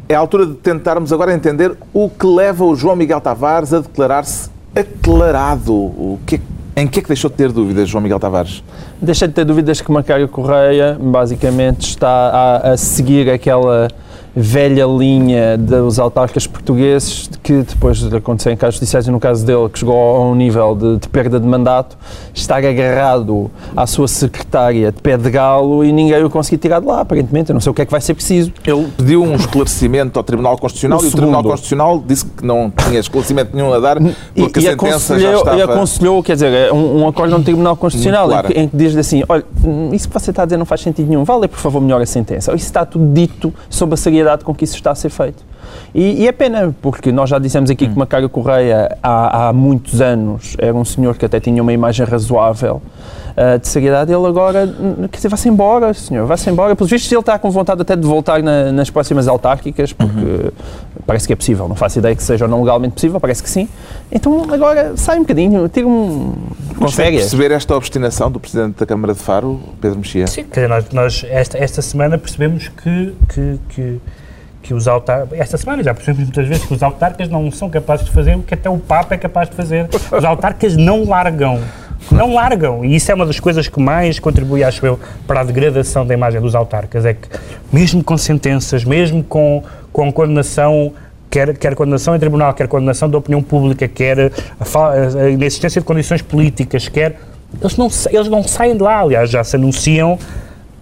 É 0.08 0.14
a 0.14 0.20
altura 0.20 0.46
de 0.46 0.54
tentarmos 0.54 1.12
agora 1.12 1.34
entender 1.34 1.76
o 1.92 2.08
que 2.08 2.24
leva 2.26 2.64
o 2.64 2.76
João 2.76 2.94
Miguel 2.94 3.20
Tavares 3.20 3.72
a 3.74 3.80
declarar-se 3.80 4.48
aclarado. 4.72 5.72
O 5.74 6.20
que 6.24 6.36
é- 6.36 6.40
em 6.82 6.86
que 6.86 7.00
é 7.00 7.02
que 7.02 7.08
deixou 7.08 7.28
de 7.30 7.36
ter 7.36 7.50
dúvidas, 7.50 7.88
João 7.88 8.02
Miguel 8.02 8.20
Tavares? 8.20 8.62
Deixei 9.02 9.26
de 9.26 9.34
ter 9.34 9.44
dúvidas 9.44 9.80
que 9.80 9.90
Macário 9.90 10.28
Correia 10.28 10.96
basicamente 11.00 11.88
está 11.88 12.08
a, 12.62 12.70
a 12.72 12.76
seguir 12.76 13.28
aquela 13.30 13.88
velha 14.38 14.84
linha 14.84 15.56
dos 15.56 15.98
autarcas 15.98 16.46
portugueses 16.46 17.30
que 17.42 17.62
depois 17.62 17.98
de 17.98 18.14
acontecer 18.14 18.50
em 18.50 18.56
casos 18.56 18.74
judiciais 18.74 19.08
e 19.08 19.10
no 19.10 19.18
caso 19.18 19.46
dele 19.46 19.66
que 19.70 19.78
chegou 19.78 19.96
a 19.96 20.20
um 20.20 20.34
nível 20.34 20.76
de, 20.76 20.98
de 20.98 21.08
perda 21.08 21.40
de 21.40 21.46
mandato 21.46 21.96
estar 22.34 22.62
agarrado 22.62 23.50
à 23.74 23.86
sua 23.86 24.06
secretária 24.06 24.92
de 24.92 25.00
pé 25.00 25.16
de 25.16 25.30
galo 25.30 25.82
e 25.82 25.90
ninguém 25.90 26.22
o 26.22 26.28
conseguiu 26.28 26.58
tirar 26.58 26.80
de 26.80 26.86
lá 26.86 27.00
aparentemente, 27.00 27.48
eu 27.48 27.54
não 27.54 27.62
sei 27.62 27.70
o 27.70 27.74
que 27.74 27.80
é 27.80 27.86
que 27.86 27.90
vai 27.90 28.00
ser 28.00 28.12
preciso 28.12 28.52
Ele 28.66 28.86
pediu 28.94 29.22
um 29.22 29.36
esclarecimento 29.36 30.18
ao 30.18 30.22
Tribunal 30.22 30.58
Constitucional 30.58 31.00
O 31.00 31.04
e 31.04 31.08
o 31.08 31.10
Tribunal. 31.10 31.42
Constitucional 31.42 32.04
disse 32.06 32.26
que 32.26 32.44
não 32.44 32.70
tinha 32.70 33.00
esclarecimento 33.00 33.56
nenhum 33.56 33.72
a 33.72 33.78
dar 33.78 33.96
porque 34.34 34.60
e, 34.60 34.68
a 34.68 34.72
sentença 34.72 35.18
já 35.18 35.30
aconselhou, 35.30 35.38
estava... 35.38 35.56
e 35.56 35.62
aconselhou, 35.62 36.22
quer 36.22 36.34
dizer, 36.34 36.52
é 36.52 36.72
um, 36.72 37.04
um 37.04 37.08
acordo 37.08 37.38
no 37.38 37.42
Tribunal 37.42 37.74
Constitucional 37.74 38.28
Muito 38.28 38.50
em 38.50 38.52
que, 38.52 38.60
em 38.60 38.68
que 38.68 38.76
diz 38.76 38.94
assim, 38.96 39.22
olha, 39.26 39.44
isso 39.92 40.08
que 40.08 40.12
você 40.12 40.28
está 40.28 40.42
a 40.42 40.44
dizer 40.44 40.58
não 40.58 40.66
faz 40.66 40.82
sentido 40.82 41.08
nenhum, 41.08 41.24
vale 41.24 41.48
por 41.48 41.58
favor 41.58 41.80
melhor 41.80 42.02
a 42.02 42.06
sentença. 42.06 42.54
Isso 42.54 42.66
está 42.66 42.84
tudo 42.84 43.14
dito 43.14 43.54
sob 43.70 43.94
a 43.94 43.96
seriedade 43.96 44.25
com 44.44 44.54
que 44.54 44.64
isso 44.64 44.74
está 44.76 44.90
a 44.90 44.94
ser 44.94 45.10
feito. 45.10 45.44
E, 45.94 46.22
e 46.22 46.28
é 46.28 46.32
pena, 46.32 46.74
porque 46.80 47.10
nós 47.10 47.28
já 47.28 47.38
dissemos 47.38 47.68
aqui 47.70 47.88
que 47.88 47.98
Macário 47.98 48.28
Correia 48.28 48.96
há, 49.02 49.48
há 49.48 49.52
muitos 49.52 50.00
anos 50.00 50.54
era 50.58 50.72
um 50.74 50.84
senhor 50.84 51.16
que 51.16 51.24
até 51.26 51.40
tinha 51.40 51.60
uma 51.60 51.72
imagem 51.72 52.06
razoável 52.06 52.80
ah, 53.36 53.56
de 53.56 53.66
seriedade, 53.66 54.12
ele 54.12 54.26
agora, 54.26 54.64
hum, 54.64 55.08
quer 55.10 55.16
dizer, 55.16 55.28
vai-se 55.28 55.48
embora, 55.48 55.92
senhor, 55.92 56.24
vai-se 56.24 56.48
embora. 56.48 56.76
Pelos 56.76 56.90
vistos, 56.90 57.10
ele 57.10 57.18
está 57.20 57.36
com 57.38 57.50
vontade 57.50 57.82
até 57.82 57.96
de 57.96 58.06
voltar 58.06 58.42
na- 58.42 58.70
nas 58.72 58.88
próximas 58.90 59.26
autárquicas, 59.26 59.92
porque 59.92 60.52
parece 61.04 61.26
que 61.26 61.32
é 61.32 61.36
possível, 61.36 61.68
não 61.68 61.74
faço 61.74 61.98
ideia 61.98 62.14
que 62.14 62.22
seja 62.22 62.44
ou 62.44 62.50
não 62.50 62.60
legalmente 62.60 62.94
possível, 62.94 63.18
parece 63.20 63.42
que 63.42 63.50
sim. 63.50 63.68
Então 64.10 64.46
agora 64.52 64.96
sai 64.96 65.16
um 65.18 65.22
bocadinho, 65.22 65.68
tira 65.68 65.86
um. 65.88 66.32
com 66.74 66.84
Consegue 66.84 66.94
férias. 67.10 67.22
perceber 67.22 67.50
esta 67.52 67.76
obstinação 67.76 68.30
do 68.30 68.38
Presidente 68.38 68.78
da 68.78 68.86
Câmara 68.86 69.12
de 69.14 69.20
Faro, 69.20 69.60
Pedro 69.80 69.98
Mexia? 69.98 70.26
Sim, 70.28 70.44
quer 70.44 70.66
dizer, 70.66 70.68
nós, 70.68 70.84
nós 70.92 71.26
esta, 71.28 71.58
esta 71.58 71.82
semana 71.82 72.16
percebemos 72.16 72.68
que, 72.68 73.14
que, 73.28 73.58
que, 73.68 74.00
que 74.66 74.74
os 74.74 74.88
autarcas, 74.88 75.38
esta 75.38 75.56
semana 75.56 75.82
já 75.82 75.94
percebemos 75.94 76.24
muitas 76.24 76.48
vezes 76.48 76.64
que 76.64 76.74
os 76.74 76.82
autarcas 76.82 77.28
não 77.28 77.48
são 77.52 77.70
capazes 77.70 78.04
de 78.04 78.10
fazer 78.10 78.36
o 78.36 78.42
que 78.42 78.52
até 78.52 78.68
o 78.68 78.78
Papa 78.78 79.14
é 79.14 79.18
capaz 79.18 79.48
de 79.48 79.54
fazer. 79.54 79.88
Os 80.10 80.24
autarcas 80.24 80.76
não 80.76 81.04
largam. 81.04 81.60
Não 82.10 82.34
largam. 82.34 82.84
E 82.84 82.96
isso 82.96 83.12
é 83.12 83.14
uma 83.14 83.24
das 83.24 83.38
coisas 83.38 83.68
que 83.68 83.80
mais 83.80 84.18
contribui, 84.18 84.64
acho 84.64 84.84
eu, 84.84 84.98
para 85.24 85.40
a 85.40 85.44
degradação 85.44 86.04
da 86.04 86.12
imagem 86.14 86.40
dos 86.40 86.56
autarcas. 86.56 87.04
É 87.04 87.14
que, 87.14 87.28
mesmo 87.72 88.02
com 88.02 88.18
sentenças, 88.18 88.84
mesmo 88.84 89.22
com, 89.22 89.62
com 89.92 90.12
condenação 90.12 90.92
quer, 91.30 91.56
quer 91.56 91.74
condenação 91.76 92.16
em 92.16 92.18
tribunal, 92.18 92.52
quer 92.52 92.66
condenação 92.66 93.08
da 93.08 93.18
opinião 93.18 93.42
pública, 93.42 93.86
quer 93.86 94.32
a, 94.58 95.20
a 95.20 95.30
inexistência 95.30 95.80
de 95.80 95.86
condições 95.86 96.22
políticas, 96.22 96.88
quer. 96.88 97.20
Eles 97.60 97.76
não, 97.76 97.88
eles 98.10 98.28
não 98.28 98.42
saem 98.42 98.76
de 98.76 98.82
lá, 98.82 98.98
aliás, 98.98 99.30
já 99.30 99.44
se 99.44 99.54
anunciam 99.54 100.18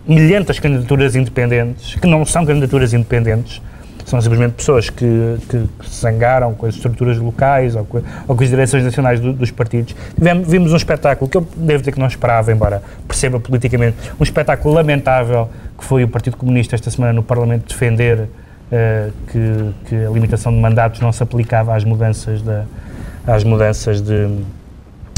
milhentas 0.07 0.59
candidaturas 0.59 1.17
independentes, 1.17 1.95
que 1.95 2.07
não 2.07 2.25
são 2.25 2.45
candidaturas 2.45 2.93
independentes, 2.93 3.61
são 4.05 4.21
simplesmente 4.21 4.53
pessoas 4.53 4.91
que, 4.91 5.37
que 5.49 5.67
se 5.89 6.01
zangaram 6.01 6.55
com 6.55 6.67
as 6.67 6.75
estruturas 6.75 7.19
locais 7.19 7.75
ou 7.75 7.85
com, 7.85 8.03
ou 8.29 8.37
com 8.37 8.43
as 8.43 8.51
direções 8.51 8.85
nacionais 8.85 9.19
do- 9.21 9.33
dos 9.33 9.51
partidos. 9.51 9.95
Tivemos, 10.15 10.47
vimos 10.49 10.73
um 10.73 10.77
espetáculo 10.77 11.31
que 11.31 11.37
eu 11.37 11.47
devo 11.57 11.79
dizer 11.81 11.93
que 11.93 11.99
não 11.99 12.07
esperava, 12.07 12.53
embora 12.53 12.83
perceba 13.09 13.41
politicamente, 13.41 13.97
um 14.21 14.23
espetáculo 14.23 14.75
lamentável 14.75 15.49
que 15.79 15.85
foi 15.85 16.05
o 16.05 16.09
Partido 16.09 16.37
Comunista 16.37 16.75
esta 16.75 16.91
semana 16.91 17.13
no 17.13 17.23
Parlamento 17.23 17.69
defender 17.69 18.29
eh, 18.71 19.11
que, 19.31 19.71
que 19.89 19.95
a 20.07 20.11
limitação 20.11 20.53
de 20.53 20.59
mandatos 20.59 21.01
não 21.01 21.11
se 21.13 21.23
aplicava 21.23 21.75
às 21.75 21.85
mudanças, 21.85 22.43
da, 22.43 22.65
às 23.27 23.43
mudanças 23.45 24.01
de, 24.01 24.27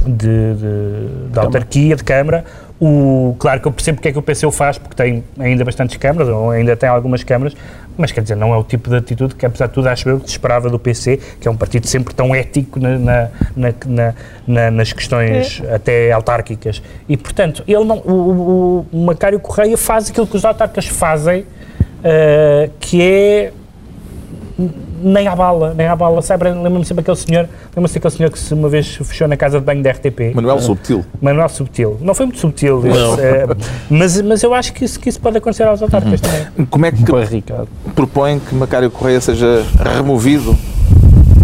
de, 0.05 0.55
de, 0.55 1.29
de 1.33 1.39
autarquia, 1.39 1.97
de 1.97 2.05
Câmara. 2.05 2.45
O, 2.79 3.35
claro 3.39 3.61
que 3.61 3.69
eu 3.69 3.73
percebo 3.73 3.97
porque 3.97 4.09
é 4.09 4.13
que 4.13 4.19
o 4.19 4.23
PC 4.23 4.45
o 4.47 4.51
faz, 4.53 4.77
porque 4.77 4.95
tem 4.95 5.25
ainda 5.39 5.65
bastantes 5.65 5.97
câmaras, 5.97 6.29
ou 6.29 6.51
ainda 6.51 6.77
tem 6.77 6.89
algumas 6.89 7.25
câmaras, 7.25 7.57
mas 7.97 8.13
quer 8.13 8.21
dizer, 8.21 8.35
não 8.37 8.53
é 8.53 8.57
o 8.59 8.63
tipo 8.63 8.91
de 8.91 8.97
atitude 8.97 9.35
que, 9.35 9.47
apesar 9.47 9.69
de 9.69 9.73
tudo, 9.73 9.89
acho 9.89 10.07
eu 10.09 10.21
que 10.21 10.27
se 10.27 10.33
esperava 10.33 10.69
do 10.69 10.79
PC, 10.79 11.19
que 11.41 11.49
é 11.49 11.51
um 11.51 11.57
partido 11.57 11.87
sempre 11.87 12.13
tão 12.15 12.35
ético 12.35 12.79
na, 12.79 12.99
na- 12.99 13.29
na- 13.57 13.75
na- 13.87 14.15
na- 14.47 14.71
nas 14.71 14.93
questões 14.93 15.63
até 15.73 16.13
autárquicas. 16.13 16.83
E, 17.09 17.17
portanto, 17.17 17.65
ele 17.67 17.83
não, 17.85 17.97
o, 17.99 18.13
o, 18.13 18.87
o 18.93 19.05
Macário 19.07 19.41
Correia 19.41 19.79
faz 19.79 20.11
aquilo 20.11 20.27
que 20.27 20.37
os 20.37 20.45
autarcas 20.45 20.87
fazem, 20.87 21.47
eh, 22.05 22.69
que 22.79 23.01
é 23.01 23.53
nem 24.59 25.29
à 25.29 25.37
bala, 25.37 25.75
nem 25.75 25.87
à 25.87 25.95
bala. 25.95 26.23
Sabe, 26.23 26.45
lembro-me 26.51 26.85
sempre 26.85 27.03
aquele 27.03 27.17
senhor, 27.17 27.49
lembro-me 27.75 27.93
daquele 27.95 28.15
senhor 28.15 28.31
que 28.31 28.39
se 28.39 28.55
uma 28.55 28.69
vez 28.69 28.87
fechou 28.97 29.29
na 29.29 29.37
casa 29.37 29.59
de 29.59 29.65
banho 29.67 29.83
da 29.83 29.91
RTP. 29.91 30.35
Manuel 30.35 30.61
Subtil. 30.61 31.05
Manuel 31.21 31.49
Subtil. 31.49 31.99
Não 32.01 32.15
foi 32.15 32.27
muito 32.27 32.39
subtil, 32.39 32.83
esse, 32.87 33.21
eh, 33.21 33.47
mas, 33.91 34.21
mas 34.23 34.43
eu 34.43 34.55
acho 34.55 34.73
que 34.73 34.85
isso, 34.85 34.99
que 34.99 35.09
isso 35.09 35.21
pode 35.21 35.39
acontecer 35.39 35.65
aos 35.65 35.83
autarcas 35.83 36.21
também. 36.21 36.67
Como 36.67 36.87
é 36.87 36.93
que 36.93 37.05
Para 37.05 37.25
Ricardo. 37.25 37.69
propõe 37.95 38.39
que 38.39 38.55
Macário 38.55 38.91
Correia 38.91 39.21
seja 39.21 39.65
removido 39.95 40.57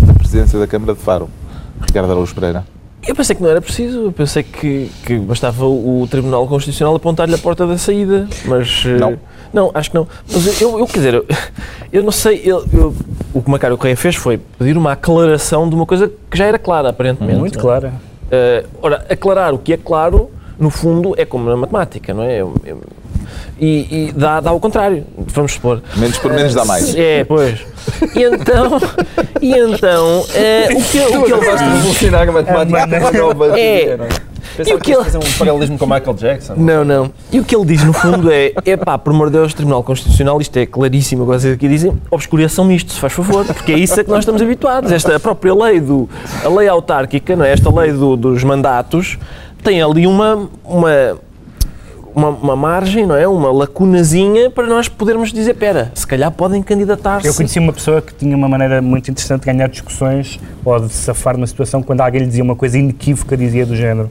da 0.07 0.15
presidência 0.15 0.59
da 0.59 0.67
Câmara 0.67 0.95
de 0.95 1.01
Faro? 1.01 1.29
Ricardo 1.81 2.11
Araújo 2.11 2.35
Pereira. 2.35 2.65
Eu 3.07 3.15
pensei 3.17 3.35
que 3.35 3.43
não 3.43 3.51
era 3.51 3.61
preciso, 3.61 4.05
eu 4.05 4.13
pensei 4.13 4.43
que, 4.45 4.89
que 5.05 5.17
bastava 5.19 5.67
o 5.67 6.07
Tribunal 6.09 6.47
Constitucional 6.47 6.95
apontar-lhe 6.95 7.35
a 7.35 7.39
porta 7.39 7.67
da 7.67 7.77
saída, 7.77 8.29
mas... 8.45 8.85
eh, 8.87 8.97
Não. 8.97 9.19
Não, 9.53 9.71
acho 9.75 9.91
que 9.91 9.97
não. 9.97 10.09
Mas 10.33 10.61
eu, 10.63 10.79
eu 10.79 10.87
quer 10.87 10.99
dizer, 10.99 11.25
eu, 11.93 12.03
não 12.03 12.13
sei, 12.13 12.41
eu, 12.45 12.65
eu- 12.73 12.95
o 13.35 13.43
que 13.43 13.49
o 13.49 13.51
Macário 13.51 13.77
Correia 13.77 13.97
fez 13.97 14.15
foi 14.15 14.39
pedir 14.39 14.77
uma 14.79 14.93
aclaração 14.93 15.69
de 15.69 15.75
uma 15.75 15.85
coisa 15.85 16.11
que 16.31 16.39
já 16.39 16.47
era 16.47 16.59
clara, 16.59 16.89
aparentemente. 16.91 17.39
Muito 17.39 17.55
não 17.59 17.61
é? 17.61 17.63
clara. 17.63 17.93
Eh, 18.31 18.65
ora, 18.81 19.05
aclarar 19.11 19.53
o 19.53 19.59
que 19.59 19.73
é 19.73 19.77
claro, 19.77 20.31
no 20.59 20.71
fundo, 20.71 21.13
é 21.19 21.25
como 21.27 21.51
na 21.51 21.57
matemática, 21.57 22.15
não 22.15 22.23
é? 22.23 22.41
Eu- 22.41 22.55
e 23.61 24.09
e 24.09 24.13
dá, 24.13 24.41
dá 24.41 24.53
o 24.53 24.61
contrário, 24.61 25.05
vamos 25.29 25.53
supor. 25.53 25.83
Menos 25.97 26.19
por 26.19 26.33
menos 26.33 26.55
dá 26.55 26.65
mais. 26.65 26.95
É, 26.95 27.25
pois. 27.25 27.61
E 28.15 28.23
então, 28.23 28.81
e 29.41 29.53
então 29.53 30.25
eh, 30.35 30.69
o 30.73 30.83
que, 30.83 31.01
o 31.01 31.25
que 31.25 31.33
ele 31.33 31.45
Vais 31.45 31.61
revolucionar 31.61 32.29
a 32.29 32.33
matemática 32.33 32.97
É, 32.97 32.99
uma 33.01 33.13
nova. 33.13 33.59
É. 33.61 33.99
Pensava 34.57 34.77
o 34.77 34.81
que 34.81 34.85
que 34.85 34.91
ias 34.91 35.05
fazer 35.05 35.19
um 35.19 35.39
paralelismo 35.39 35.79
com 35.79 35.87
Michael 35.87 36.15
Jackson. 36.15 36.55
Não, 36.57 36.85
não. 36.85 37.11
E 37.33 37.41
o 37.41 37.45
que 37.45 37.57
ele 37.57 37.65
diz, 37.65 37.83
no 37.85 37.93
fundo, 37.95 38.31
é: 38.31 38.53
é 38.67 38.77
pá, 38.77 38.99
por 38.99 39.11
amor 39.13 39.29
de 39.31 39.39
Deus, 39.39 39.55
Tribunal 39.55 39.83
Constitucional, 39.83 40.39
isto 40.43 40.55
é 40.59 40.67
claríssimo, 40.67 41.23
agora 41.23 41.39
vocês 41.41 41.55
aqui 41.55 41.67
dizem, 41.69 41.93
obscuração 42.11 42.67
nisto, 42.67 42.93
se 42.93 43.01
faz 43.01 43.15
favor, 43.15 43.47
porque 43.47 43.73
é 43.73 43.79
isso 43.79 43.99
a 43.99 44.05
que 44.05 44.11
nós 44.11 44.19
estamos 44.21 44.43
habituados. 44.43 44.93
Esta 44.93 45.19
própria 45.19 45.55
lei, 45.55 45.81
do, 45.81 46.07
a 46.45 46.49
lei 46.49 46.69
autárquica, 46.69 47.35
não 47.35 47.45
é? 47.45 47.53
esta 47.53 47.75
lei 47.75 47.93
do- 47.93 48.17
dos 48.17 48.45
mandatos, 48.45 49.19
tem 49.63 49.81
ali 49.81 50.07
uma, 50.07 50.49
uma, 50.65 51.17
uma, 52.15 52.29
uma 52.29 52.57
margem, 52.57 53.07
não 53.07 53.17
é? 53.17 53.27
Uma 53.27 53.53
lacunazinha 53.53 54.51
para 54.51 54.67
nós 54.67 54.89
podermos 54.89 55.33
dizer: 55.33 55.55
pera, 55.55 55.91
se 55.95 56.07
calhar 56.07 56.31
podem 56.31 56.63
candidatar-se. 56.63 57.27
Eu 57.27 57.35
conheci 57.35 57.59
uma 57.59 57.73
pessoa 57.73 58.01
que 58.01 58.15
tinha 58.15 58.37
uma 58.37 58.49
maneira 58.49 58.81
muito 58.83 59.11
interessante 59.11 59.41
de 59.41 59.47
ganhar 59.47 59.69
discussões 59.69 60.39
ou 60.65 60.81
de 60.81 60.93
safar 60.93 61.35
numa 61.35 61.47
situação 61.47 61.83
quando 61.83 62.01
alguém 62.01 62.21
lhe 62.21 62.27
dizia 62.27 62.43
uma 62.43 62.57
coisa 62.57 62.79
inequívoca, 62.79 63.37
dizia 63.37 63.67
do 63.67 63.77
género. 63.77 64.11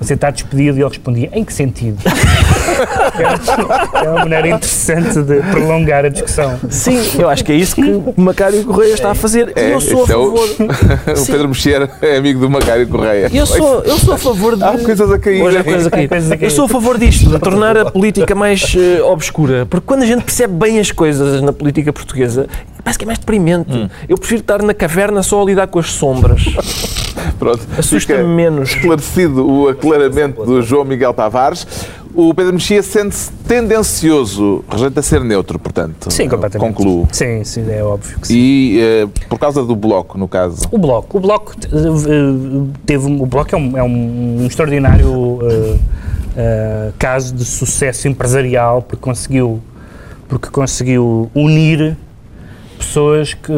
Você 0.00 0.14
está 0.14 0.30
despedido 0.30 0.78
e 0.78 0.80
ele 0.80 0.88
respondia, 0.88 1.30
em 1.32 1.44
que 1.44 1.52
sentido? 1.52 1.98
é 3.94 4.08
uma 4.10 4.20
maneira 4.20 4.48
interessante 4.48 5.22
de 5.22 5.40
prolongar 5.42 6.04
a 6.04 6.08
discussão. 6.08 6.58
Sim, 6.68 6.98
eu 7.20 7.28
acho 7.28 7.44
que 7.44 7.52
é 7.52 7.54
isso 7.54 7.76
que 7.76 7.82
o 7.82 8.14
Macário 8.16 8.64
Correia 8.64 8.94
está 8.94 9.12
a 9.12 9.14
fazer. 9.14 9.52
E 9.56 9.70
eu 9.70 9.80
sou 9.80 10.00
a 10.00 10.02
este 10.02 10.12
é 10.12 10.16
o- 10.16 10.36
favor. 10.36 10.48
o 11.22 11.26
Pedro 11.26 11.48
Mexer 11.48 11.88
é 12.00 12.16
amigo 12.16 12.40
do 12.40 12.50
Macário 12.50 12.88
Correia. 12.88 13.30
Eu 13.32 13.46
sou, 13.46 13.82
eu 13.82 13.96
sou 13.98 14.14
a 14.14 14.18
favor 14.18 14.56
de. 14.56 14.64
Há 14.64 14.76
coisas 14.76 15.10
a 15.10 15.18
cair. 15.20 15.40
Hoje 15.40 15.58
há 15.58 15.64
coisas 15.64 15.86
a 15.86 15.90
cair. 15.90 16.08
Coisas 16.08 16.32
a 16.32 16.36
cair. 16.36 16.46
Eu 16.46 16.50
sou 16.50 16.64
a 16.64 16.68
favor 16.68 16.98
disto, 16.98 17.30
tornar 17.42 17.76
a 17.76 17.90
política 17.90 18.34
mais 18.34 18.74
eh, 18.76 19.02
obscura. 19.02 19.66
Porque 19.66 19.86
quando 19.86 20.02
a 20.02 20.06
gente 20.06 20.22
percebe 20.22 20.54
bem 20.54 20.78
as 20.78 20.90
coisas 20.90 21.42
na 21.42 21.52
política 21.52 21.92
portuguesa, 21.92 22.46
parece 22.82 22.98
que 22.98 23.04
é 23.04 23.06
mais 23.06 23.18
deprimente. 23.18 23.90
Eu 24.08 24.16
prefiro 24.16 24.40
estar 24.40 24.62
na 24.62 24.74
caverna 24.74 25.22
só 25.22 25.42
a 25.42 25.44
lidar 25.44 25.66
com 25.66 25.78
as 25.78 25.90
sombras. 25.90 26.44
Pronto. 27.38 27.66
Assusta-me 27.78 28.24
menos. 28.24 28.70
Esclarecido 28.70 29.48
o 29.48 29.68
aclaramento 29.68 30.44
do 30.44 30.62
João 30.62 30.84
Miguel 30.84 31.12
Tavares. 31.12 31.66
O 32.14 32.34
Pedro 32.34 32.52
Mexia 32.52 32.82
sente-se 32.82 33.32
tendencioso, 33.48 34.62
rejeita 34.68 35.00
ser 35.00 35.24
neutro, 35.24 35.58
portanto. 35.58 36.10
Sim, 36.10 36.28
completamente. 36.28 36.68
Concluo. 36.68 37.08
Sim, 37.10 37.42
sim, 37.42 37.64
é 37.70 37.82
óbvio 37.82 38.20
que 38.20 38.28
sim. 38.28 38.34
E 38.36 38.80
eh, 38.80 39.08
por 39.30 39.38
causa 39.38 39.64
do 39.64 39.74
bloco, 39.74 40.18
no 40.18 40.28
caso. 40.28 40.68
O 40.70 40.76
Bloco. 40.76 41.16
O 41.16 41.20
Bloco 41.20 41.54
eh, 41.64 42.68
teve. 42.84 43.06
O 43.06 43.24
Bloco 43.24 43.54
é 43.54 43.58
um, 43.58 43.78
é 43.78 43.82
um 43.82 44.44
extraordinário 44.46 45.38
eh, 45.42 45.76
eh, 46.36 46.90
caso 46.98 47.34
de 47.34 47.44
sucesso 47.44 48.08
empresarial 48.08 48.82
porque 48.82 49.02
conseguiu, 49.02 49.60
porque 50.28 50.48
conseguiu 50.48 51.30
unir 51.34 51.96
pessoas 52.78 53.34
que 53.34 53.52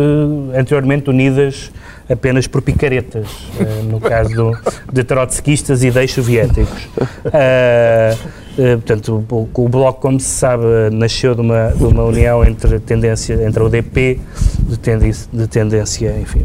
anteriormente 0.56 1.08
unidas 1.10 1.70
apenas 2.10 2.46
por 2.46 2.60
picaretas, 2.60 3.26
eh, 3.58 3.82
no 3.84 3.98
caso 3.98 4.34
do, 4.34 4.58
de 4.92 5.02
trotskistas 5.04 5.82
e 5.82 5.90
deixo-soviéticos. 5.90 6.88
Eh, 7.32 8.16
Eh, 8.56 8.76
portanto, 8.76 9.24
o, 9.28 9.48
o 9.52 9.68
Bloco, 9.68 10.00
como 10.00 10.20
se 10.20 10.28
sabe, 10.28 10.62
nasceu 10.92 11.34
de 11.34 11.40
uma, 11.40 11.70
de 11.70 11.82
uma 11.82 12.04
união 12.04 12.44
entre, 12.44 12.78
tendência, 12.78 13.34
entre 13.44 13.60
a 13.60 13.66
UDP, 13.66 14.20
de 14.60 14.78
tendência, 14.78 15.28
de 15.32 15.46
tendência 15.48 16.14
enfim, 16.20 16.42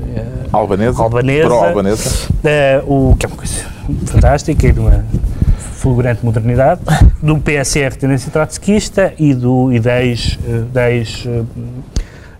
Albanesa. 0.51 1.03
albanesa, 1.03 1.47
Pró-albanesa. 1.47 2.27
eh, 2.43 2.81
o, 2.87 3.15
que 3.15 3.27
é 3.27 3.29
uma 3.29 3.37
coisa 3.37 3.63
fantástica 4.07 4.67
e 4.67 4.71
de 4.71 4.79
uma 4.79 5.05
fulgurante 5.79 6.23
modernidade, 6.25 6.81
do 7.23 7.37
PSR 7.39 7.95
tendência 7.97 8.29
trotskista 8.29 9.13
e, 9.17 9.33
do, 9.33 9.71
e 9.71 9.79
da 9.79 10.03
ex, 10.03 10.37
eh, 10.45 10.61
da 10.73 10.91
ex, 10.91 11.23
eh, 11.25 11.43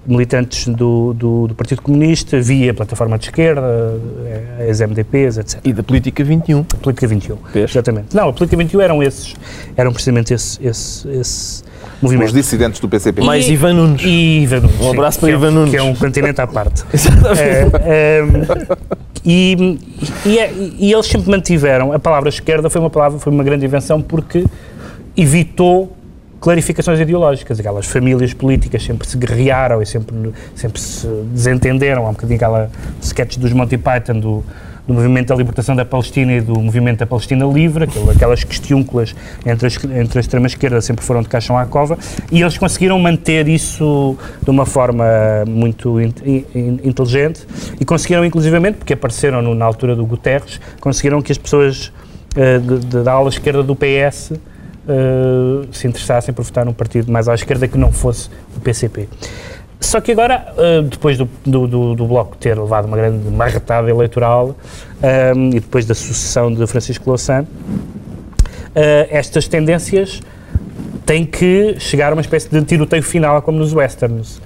militantes 0.06 0.68
do, 0.68 1.14
do, 1.14 1.48
do 1.48 1.56
Partido 1.56 1.82
Comunista 1.82 2.40
via 2.42 2.74
plataforma 2.74 3.18
de 3.18 3.26
esquerda, 3.26 3.62
eh, 4.26 4.68
as 4.70 4.82
MDPs, 4.82 5.38
etc. 5.38 5.60
E 5.64 5.72
da 5.72 5.82
política 5.84 6.22
21. 6.24 6.60
A 6.74 6.78
Política 6.78 7.08
21. 7.08 7.38
Vês? 7.54 7.72
Exatamente. 7.72 8.14
Não, 8.16 8.28
a 8.30 8.34
Política 8.34 8.58
21 8.58 8.82
eram 8.82 9.02
esses. 9.04 9.34
Eram 9.78 9.94
precisamente 9.94 10.34
esse, 10.34 10.60
esse, 10.66 11.08
esse 11.10 11.64
movimento. 12.02 12.28
Os 12.28 12.34
dissidentes 12.34 12.80
do 12.82 12.90
PCP. 12.90 13.22
Mais 13.22 13.48
E- 13.48 13.54
Ivan 13.54 13.74
Nunes. 13.74 14.02
E 14.04 14.42
Ivan 14.44 14.60
Nunes. 14.62 14.80
Um 14.80 14.84
sim, 14.84 14.90
abraço 14.90 15.20
que 15.20 15.26
para 15.26 15.34
é- 15.34 15.38
Ivan 15.38 15.52
Nunes. 15.52 15.72
Que 15.72 15.78
é 15.78 15.84
um 15.84 15.96
continente 15.96 16.42
à 16.42 16.48
parte. 16.48 16.84
É, 17.38 18.20
é, 18.20 18.24
e, 19.26 19.80
e, 20.26 20.40
é- 20.40 20.54
e 20.54 20.92
eles 20.92 21.06
sempre 21.06 21.30
mantiveram, 21.30 21.92
a 21.92 22.00
palavra 22.00 22.30
esquerda 22.30 22.70
foi 22.70 22.80
uma 22.82 22.90
palavra, 22.90 23.20
foi 23.20 23.32
uma 23.32 23.44
grande 23.44 23.66
invenção 23.66 24.02
porque 24.02 24.46
evitou 25.16 25.96
clarificações 26.40 27.00
ideológicas. 27.00 27.60
Aquelas 27.60 27.86
famílias 27.86 28.34
políticas 28.34 28.84
sempre 28.84 29.08
se 29.08 29.18
guerrearam 29.18 29.82
e 29.82 29.86
sempre, 29.86 30.32
sempre 30.56 30.80
se 30.80 31.08
desentenderam. 31.34 32.06
Há 32.06 32.10
um 32.10 32.14
bocadinho 32.14 32.38
aquela 32.38 32.72
sketch 33.02 33.38
dos 33.38 33.52
Monty 33.52 33.78
Python 33.78 34.20
do, 34.20 34.44
do 34.90 34.94
movimento 34.96 35.28
da 35.28 35.36
libertação 35.36 35.76
da 35.76 35.86
Palestina 35.86 36.34
e 36.34 36.42
do 36.42 36.60
movimento 36.60 36.98
da 37.00 37.06
Palestina 37.06 37.46
livre, 37.46 37.88
aquelas 38.12 38.44
questiúnculas 38.44 39.16
entre, 39.46 39.68
as, 39.68 39.78
entre 39.84 40.18
a 40.18 40.22
extrema-esquerda 40.22 40.82
sempre 40.82 41.06
foram 41.06 41.22
de 41.22 41.30
caixão 41.30 41.56
à 41.56 41.66
cova, 41.68 41.96
e 42.32 42.42
eles 42.42 42.58
conseguiram 42.58 42.98
manter 42.98 43.48
isso 43.48 44.18
de 44.42 44.50
uma 44.50 44.66
forma 44.66 45.06
muito 45.48 46.02
in- 46.02 46.12
in- 46.26 46.80
inteligente 46.84 47.46
e 47.80 47.86
conseguiram, 47.86 48.26
inclusivamente, 48.26 48.80
porque 48.80 48.94
apareceram 48.94 49.44
no- 49.44 49.54
na 49.54 49.64
altura 49.64 49.96
do 49.96 50.04
Guterres, 50.08 50.60
conseguiram 50.82 51.22
que 51.22 51.32
as 51.32 51.38
pessoas 51.38 51.94
eh, 52.36 52.58
de- 52.58 52.80
de- 52.80 53.04
da 53.04 53.12
ala 53.14 53.30
esquerda 53.30 53.62
do 53.62 53.76
PS 53.76 54.34
eh, 54.88 55.68
se 55.72 55.88
interessassem 55.88 56.34
por 56.34 56.44
votar 56.44 56.66
num 56.66 56.74
partido 56.74 57.12
mais 57.12 57.28
à 57.30 57.36
esquerda 57.36 57.68
que 57.68 57.78
não 57.78 57.92
fosse 57.92 58.30
o 58.58 58.60
PCP. 58.60 59.08
Só 59.80 60.02
que 60.02 60.12
agora, 60.12 60.54
eh, 60.58 60.82
depois 60.82 61.18
do, 61.18 61.28
do, 61.46 61.96
do- 61.96 62.06
Bloco 62.08 62.36
ter 62.38 62.60
levado 62.60 62.86
uma 62.86 62.98
grande 62.98 63.30
marretada 63.30 63.90
eleitoral 63.90 64.56
eh, 65.02 65.32
e 65.54 65.60
depois 65.60 65.86
da 65.86 65.96
sucessão 65.96 66.54
de 66.54 66.68
Francisco 66.68 67.10
Louçã, 67.10 67.46
eh, 68.76 69.08
estas 69.10 69.48
tendências 69.48 70.22
têm 71.06 71.26
que 71.26 71.76
chegar 71.80 72.12
a 72.12 72.16
uma 72.16 72.22
espécie 72.22 72.50
de 72.50 72.62
tiroteio 72.64 73.02
final, 73.02 73.42
como 73.42 73.58
nos 73.58 73.74
westerns. 73.74 74.42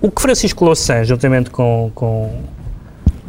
O 0.00 0.10
que 0.10 0.20
Francisco 0.20 0.64
Louçã, 0.64 1.02
juntamente 1.04 1.48
com, 1.50 1.90
com, 1.94 2.30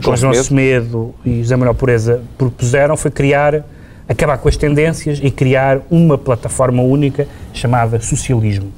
com 0.04 0.16
João. 0.16 0.34
Semedo 0.34 1.16
e 1.26 1.42
José 1.42 1.56
Manuel 1.56 1.74
Pureza, 1.76 2.22
propuseram 2.38 2.98
foi 2.98 3.10
criar, 3.10 3.64
acabar 4.08 4.38
com 4.38 4.50
as 4.50 4.58
tendências 4.58 5.20
e 5.24 5.32
criar 5.32 5.80
uma 5.90 6.18
plataforma 6.18 6.84
única 6.84 7.26
chamada 7.54 8.00
socialismo. 8.02 8.72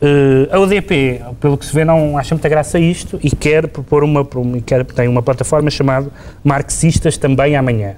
Eh, 0.00 0.48
a 0.50 0.58
UDP, 0.58 1.22
pelo 1.40 1.56
que 1.56 1.64
se 1.64 1.74
vê, 1.74 1.84
não 1.84 2.18
acha 2.18 2.34
muita 2.34 2.48
graça 2.48 2.78
a 2.78 2.80
isto 2.80 3.18
e 3.22 3.30
quer 3.30 3.68
propor 3.68 4.02
uma, 4.04 4.26
quer, 4.64 4.84
tem 4.84 5.08
uma 5.08 5.22
plataforma 5.22 5.70
chamada 5.70 6.08
Marxistas 6.42 7.16
Também 7.16 7.56
Amanhã. 7.56 7.94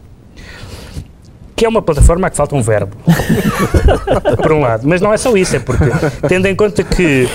Que 1.55 1.65
é 1.65 1.69
uma 1.69 1.81
plataforma 1.81 2.27
a 2.27 2.31
que 2.31 2.37
falta 2.37 2.55
um 2.55 2.61
verbo, 2.61 2.95
por 4.43 4.53
um 4.53 4.61
lado. 4.61 4.87
Mas 4.87 5.01
não 5.01 5.11
é 5.11 5.17
só 5.17 5.35
isso, 5.35 5.57
é 5.57 5.59
porque, 5.59 5.85
tendo 6.29 6.47
em 6.47 6.55
conta 6.55 6.85
que, 6.85 7.27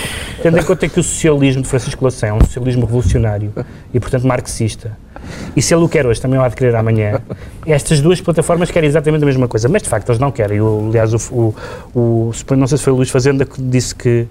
tendo 0.43 0.59
em 0.59 0.63
conta 0.63 0.87
que 0.87 0.99
o 0.99 1.03
socialismo 1.03 1.63
de 1.63 1.67
Francisco 1.67 2.03
Louçã 2.03 2.27
é 2.27 2.33
um 2.33 2.39
socialismo 2.41 2.85
revolucionário 2.85 3.51
e, 3.91 3.99
portanto, 3.99 4.27
marxista, 4.27 4.95
e 5.55 5.61
se 5.61 5.73
ele 5.73 5.83
o 5.83 5.89
quer 5.89 6.05
hoje, 6.05 6.19
também 6.21 6.39
o 6.39 6.41
há 6.43 6.47
de 6.47 6.55
querer 6.55 6.75
amanhã, 6.75 7.19
estas 7.65 7.99
duas 8.01 8.19
plataformas 8.21 8.69
querem 8.71 8.87
exatamente 8.87 9.23
a 9.23 9.25
mesma 9.25 9.47
coisa, 9.47 9.67
mas 9.69 9.81
de 9.83 9.89
facto 9.89 10.09
eles 10.09 10.19
não 10.19 10.31
querem. 10.31 10.61
O, 10.61 10.87
aliás, 10.89 11.13
o, 11.13 11.17
o, 11.31 11.53
o- 11.99 12.31
não 12.55 12.67
sei 12.67 12.77
se 12.77 12.83
foi 12.83 12.93
o 12.93 12.95
Luís 12.95 13.09
Fazenda 13.09 13.45
que 13.45 13.61
disse 13.61 13.93
que. 13.95 14.27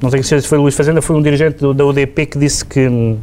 Não 0.00 0.08
certeza 0.10 0.40
se 0.40 0.48
foi 0.48 0.58
o 0.58 0.62
Luís 0.62 0.74
Fazenda, 0.74 1.02
foi 1.02 1.14
um 1.16 1.22
dirigente 1.22 1.58
do- 1.58 1.74
da 1.74 1.84
UDP 1.84 2.26
que 2.26 2.38
disse 2.38 2.64
que. 2.64 3.16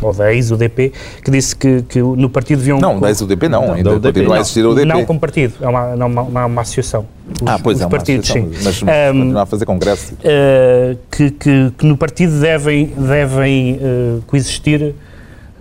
Ou 0.00 0.12
da 0.12 0.34
ex-UDP, 0.34 0.92
que 1.22 1.30
disse 1.30 1.54
que, 1.54 1.82
que 1.82 2.00
no 2.02 2.28
partido 2.28 2.58
deviam. 2.58 2.80
Não, 2.80 2.98
da 2.98 3.08
UDP 3.24 3.48
não, 3.48 3.68
Não, 3.68 3.74
ainda 3.74 3.90
da 3.90 3.96
UDP 4.08 4.22
não. 4.22 4.36
existir 4.36 4.64
a 4.64 4.68
UDP. 4.70 4.84
Não 4.84 5.04
como 5.04 5.20
partido, 5.20 5.54
é 5.60 5.68
uma, 5.68 5.94
não, 5.94 6.06
uma, 6.08 6.22
uma, 6.22 6.46
uma 6.46 6.60
associação. 6.62 7.06
Os, 7.40 7.46
ah, 7.48 7.56
pois 7.62 7.76
os 7.78 7.84
é, 7.84 7.88
partidos, 7.88 8.28
sim. 8.28 8.50
mas 8.64 8.82
Ahm, 8.82 9.18
continua 9.20 9.42
a 9.42 9.46
fazer 9.46 9.64
congresso. 9.64 10.14
Uh, 10.14 10.98
que, 11.08 11.30
que- 11.30 11.70
que 11.78 11.86
no 11.86 11.96
partido 11.96 12.40
devem, 12.40 12.86
devem 12.86 13.74
uh, 13.76 14.22
coexistir 14.26 14.92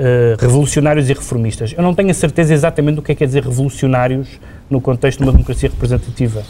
uh, 0.01 0.41
revolucionários 0.41 1.09
e 1.09 1.13
reformistas. 1.13 1.73
Eu 1.77 1.83
não 1.83 1.93
tenho 1.93 2.09
a 2.09 2.13
certeza 2.13 2.53
exatamente 2.53 2.95
do 2.95 3.01
que 3.01 3.11
é 3.11 3.15
que 3.15 3.19
quer 3.19 3.27
dizer 3.27 3.43
revolucionários 3.43 4.27
no 4.69 4.81
contexto 4.81 5.19
de 5.19 5.23
uma 5.25 5.31
democracia 5.31 5.69
representativa. 5.69 6.43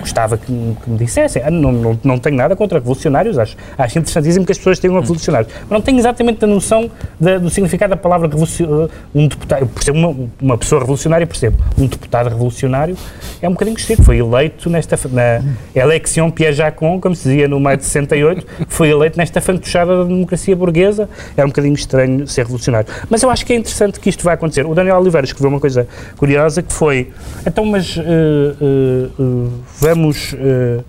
Gostava 0.00 0.36
que, 0.36 0.46
que 0.46 0.90
me 0.90 0.98
dissessem. 0.98 1.42
Ah, 1.44 1.50
não, 1.50 1.72
não, 1.72 1.98
não 2.02 2.18
tenho 2.18 2.36
nada 2.36 2.54
contra 2.56 2.78
revolucionários, 2.78 3.38
acho, 3.38 3.56
acho 3.76 3.98
interessantíssimo 3.98 4.44
que 4.44 4.52
as 4.52 4.58
pessoas 4.58 4.78
tenham 4.78 4.98
revolucionários. 5.00 5.52
Mas 5.62 5.70
não 5.70 5.80
tenho 5.80 5.98
exatamente 5.98 6.44
a 6.44 6.48
noção 6.48 6.90
da- 7.20 7.38
do 7.38 7.50
significado 7.50 7.90
da 7.90 7.96
palavra 7.96 8.28
revolucionário. 8.28 8.90
Um 9.14 9.28
deputado, 9.28 9.60
eu 9.62 9.66
percebo 9.66 9.98
uma, 9.98 10.28
uma 10.40 10.58
pessoa 10.58 10.80
revolucionária, 10.80 11.26
percebo. 11.26 11.62
Um 11.78 11.86
deputado 11.86 12.28
revolucionário 12.28 12.96
é 13.40 13.48
um 13.48 13.52
bocadinho 13.52 13.76
estranho. 13.76 14.02
Foi 14.02 14.18
eleito 14.18 14.68
nesta, 14.70 14.98
na 15.10 15.42
eleição 15.74 16.30
Pierre 16.30 16.54
Jacon, 16.54 17.00
como 17.00 17.14
se 17.14 17.28
dizia 17.28 17.48
no 17.48 17.58
maio 17.60 17.76
de 17.78 17.84
68, 17.84 18.46
foi 18.68 18.90
eleito 18.90 19.16
nesta 19.18 19.40
fantochada 19.40 19.96
da 19.98 20.04
democracia 20.04 20.54
burguesa. 20.56 21.08
Era 21.36 21.46
um 21.46 21.50
bocadinho 21.50 21.74
estranho 21.74 22.26
ser 22.26 22.42
revolucionário. 22.42 22.88
Mas 23.08 23.22
eu 23.22 23.30
acho 23.30 23.44
que 23.46 23.52
é 23.52 23.56
interessante 23.56 24.00
que 24.00 24.08
isto 24.08 24.24
vai 24.24 24.34
acontecer. 24.34 24.66
O 24.66 24.74
Daniel 24.74 24.96
Oliveira 24.98 25.24
escreveu 25.24 25.50
uma 25.50 25.60
coisa 25.60 25.86
curiosa 26.16 26.62
que 26.62 26.72
foi, 26.72 27.10
então, 27.46 27.64
mas 27.64 27.96
eh, 27.98 28.02
eh, 28.02 29.08
eh, 29.18 29.48
vamos 29.80 30.34
eh, 30.38 30.80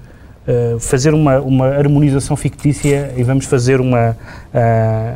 eh, 0.48 0.76
fazer 0.80 1.14
uma, 1.14 1.40
uma 1.40 1.68
harmonização 1.68 2.36
fictícia 2.36 3.12
e 3.18 3.24
vamos 3.24 3.46
fazer 3.46 3.80
uma... 3.82 4.16
ah, 4.54 5.16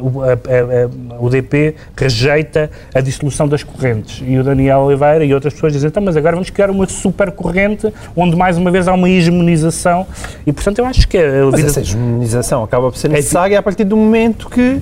o- 0.00 0.22
a, 0.22 0.32
a- 0.34 1.18
o 1.20 1.28
DP 1.28 1.74
rejeita 1.96 2.70
a 2.94 3.00
dissolução 3.00 3.48
das 3.48 3.64
correntes. 3.64 4.22
E 4.24 4.38
o 4.38 4.44
Daniel 4.44 4.80
Oliveira 4.80 5.24
e 5.24 5.34
outras 5.34 5.52
pessoas 5.52 5.72
dizem 5.72 5.88
então, 5.88 6.00
mas 6.02 6.16
agora 6.16 6.36
vamos 6.36 6.48
criar 6.50 6.70
uma 6.70 6.86
super 6.86 7.32
corrente 7.32 7.92
onde 8.14 8.36
mais 8.36 8.56
uma 8.56 8.70
vez 8.70 8.86
há 8.86 8.92
uma 8.92 9.08
hegemonização. 9.10 10.06
E 10.46 10.52
portanto 10.52 10.78
eu 10.78 10.86
acho 10.86 11.08
que 11.08 11.18
a 11.18 11.44
Mas 11.46 11.54
vida 11.56 11.68
essa 11.68 11.80
hegemonização 11.80 12.62
acaba 12.62 12.88
por 12.90 12.96
ser 12.96 13.08
É 13.08 13.14
necessária 13.14 13.58
a 13.58 13.62
partir 13.62 13.82
do 13.84 13.96
momento 13.96 14.48
que 14.48 14.80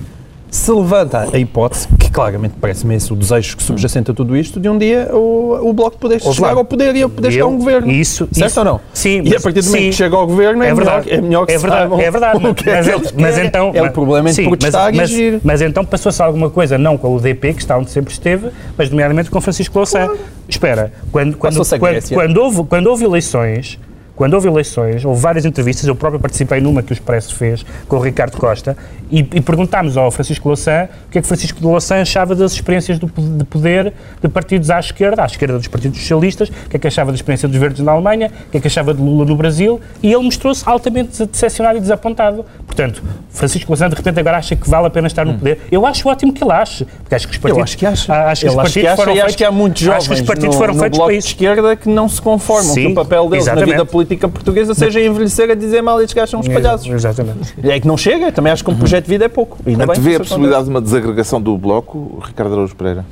se 0.55 0.71
levanta 0.71 1.27
a 1.33 1.37
hipótese, 1.39 1.87
que 1.99 2.11
claramente 2.11 2.53
parece-me 2.61 2.95
esse 2.95 3.11
o 3.11 3.15
desejo 3.15 3.57
que 3.57 3.63
subjacente 3.63 4.11
a 4.11 4.13
tudo 4.13 4.37
isto, 4.37 4.59
de 4.59 4.69
um 4.69 4.77
dia 4.77 5.09
o, 5.11 5.69
o 5.69 5.73
Bloco 5.73 5.97
poder 5.97 6.19
Ouve 6.23 6.35
chegar 6.35 6.51
lá. 6.51 6.57
ao 6.59 6.65
poder 6.65 6.95
e 6.95 7.07
poder 7.07 7.31
chegar 7.31 7.45
a 7.45 7.47
um 7.47 7.53
Eu- 7.53 7.57
governo. 7.57 7.91
Isso, 7.91 8.27
certo 8.31 8.49
isso- 8.51 8.59
ou 8.59 8.65
não? 8.65 8.79
Sim, 8.93 9.21
E 9.23 9.29
a 9.29 9.33
mas- 9.33 9.43
partir 9.43 9.61
do 9.61 9.65
momento 9.65 9.81
sim. 9.83 9.89
que 9.89 9.95
chega 9.95 10.15
ao 10.15 10.27
governo 10.27 10.63
é, 10.63 10.67
É 10.69 10.73
melhor, 10.73 10.85
verdade. 10.85 11.11
é 11.11 11.21
melhor 11.21 11.45
que 11.47 11.51
é 11.53 11.57
verdade, 11.57 11.81
saibam 11.81 11.99
é 11.99 12.11
verdade, 12.11 12.39
que 12.39 12.69
é 12.69 12.73
mas, 12.75 12.85
que 12.85 12.91
en- 12.91 12.95
eles 12.95 13.11
mas 13.13 13.37
então 13.39 13.71
É 13.73 13.81
o 13.81 13.83
mas- 13.85 13.93
provavelmente 13.93 14.35
sim, 14.35 14.47
protestar 14.47 14.83
mas, 14.85 14.93
e 14.93 14.97
mas, 14.97 15.09
agir. 15.11 15.39
mas 15.43 15.61
então 15.61 15.83
passou-se 15.83 16.21
alguma 16.21 16.49
coisa 16.49 16.77
não 16.77 16.97
com 16.97 17.07
o 17.09 17.15
UDP, 17.15 17.53
que 17.53 17.61
está 17.61 17.77
onde 17.77 17.89
sempre 17.89 18.13
esteve, 18.13 18.49
mas 18.77 18.89
nomeadamente 18.91 19.31
com 19.31 19.41
Francisco 19.41 19.77
Louçã. 19.77 20.07
Espera, 20.47 20.93
quando, 21.11 21.35
quando, 21.35 21.55
quando, 21.67 22.09
quando 22.13 22.37
houve, 22.37 22.63
quando 22.65 22.87
houve 22.87 23.05
eleições, 23.05 23.79
quando 24.15 24.35
houve 24.35 24.47
eleições, 24.47 25.03
houve 25.03 25.19
várias 25.19 25.43
entrevistas, 25.43 25.87
eu 25.87 25.95
próprio 25.95 26.19
participei 26.19 26.61
numa 26.61 26.83
que 26.83 26.91
o 26.91 26.93
Expresso 26.93 27.35
fez 27.35 27.65
com 27.87 27.95
o 27.95 27.99
Ricardo 27.99 28.37
Costa 28.37 28.77
e, 29.11 29.19
e 29.19 29.41
perguntámos 29.41 29.97
ao 29.97 30.11
Francisco 30.11 30.47
Louçã 30.47 30.87
o 31.07 31.11
que 31.11 31.17
é 31.17 31.21
que 31.21 31.27
Francisco 31.27 31.59
Louçã 31.65 32.01
achava 32.01 32.35
das 32.35 32.53
experiências 32.53 32.99
do, 32.99 33.07
de 33.07 33.43
poder 33.45 33.91
de 34.21 34.29
partidos 34.29 34.69
à 34.69 34.79
esquerda, 34.79 35.23
à 35.23 35.25
esquerda 35.25 35.57
dos 35.57 35.67
partidos 35.67 35.99
socialistas, 35.99 36.49
o 36.49 36.69
que 36.69 36.77
é 36.77 36.79
que 36.79 36.87
achava 36.87 37.11
da 37.11 37.15
experiência 37.15 37.47
dos 37.47 37.57
verdes 37.57 37.83
na 37.83 37.91
Alemanha, 37.91 38.31
o 38.47 38.51
que 38.51 38.57
é 38.57 38.59
que 38.59 38.67
achava 38.67 38.93
de 38.93 39.01
Lula 39.01 39.25
no 39.25 39.35
Brasil 39.35 39.81
e 40.01 40.13
ele 40.13 40.23
mostrou-se 40.23 40.63
altamente 40.67 41.25
decepcionado 41.25 41.77
e 41.77 41.81
desapontado. 41.81 42.45
Portanto, 42.73 43.03
Francisco 43.29 43.71
Louçã 43.71 43.87
de 43.87 43.95
repente 43.95 44.19
agora 44.19 44.37
acha 44.37 44.55
que 44.55 44.67
vale 44.67 44.87
a 44.87 44.89
pena 44.89 45.05
estar 45.05 45.23
no 45.23 45.35
poder. 45.35 45.59
Eu 45.71 45.85
acho 45.85 46.09
ótimo 46.09 46.33
que 46.33 46.43
ele 46.43 46.51
ache, 46.51 46.85
porque 46.85 47.13
acho 47.13 47.27
que 47.27 47.33
os 47.33 47.37
partidos, 47.37 47.57
Eu 47.57 47.63
acho 47.63 47.77
que 47.77 47.85
acha. 47.85 48.13
Ah, 48.13 48.31
acho 48.31 48.41
que 48.41 48.47
os 48.47 48.53
Ele 48.53 48.61
acha 48.61 48.63
partidos 48.63 48.73
que 48.73 48.87
acha 48.87 48.95
foram 48.95 49.13
e 49.13 49.13
acho 49.13 49.25
feitos, 49.25 49.35
que 49.35 49.43
há 49.43 49.51
muitos 49.51 49.81
acho 49.83 49.91
jovens 49.91 50.07
que 50.07 50.13
os 50.13 50.21
partidos 50.21 50.55
no, 50.55 50.59
foram 50.59 50.73
no 50.73 50.79
feitos 50.79 50.97
bloco 50.97 51.11
para 51.11 51.19
de 51.19 51.25
esquerda 51.25 51.75
que 51.75 51.89
não 51.89 52.09
se 52.09 52.19
conformam, 52.19 52.73
que 52.73 52.81
Sim, 52.81 52.91
o 52.91 52.95
papel 52.95 53.29
deles 53.29 53.45
exatamente. 53.45 53.69
na 53.69 53.77
vida 53.77 53.85
política 53.85 54.27
portuguesa 54.27 54.73
seja 54.73 54.99
envelhecer 54.99 55.51
a 55.51 55.55
dizer 55.55 55.83
mal 55.83 56.01
estes 56.01 56.15
gajos 56.15 56.31
são 56.31 56.39
uns 56.39 56.47
palhaços. 56.47 56.87
Exatamente. 56.87 57.53
E 57.63 57.69
é 57.69 57.79
que 57.79 57.87
não 57.87 57.95
chega, 57.95 58.31
também 58.31 58.51
acho 58.51 58.63
que 58.63 58.71
um 58.71 58.75
projeto 58.75 59.05
de 59.05 59.11
vida 59.11 59.25
é 59.25 59.29
pouco. 59.29 59.59
Ainda 59.65 59.85
bem 59.85 59.93
que 59.93 60.01
Antevê 60.01 60.15
a 60.15 60.19
possibilidade 60.19 60.63
de 60.63 60.69
uma 60.71 60.81
desagregação 60.81 61.39
do 61.39 61.55
Bloco, 61.55 62.23
Ricardo 62.25 62.53
Araújo 62.53 62.75
Pereira? 62.75 63.05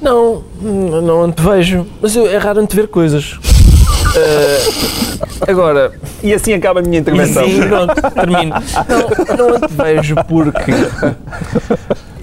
Não, 0.00 0.42
não 0.62 1.22
antevejo. 1.24 1.86
Mas 2.00 2.16
eu, 2.16 2.26
é 2.26 2.38
raro 2.38 2.60
antever 2.60 2.88
coisas. 2.88 3.38
Eh, 4.16 5.50
agora. 5.50 5.92
E 6.22 6.32
assim 6.32 6.52
acaba 6.52 6.80
a 6.80 6.82
minha 6.82 6.98
intervenção. 6.98 7.44
sim, 7.44 7.60
pronto, 7.60 7.94
termino. 8.14 8.54
Não, 8.88 9.36
não 9.36 9.54
antevejo 9.56 10.14
porque 10.28 10.72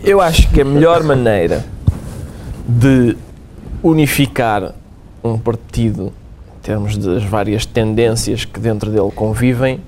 eu 0.03 0.21
acho 0.21 0.49
que 0.49 0.61
a 0.61 0.65
melhor 0.65 1.03
maneira 1.03 1.65
de 2.67 3.17
unificar 3.83 4.73
um 5.23 5.37
partido, 5.37 6.13
em 6.57 6.61
termos 6.61 6.97
das 6.97 7.23
várias 7.23 7.65
tendências 7.65 8.45
que 8.45 8.59
dentro 8.59 8.89
dele 8.89 9.11
convivem, 9.13 9.81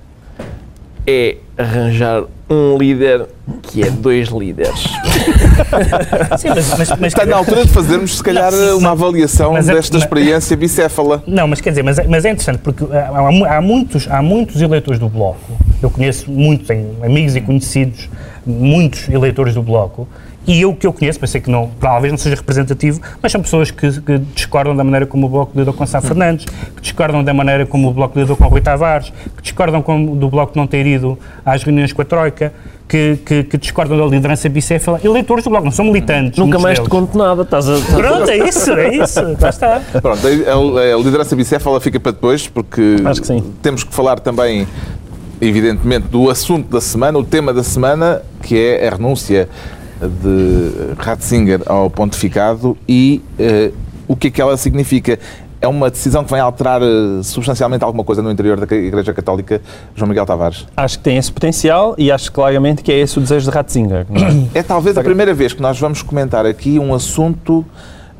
é 1.07 1.37
arranjar 1.57 2.23
um 2.49 2.77
líder 2.77 3.27
que 3.61 3.83
é 3.83 3.89
dois 3.89 4.29
líderes. 4.29 4.79
Sim, 6.37 6.49
mas, 6.49 6.77
mas, 6.77 6.89
mas 6.89 7.03
Está 7.13 7.25
na 7.25 7.35
altura 7.37 7.65
de 7.65 7.71
fazermos, 7.71 8.17
se 8.17 8.23
calhar, 8.23 8.51
Não, 8.51 8.77
uma 8.79 8.91
avaliação 8.91 9.53
mas 9.53 9.67
é- 9.69 9.73
desta 9.73 9.95
mas- 9.95 10.03
experiência 10.03 10.57
bicéfala. 10.57 11.23
Não, 11.27 11.47
mas 11.47 11.61
quer 11.61 11.69
dizer, 11.69 11.83
mas 11.83 11.99
é, 11.99 12.07
mas 12.07 12.25
é 12.25 12.31
interessante 12.31 12.59
porque 12.59 12.83
há, 12.91 13.09
há 13.09 13.57
há 13.57 13.61
muitos, 13.61 14.07
há 14.09 14.21
muitos 14.21 14.61
eleitores 14.61 14.99
do 14.99 15.09
Bloco, 15.09 15.39
eu 15.81 15.89
conheço 15.89 16.29
muitos, 16.31 16.67
tenho 16.67 16.95
amigos 17.03 17.35
e 17.35 17.41
conhecidos, 17.41 18.09
muitos 18.45 19.07
eleitores 19.09 19.53
do 19.53 19.61
Bloco, 19.61 20.07
e 20.45 20.61
eu 20.61 20.75
que 20.75 20.85
eu 20.85 20.91
conheço, 20.91 21.19
pensei 21.19 21.39
que 21.39 21.49
não, 21.49 21.71
talvez 21.79 22.11
não 22.11 22.17
seja 22.17 22.35
representativo, 22.35 22.99
mas 23.21 23.31
são 23.31 23.41
pessoas 23.41 23.71
que, 23.71 24.01
que 24.01 24.17
discordam 24.35 24.75
da 24.75 24.83
maneira 24.83 25.05
como 25.05 25.27
o 25.27 25.29
Bloco 25.29 25.57
lidou 25.57 25.73
com 25.73 25.85
Sá 25.85 26.01
Fernandes, 26.01 26.45
que 26.75 26.81
discordam 26.81 27.23
da 27.23 27.33
maneira 27.33 27.65
como 27.65 27.89
o 27.89 27.93
Bloco 27.93 28.19
lidou 28.19 28.35
com 28.35 28.47
Rui 28.47 28.61
Tavares, 28.61 29.13
que 29.37 29.41
discordam 29.41 29.81
com, 29.81 30.15
do 30.15 30.29
Bloco 30.29 30.53
não 30.57 30.67
ter 30.67 30.85
ido 30.85 31.17
às 31.45 31.63
reuniões 31.63 31.93
com 31.93 32.01
a 32.01 32.05
Troika, 32.05 32.53
que, 32.87 33.17
que, 33.25 33.43
que 33.43 33.57
discordam 33.57 33.97
da 33.97 34.05
liderança 34.05 34.49
bicéfala, 34.49 34.99
eleitores 35.03 35.43
do 35.43 35.49
Bloco, 35.49 35.65
não 35.65 35.71
são 35.71 35.85
militantes. 35.85 36.37
Nunca 36.37 36.59
mais 36.59 36.77
te 36.77 36.81
deles. 36.81 36.91
conto 36.91 37.17
nada, 37.17 37.43
estás 37.43 37.67
a. 37.69 37.79
Pronto, 37.79 38.29
é 38.29 38.37
isso, 38.37 38.71
é 38.71 38.95
isso, 38.97 39.19
lá 39.39 39.49
está. 39.49 39.81
Pronto, 40.01 40.27
a, 40.27 40.93
a 40.93 40.97
liderança 40.97 41.35
bicéfala 41.35 41.79
fica 41.79 41.99
para 41.99 42.11
depois, 42.11 42.47
porque 42.47 42.97
Acho 43.05 43.21
que 43.21 43.27
sim. 43.27 43.43
temos 43.61 43.83
que 43.83 43.93
falar 43.93 44.19
também, 44.19 44.67
evidentemente, 45.39 46.07
do 46.07 46.29
assunto 46.29 46.69
da 46.69 46.81
semana, 46.81 47.17
o 47.17 47.23
tema 47.23 47.53
da 47.53 47.63
semana, 47.63 48.21
que 48.41 48.59
é 48.59 48.87
a 48.87 48.91
renúncia 48.91 49.47
de 50.07 50.93
Ratzinger 50.97 51.61
ao 51.65 51.89
pontificado 51.89 52.77
e 52.87 53.21
eh, 53.37 53.71
o 54.07 54.15
que 54.15 54.27
é 54.27 54.31
que 54.31 54.41
ela 54.41 54.57
significa. 54.57 55.17
É 55.61 55.67
uma 55.67 55.89
decisão 55.89 56.25
que 56.25 56.31
vai 56.31 56.41
alterar 56.41 56.81
eh, 56.81 57.23
substancialmente 57.23 57.85
alguma 57.85 58.03
coisa 58.03 58.21
no 58.21 58.29
interior 58.29 58.59
da 58.59 58.75
Igreja 58.75 59.13
Católica, 59.13 59.61
João 59.95 60.09
Miguel 60.09 60.25
Tavares? 60.25 60.67
Acho 60.75 60.97
que 60.97 61.03
tem 61.05 61.17
esse 61.17 61.31
potencial 61.31 61.95
e 61.97 62.11
acho 62.11 62.31
claramente 62.31 62.83
que 62.83 62.91
é 62.91 62.99
esse 62.99 63.17
o 63.17 63.21
desejo 63.21 63.49
de 63.49 63.55
Ratzinger. 63.55 64.05
é? 64.53 64.59
É 64.59 64.63
talvez 64.63 64.97
a 64.97 65.03
primeira 65.03 65.33
vez 65.33 65.53
que 65.53 65.61
nós 65.61 65.79
vamos 65.79 66.01
comentar 66.01 66.45
aqui 66.45 66.77
um 66.77 66.93
assunto, 66.93 67.65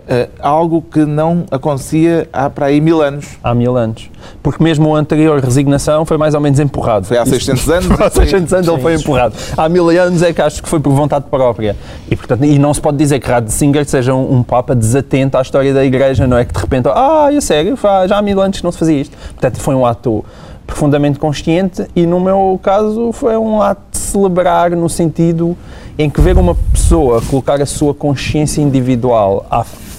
eh, 0.05 0.27
algo 0.39 0.81
que 0.81 1.05
não 1.05 1.45
acontecia 1.49 2.27
há 2.33 2.49
para 2.49 2.65
aí 2.65 2.81
mil 2.81 3.01
anos. 3.01 3.37
Há 3.41 3.53
mil 3.53 3.77
anos. 3.77 4.09
Porque 4.41 4.61
mesmo 4.61 4.89
o 4.89 4.95
anterior 4.95 5.39
resignação 5.39 6.05
foi 6.05 6.17
mais 6.17 6.33
ou 6.33 6.41
menos 6.41 6.59
empurrado. 6.59 7.05
Foi 7.05 7.17
há 7.17 7.25
600 7.25 7.69
anos. 7.69 8.01
Há 8.01 8.09
600 8.09 8.53
anos 8.53 8.67
ele 8.67 8.81
foi 8.81 8.95
empurrado. 8.95 9.35
Há 9.55 9.69
mil 9.69 9.89
anos 9.89 10.21
é 10.21 10.33
que 10.33 10.41
acho 10.41 10.61
que 10.61 10.67
foi 10.67 10.81
por 10.81 10.91
vontade 10.91 11.25
própria. 11.29 11.77
E, 12.11 12.15
portanto, 12.17 12.43
e 12.43 12.59
não 12.59 12.73
se 12.73 12.81
pode 12.81 12.97
dizer 12.97 13.19
que 13.19 13.29
Ratzinger 13.29 13.85
seja 13.85 14.13
um, 14.13 14.39
um 14.39 14.43
Papa 14.43 14.75
desatento 14.75 15.37
à 15.37 15.41
história 15.41 15.73
da 15.73 15.85
Igreja, 15.85 16.27
não 16.27 16.37
é 16.37 16.43
que 16.43 16.53
de 16.53 16.59
repente, 16.59 16.89
ah, 16.89 17.29
é 17.31 17.39
sério, 17.39 17.77
já 18.07 18.17
há 18.17 18.21
mil 18.21 18.41
anos 18.41 18.57
que 18.57 18.63
não 18.63 18.71
se 18.73 18.77
fazia 18.77 18.99
isto. 18.99 19.17
Portanto, 19.29 19.59
foi 19.59 19.73
um 19.73 19.85
ato 19.85 20.25
profundamente 20.67 21.17
consciente 21.17 21.85
e, 21.95 22.05
no 22.05 22.19
meu 22.19 22.59
caso, 22.61 23.13
foi 23.13 23.37
um 23.37 23.61
ato 23.61 23.81
de 23.91 23.97
celebrar 23.99 24.71
no 24.71 24.89
sentido 24.89 25.55
em 25.97 26.09
que 26.09 26.19
ver 26.19 26.37
uma 26.37 26.55
pessoa 26.55 27.21
colocar 27.21 27.61
a 27.61 27.65
sua 27.65 27.93
consciência 27.93 28.61
individual 28.61 29.45
à 29.49 29.63
frente 29.63 29.92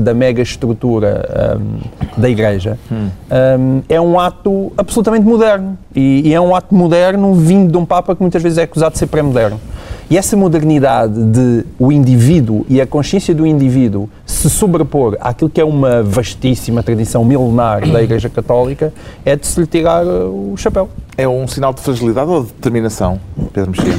da 0.00 0.14
mega 0.14 0.42
estrutura 0.42 1.58
hum, 1.60 1.78
da 2.16 2.28
Igreja 2.28 2.78
hum, 2.90 3.82
é 3.88 4.00
um 4.00 4.18
ato 4.18 4.72
absolutamente 4.76 5.24
moderno. 5.24 5.78
E, 5.94 6.28
e 6.28 6.34
é 6.34 6.40
um 6.40 6.54
ato 6.54 6.74
moderno 6.74 7.34
vindo 7.34 7.70
de 7.70 7.76
um 7.76 7.84
Papa 7.84 8.14
que 8.14 8.22
muitas 8.22 8.42
vezes 8.42 8.58
é 8.58 8.62
acusado 8.62 8.92
de 8.92 8.98
ser 8.98 9.06
pré-moderno. 9.06 9.60
E 10.10 10.18
essa 10.18 10.36
modernidade 10.36 11.14
de 11.24 11.64
o 11.78 11.90
indivíduo 11.90 12.66
e 12.68 12.80
a 12.80 12.86
consciência 12.86 13.34
do 13.34 13.46
indivíduo 13.46 14.10
se 14.26 14.50
sobrepor 14.50 15.16
àquilo 15.20 15.48
que 15.48 15.60
é 15.60 15.64
uma 15.64 16.02
vastíssima 16.02 16.82
tradição 16.82 17.24
milenar 17.24 17.88
da 17.88 18.02
Igreja 18.02 18.28
Católica 18.28 18.92
é 19.24 19.36
de 19.36 19.46
se 19.46 19.60
lhe 19.60 19.66
tirar 19.66 20.04
o 20.04 20.54
chapéu. 20.56 20.90
É 21.16 21.26
um 21.26 21.46
sinal 21.46 21.72
de 21.72 21.80
fragilidade 21.80 22.30
ou 22.30 22.42
de 22.42 22.48
determinação, 22.52 23.20
Pedro 23.52 23.70
Mexia? 23.70 23.98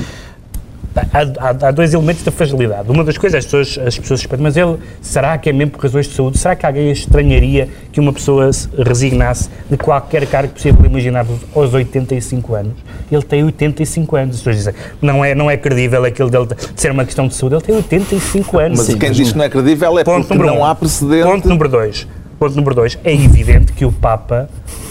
Há, 0.95 1.47
há- 1.49 1.67
há 1.67 1.71
dois 1.71 1.91
elementos 1.93 2.23
da 2.23 2.31
fragilidade. 2.31 2.89
Uma 2.91 3.03
das 3.03 3.17
coisas, 3.17 3.39
as 3.39 3.45
pessoas, 3.45 3.87
as 3.87 3.97
pessoas 3.97 4.19
suspeitam, 4.19 4.43
mas 4.43 4.55
ele, 4.55 4.77
será 5.01 5.37
que 5.39 5.49
é 5.49 5.53
mesmo 5.53 5.71
por 5.71 5.81
razões 5.81 6.07
de 6.07 6.13
saúde? 6.13 6.37
Será 6.37 6.55
que 6.55 6.65
alguém 6.65 6.91
estranharia 6.91 7.67
que 7.91 7.99
uma 7.99 8.13
pessoa 8.13 8.53
se 8.53 8.69
resignasse 8.77 9.49
de 9.69 9.75
qualquer 9.77 10.27
cargo 10.27 10.53
possível 10.53 10.85
imaginar 10.85 11.25
aos 11.55 11.73
85 11.73 12.53
anos? 12.55 12.73
Ele 13.11 13.23
tem 13.23 13.43
85 13.43 14.15
anos. 14.15 14.35
As 14.35 14.41
pessoas 14.41 14.55
dizem, 14.57 14.73
não 15.01 15.25
é, 15.25 15.33
não 15.33 15.49
é 15.49 15.57
credível 15.57 16.03
aquilo 16.05 16.29
dele 16.29 16.45
de 16.47 16.55
ser 16.79 16.91
uma 16.91 17.05
questão 17.05 17.27
de 17.27 17.33
saúde. 17.33 17.55
Ele 17.55 17.63
tem 17.63 17.75
85 17.75 18.59
anos. 18.59 18.77
Mas 18.77 18.87
Sim, 18.87 18.97
quem 18.99 19.11
diz 19.11 19.31
que 19.31 19.37
não 19.37 19.45
é 19.45 19.49
credível 19.49 19.97
é 19.97 20.03
Ponto 20.03 20.27
porque 20.27 20.43
não 20.45 20.59
um. 20.59 20.65
há 20.65 20.75
precedente. 20.75 21.23
Ponto 21.23 21.47
número 21.49 21.69
dois. 21.69 22.07
Ponto 22.37 22.55
número 22.55 22.75
dois. 22.75 22.99
É 23.03 23.13
evidente 23.13 23.73
que 23.73 23.83
o 23.85 23.91
Papa 23.91 24.47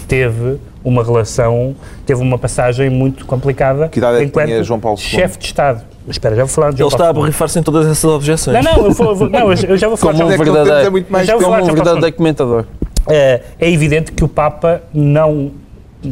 teve 0.09 0.59
uma 0.85 1.05
relação, 1.05 1.77
teve 2.05 2.21
uma 2.21 2.37
passagem 2.37 2.91
muito 2.91 3.25
complicada 3.25 3.89
Que 3.89 3.99
idade 4.01 4.17
é 4.25 4.27
que 4.29 4.45
tinha 4.45 4.65
João 4.65 4.81
Paulo 4.81 4.99
II? 4.99 5.05
chefe 5.05 5.39
de 5.39 5.45
Estado. 5.47 5.92
Espera, 6.09 6.35
já 6.35 6.43
vou 6.45 6.53
falar 6.53 6.73
de 6.73 6.83
Ele 6.83 6.89
está 6.89 7.09
a 7.09 7.13
borrifar-se 7.13 7.59
em 7.59 7.63
todas 7.63 7.87
essas 7.87 8.05
objeções. 8.05 8.65
Não, 8.65 8.77
não, 8.77 8.87
eu, 8.87 8.93
vou, 8.93 9.15
vou- 9.15 9.29
não, 9.31 9.53
eu 9.53 9.77
já- 9.77 9.89
vou 9.89 9.97
falar 9.97 10.13
Como 10.13 10.25
um 10.25 10.29
de 10.29 10.33
é 10.33 10.87
é 10.87 10.91
muito 10.91 11.13
mais 11.13 11.31
Como 11.31 11.55
um 11.55 11.75
verdadeiro 11.75 12.17
comentador. 12.17 12.65
é, 13.09 13.41
é 13.61 13.71
evidente 13.71 14.11
que 14.13 14.25
o 14.25 14.29
Papa 14.29 14.83
não 14.93 15.53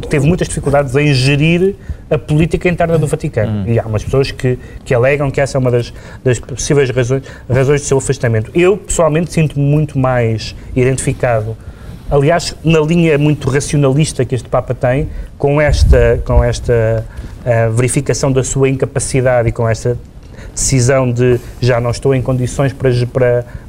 teve 0.09 0.25
muitas 0.25 0.47
dificuldades 0.47 0.95
em 0.95 1.13
gerir 1.13 1.75
a 2.09 2.17
política 2.17 2.69
interna 2.69 2.97
do 2.97 3.05
Vaticano. 3.07 3.67
E 3.67 3.77
há 3.77 3.85
umas 3.85 4.03
pessoas 4.03 4.31
que, 4.31 4.57
que 4.85 4.93
alegam 4.93 5.29
que 5.29 5.41
essa 5.41 5.57
é 5.57 5.59
uma 5.59 5.69
das, 5.69 5.93
das 6.23 6.39
possíveis 6.39 6.89
razões, 6.89 7.23
razões 7.49 7.81
do 7.81 7.87
seu 7.87 7.97
afastamento. 7.97 8.49
Eu, 8.55 8.77
pessoalmente, 8.77 9.33
sinto-me 9.33 9.63
muito 9.65 9.99
mais 9.99 10.55
identificado, 10.73 11.57
aliás, 12.11 12.53
na 12.63 12.81
linha 12.81 13.17
muito 13.17 13.49
racionalista 13.49 14.25
que 14.25 14.35
este 14.35 14.49
Papa 14.49 14.75
tem, 14.75 15.07
com 15.37 15.59
esta, 15.59 16.21
com 16.25 16.43
esta 16.43 17.05
ah, 17.45 17.69
verificação 17.69 18.31
da 18.31 18.43
sua 18.43 18.69
incapacidade 18.69 19.47
e 19.47 19.51
com 19.51 19.67
esta 19.67 19.97
decisão 20.53 21.11
de 21.11 21.39
já 21.61 21.79
não 21.79 21.91
estou 21.91 22.13
em 22.13 22.21
condições 22.21 22.73
para, 22.73 22.91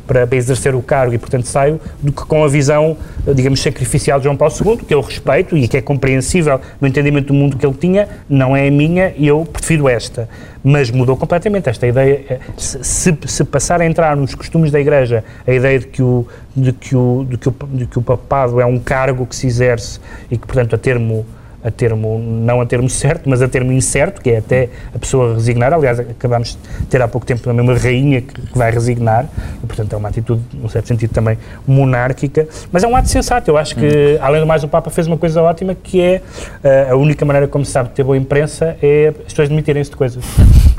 para, 0.07 0.27
para 0.27 0.37
exercer 0.37 0.75
o 0.75 0.83
cargo 0.83 1.15
e, 1.15 1.19
portanto, 1.19 1.47
saio, 1.47 1.81
do 2.03 2.11
que 2.13 2.25
com 2.25 2.45
a 2.45 2.49
visão, 2.49 2.97
digamos, 3.35 3.63
sacrificial 3.63 4.19
de 4.19 4.25
João 4.25 4.37
Paulo 4.37 4.53
II, 4.55 4.79
que 4.79 4.93
eu 4.93 5.01
respeito 5.01 5.57
e 5.57 5.69
que 5.69 5.77
é 5.77 5.81
compreensível 5.81 6.61
no 6.81 6.89
entendimento 6.89 7.29
do 7.29 7.35
mundo 7.35 7.57
que 7.57 7.65
ele 7.65 7.77
tinha, 7.77 8.09
não 8.29 8.57
é 8.57 8.67
a 8.67 8.71
minha 8.71 9.15
e 9.17 9.29
eu 9.29 9.47
prefiro 9.51 9.89
esta. 9.89 10.29
Mas 10.65 10.91
mudou 10.91 11.17
completamente 11.17 11.69
esta 11.69 11.87
ideia. 11.87 12.25
eh, 12.29 12.41
Se, 12.57 13.17
se, 13.27 13.45
passar 13.45 13.81
a 13.81 13.87
entrar 13.87 14.17
nos 14.17 14.35
costumes 14.35 14.71
da 14.71 14.79
Igreja 14.81 15.25
a 15.47 15.53
ideia 15.53 15.79
de 15.79 15.87
que, 15.87 16.03
o, 16.03 16.27
de, 16.55 16.73
que 16.73 16.95
o, 16.97 17.27
de, 17.29 17.37
que 17.37 17.49
o, 17.49 17.55
de 17.73 17.87
que 17.87 17.99
o 17.99 18.03
papado 18.03 18.61
é 18.61 18.67
um 18.67 18.79
cargo 18.79 19.27
que 19.27 19.35
se 19.35 19.47
exerce 19.47 19.99
e 20.31 20.39
que, 20.39 20.47
portanto, 20.47 20.75
a 20.75 20.79
termo 20.79 21.27
a 21.65 21.71
termo, 21.71 22.19
não 22.19 22.61
a 22.61 22.67
termo 22.67 22.89
certo, 22.89 23.29
mas 23.29 23.41
a 23.41 23.49
termo 23.49 23.73
incerto, 23.73 24.21
que 24.21 24.31
é 24.31 24.39
até 24.39 24.69
a 24.95 24.99
pessoa 24.99 25.35
resignar. 25.35 25.73
Aliás, 25.73 26.01
acabámos 26.01 26.59
de 26.81 26.87
ter 26.87 27.01
há 27.01 27.09
pouco 27.09 27.27
tempo 27.27 27.43
também 27.43 27.65
uma 27.65 27.77
rainha 27.77 28.21
que, 28.21 28.43
vai 28.57 28.71
resignar, 28.71 29.27
e 29.63 29.67
portanto 29.67 29.93
é 29.93 29.97
uma 29.97 30.09
atitude, 30.09 30.43
num 30.53 30.69
certo 30.69 30.89
sentido, 30.89 31.11
também 31.13 31.39
monárquica. 31.67 32.49
Mas 32.71 32.83
é 32.83 32.87
um 32.87 32.97
ato 32.97 33.09
sensato. 33.09 33.51
Eu 33.51 33.57
acho 33.57 33.75
que, 33.77 34.19
além 34.21 34.41
do 34.41 34.47
mais, 34.47 34.65
o 34.65 34.69
Papa 34.69 34.91
fez 34.91 35.07
uma 35.07 35.17
coisa 35.17 35.43
ótima, 35.43 35.75
que 35.75 36.01
é 36.01 36.23
eh, 36.63 36.89
a 36.91 36.97
única 36.97 37.25
maneira 37.25 37.47
como 37.47 37.65
se 37.65 37.73
sabe 37.73 37.91
de 37.91 37.95
ter 37.95 38.05
boa 38.05 38.17
imprensa 38.17 38.77
é 38.83 39.09
as 39.09 39.33
pessoas 39.33 39.49
demitirem-se 39.49 39.91
de 39.91 39.97
coisas. 39.97 40.25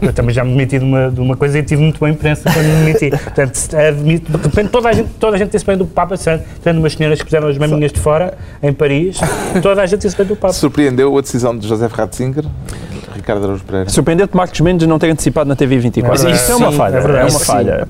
Eu 0.03 0.13
também 0.13 0.35
já 0.35 0.43
me 0.43 0.51
demiti 0.51 0.77
de 0.77 0.85
uma, 0.85 1.09
de 1.09 1.19
uma 1.19 1.35
coisa 1.37 1.57
e 1.57 1.63
tive 1.63 1.81
muito 1.81 1.99
boa 1.99 2.09
imprensa 2.09 2.51
quando 2.51 2.65
me 2.65 2.85
demiti. 2.85 3.09
Portanto, 3.09 3.75
admito, 3.75 4.37
de 4.37 4.43
repente 4.43 4.69
toda 4.69 4.89
a 4.89 4.93
gente, 4.93 5.09
toda 5.19 5.35
a 5.35 5.39
gente 5.39 5.51
disse 5.51 5.65
bem 5.65 5.77
do 5.77 5.85
Papa, 5.85 6.15
tendo 6.63 6.79
umas 6.79 6.93
senhoras 6.93 7.19
que 7.19 7.25
puseram 7.25 7.47
as 7.47 7.57
maminhas 7.57 7.91
de 7.91 7.99
fora, 7.99 8.37
em 8.61 8.73
Paris, 8.73 9.19
toda 9.61 9.81
a 9.81 9.85
gente 9.85 10.01
disse 10.01 10.17
bem 10.17 10.25
do 10.25 10.35
Papa. 10.35 10.53
Surpreendeu 10.53 11.17
a 11.17 11.21
decisão 11.21 11.57
de 11.57 11.67
José 11.67 11.87
Ratzinger, 11.87 12.43
Ricardo 13.15 13.45
Araújo 13.45 13.63
Pereira? 13.63 13.89
Surpreendeu-te 13.89 14.35
Marcos 14.35 14.59
Mendes 14.59 14.87
não 14.87 14.99
ter 14.99 15.09
antecipado 15.09 15.47
na 15.47 15.55
TV 15.55 15.77
24. 15.77 16.27
É. 16.27 16.31
Isso 16.31 16.51
é 16.51 16.55
uma 16.55 16.71
Sim, 16.71 16.77
falha. 16.77 16.97
é 16.97 16.99
verdade. 16.99 17.19
É 17.19 17.23
uma 17.23 17.39
Sim. 17.39 17.45
falha. 17.45 17.87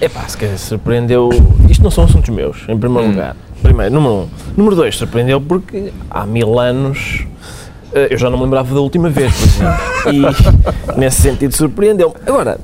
É 0.00 0.08
pá, 0.08 0.22
se 0.26 0.36
calhar 0.36 0.58
surpreendeu. 0.58 1.30
Isto 1.68 1.82
não 1.84 1.90
são 1.90 2.04
assuntos 2.04 2.30
meus, 2.30 2.62
em 2.68 2.78
primeiro 2.78 3.08
lugar. 3.08 3.36
Primeiro, 3.62 3.94
número 3.94 4.14
um. 4.14 4.28
Número 4.56 4.74
dois, 4.74 4.96
surpreendeu 4.96 5.40
porque 5.40 5.92
há 6.10 6.26
mil 6.26 6.58
anos 6.58 7.24
eu 7.94 8.18
já 8.18 8.28
não 8.30 8.38
me 8.38 8.44
lembrava 8.44 8.74
da 8.74 8.80
última 8.80 9.08
vez, 9.10 9.32
por 9.34 10.12
exemplo. 10.12 10.94
E 10.96 10.96
nesse 10.98 11.22
sentido 11.22 11.54
surpreendeu-me. 11.56 12.14
Agora, 12.26 12.58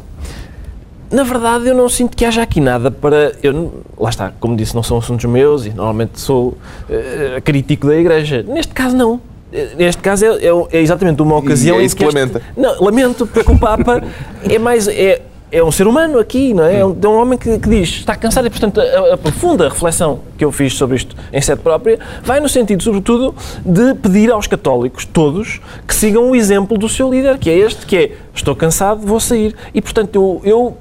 na 1.10 1.22
verdade, 1.22 1.66
eu 1.68 1.74
não 1.74 1.88
sinto 1.88 2.16
que 2.16 2.24
haja 2.24 2.42
aqui 2.42 2.60
nada 2.60 2.90
para. 2.90 3.32
Eu, 3.42 3.82
lá 3.98 4.10
está, 4.10 4.32
como 4.38 4.56
disse, 4.56 4.74
não 4.74 4.82
são 4.82 4.98
assuntos 4.98 5.24
meus 5.24 5.64
e 5.64 5.70
normalmente 5.70 6.20
sou 6.20 6.56
eh, 6.90 7.40
crítico 7.42 7.86
da 7.86 7.96
Igreja. 7.96 8.44
Neste 8.46 8.74
caso, 8.74 8.94
não. 8.96 9.18
Eh, 9.50 9.70
Neste 9.78 10.02
caso 10.02 10.26
é, 10.26 10.28
é- 10.44 10.78
é 10.78 10.82
exatamente 10.82 11.22
uma 11.22 11.36
ocasião 11.36 11.78
é 11.78 11.82
em 11.82 11.86
isso 11.86 11.96
que. 11.96 12.02
que 12.02 12.08
este- 12.08 12.18
lamenta. 12.18 12.42
não, 12.54 12.82
lamento, 12.84 13.26
porque 13.26 13.50
o 13.50 13.58
Papa 13.58 14.02
é 14.48 14.58
mais. 14.58 14.86
É, 14.86 15.22
é 15.50 15.62
um 15.62 15.72
ser 15.72 15.86
humano 15.86 16.18
aqui, 16.18 16.52
não 16.52 16.64
é? 16.64 16.80
É 16.80 16.84
um, 16.84 16.96
é 17.02 17.08
um 17.08 17.20
homem 17.20 17.38
que, 17.38 17.58
que 17.58 17.68
diz, 17.68 17.88
está 17.88 18.14
cansado 18.14 18.46
e, 18.46 18.50
portanto, 18.50 18.80
a, 18.80 19.14
a 19.14 19.16
profunda 19.16 19.68
reflexão 19.68 20.20
que 20.36 20.44
eu 20.44 20.52
fiz 20.52 20.74
sobre 20.74 20.96
isto 20.96 21.16
em 21.32 21.40
sede 21.40 21.62
própria 21.62 21.98
vai 22.22 22.38
no 22.40 22.48
sentido, 22.48 22.82
sobretudo, 22.82 23.34
de 23.64 23.94
pedir 23.94 24.30
aos 24.30 24.46
católicos, 24.46 25.04
todos, 25.04 25.60
que 25.86 25.94
sigam 25.94 26.30
o 26.30 26.36
exemplo 26.36 26.76
do 26.76 26.88
seu 26.88 27.10
líder, 27.10 27.38
que 27.38 27.48
é 27.48 27.56
este, 27.56 27.86
que 27.86 27.96
é, 27.96 28.12
estou 28.34 28.54
cansado, 28.54 29.00
vou 29.00 29.20
sair. 29.20 29.54
E, 29.72 29.80
portanto, 29.80 30.14
eu, 30.14 30.40
eu 30.44 30.76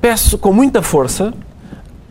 peço 0.00 0.36
com 0.38 0.52
muita 0.52 0.82
força 0.82 1.32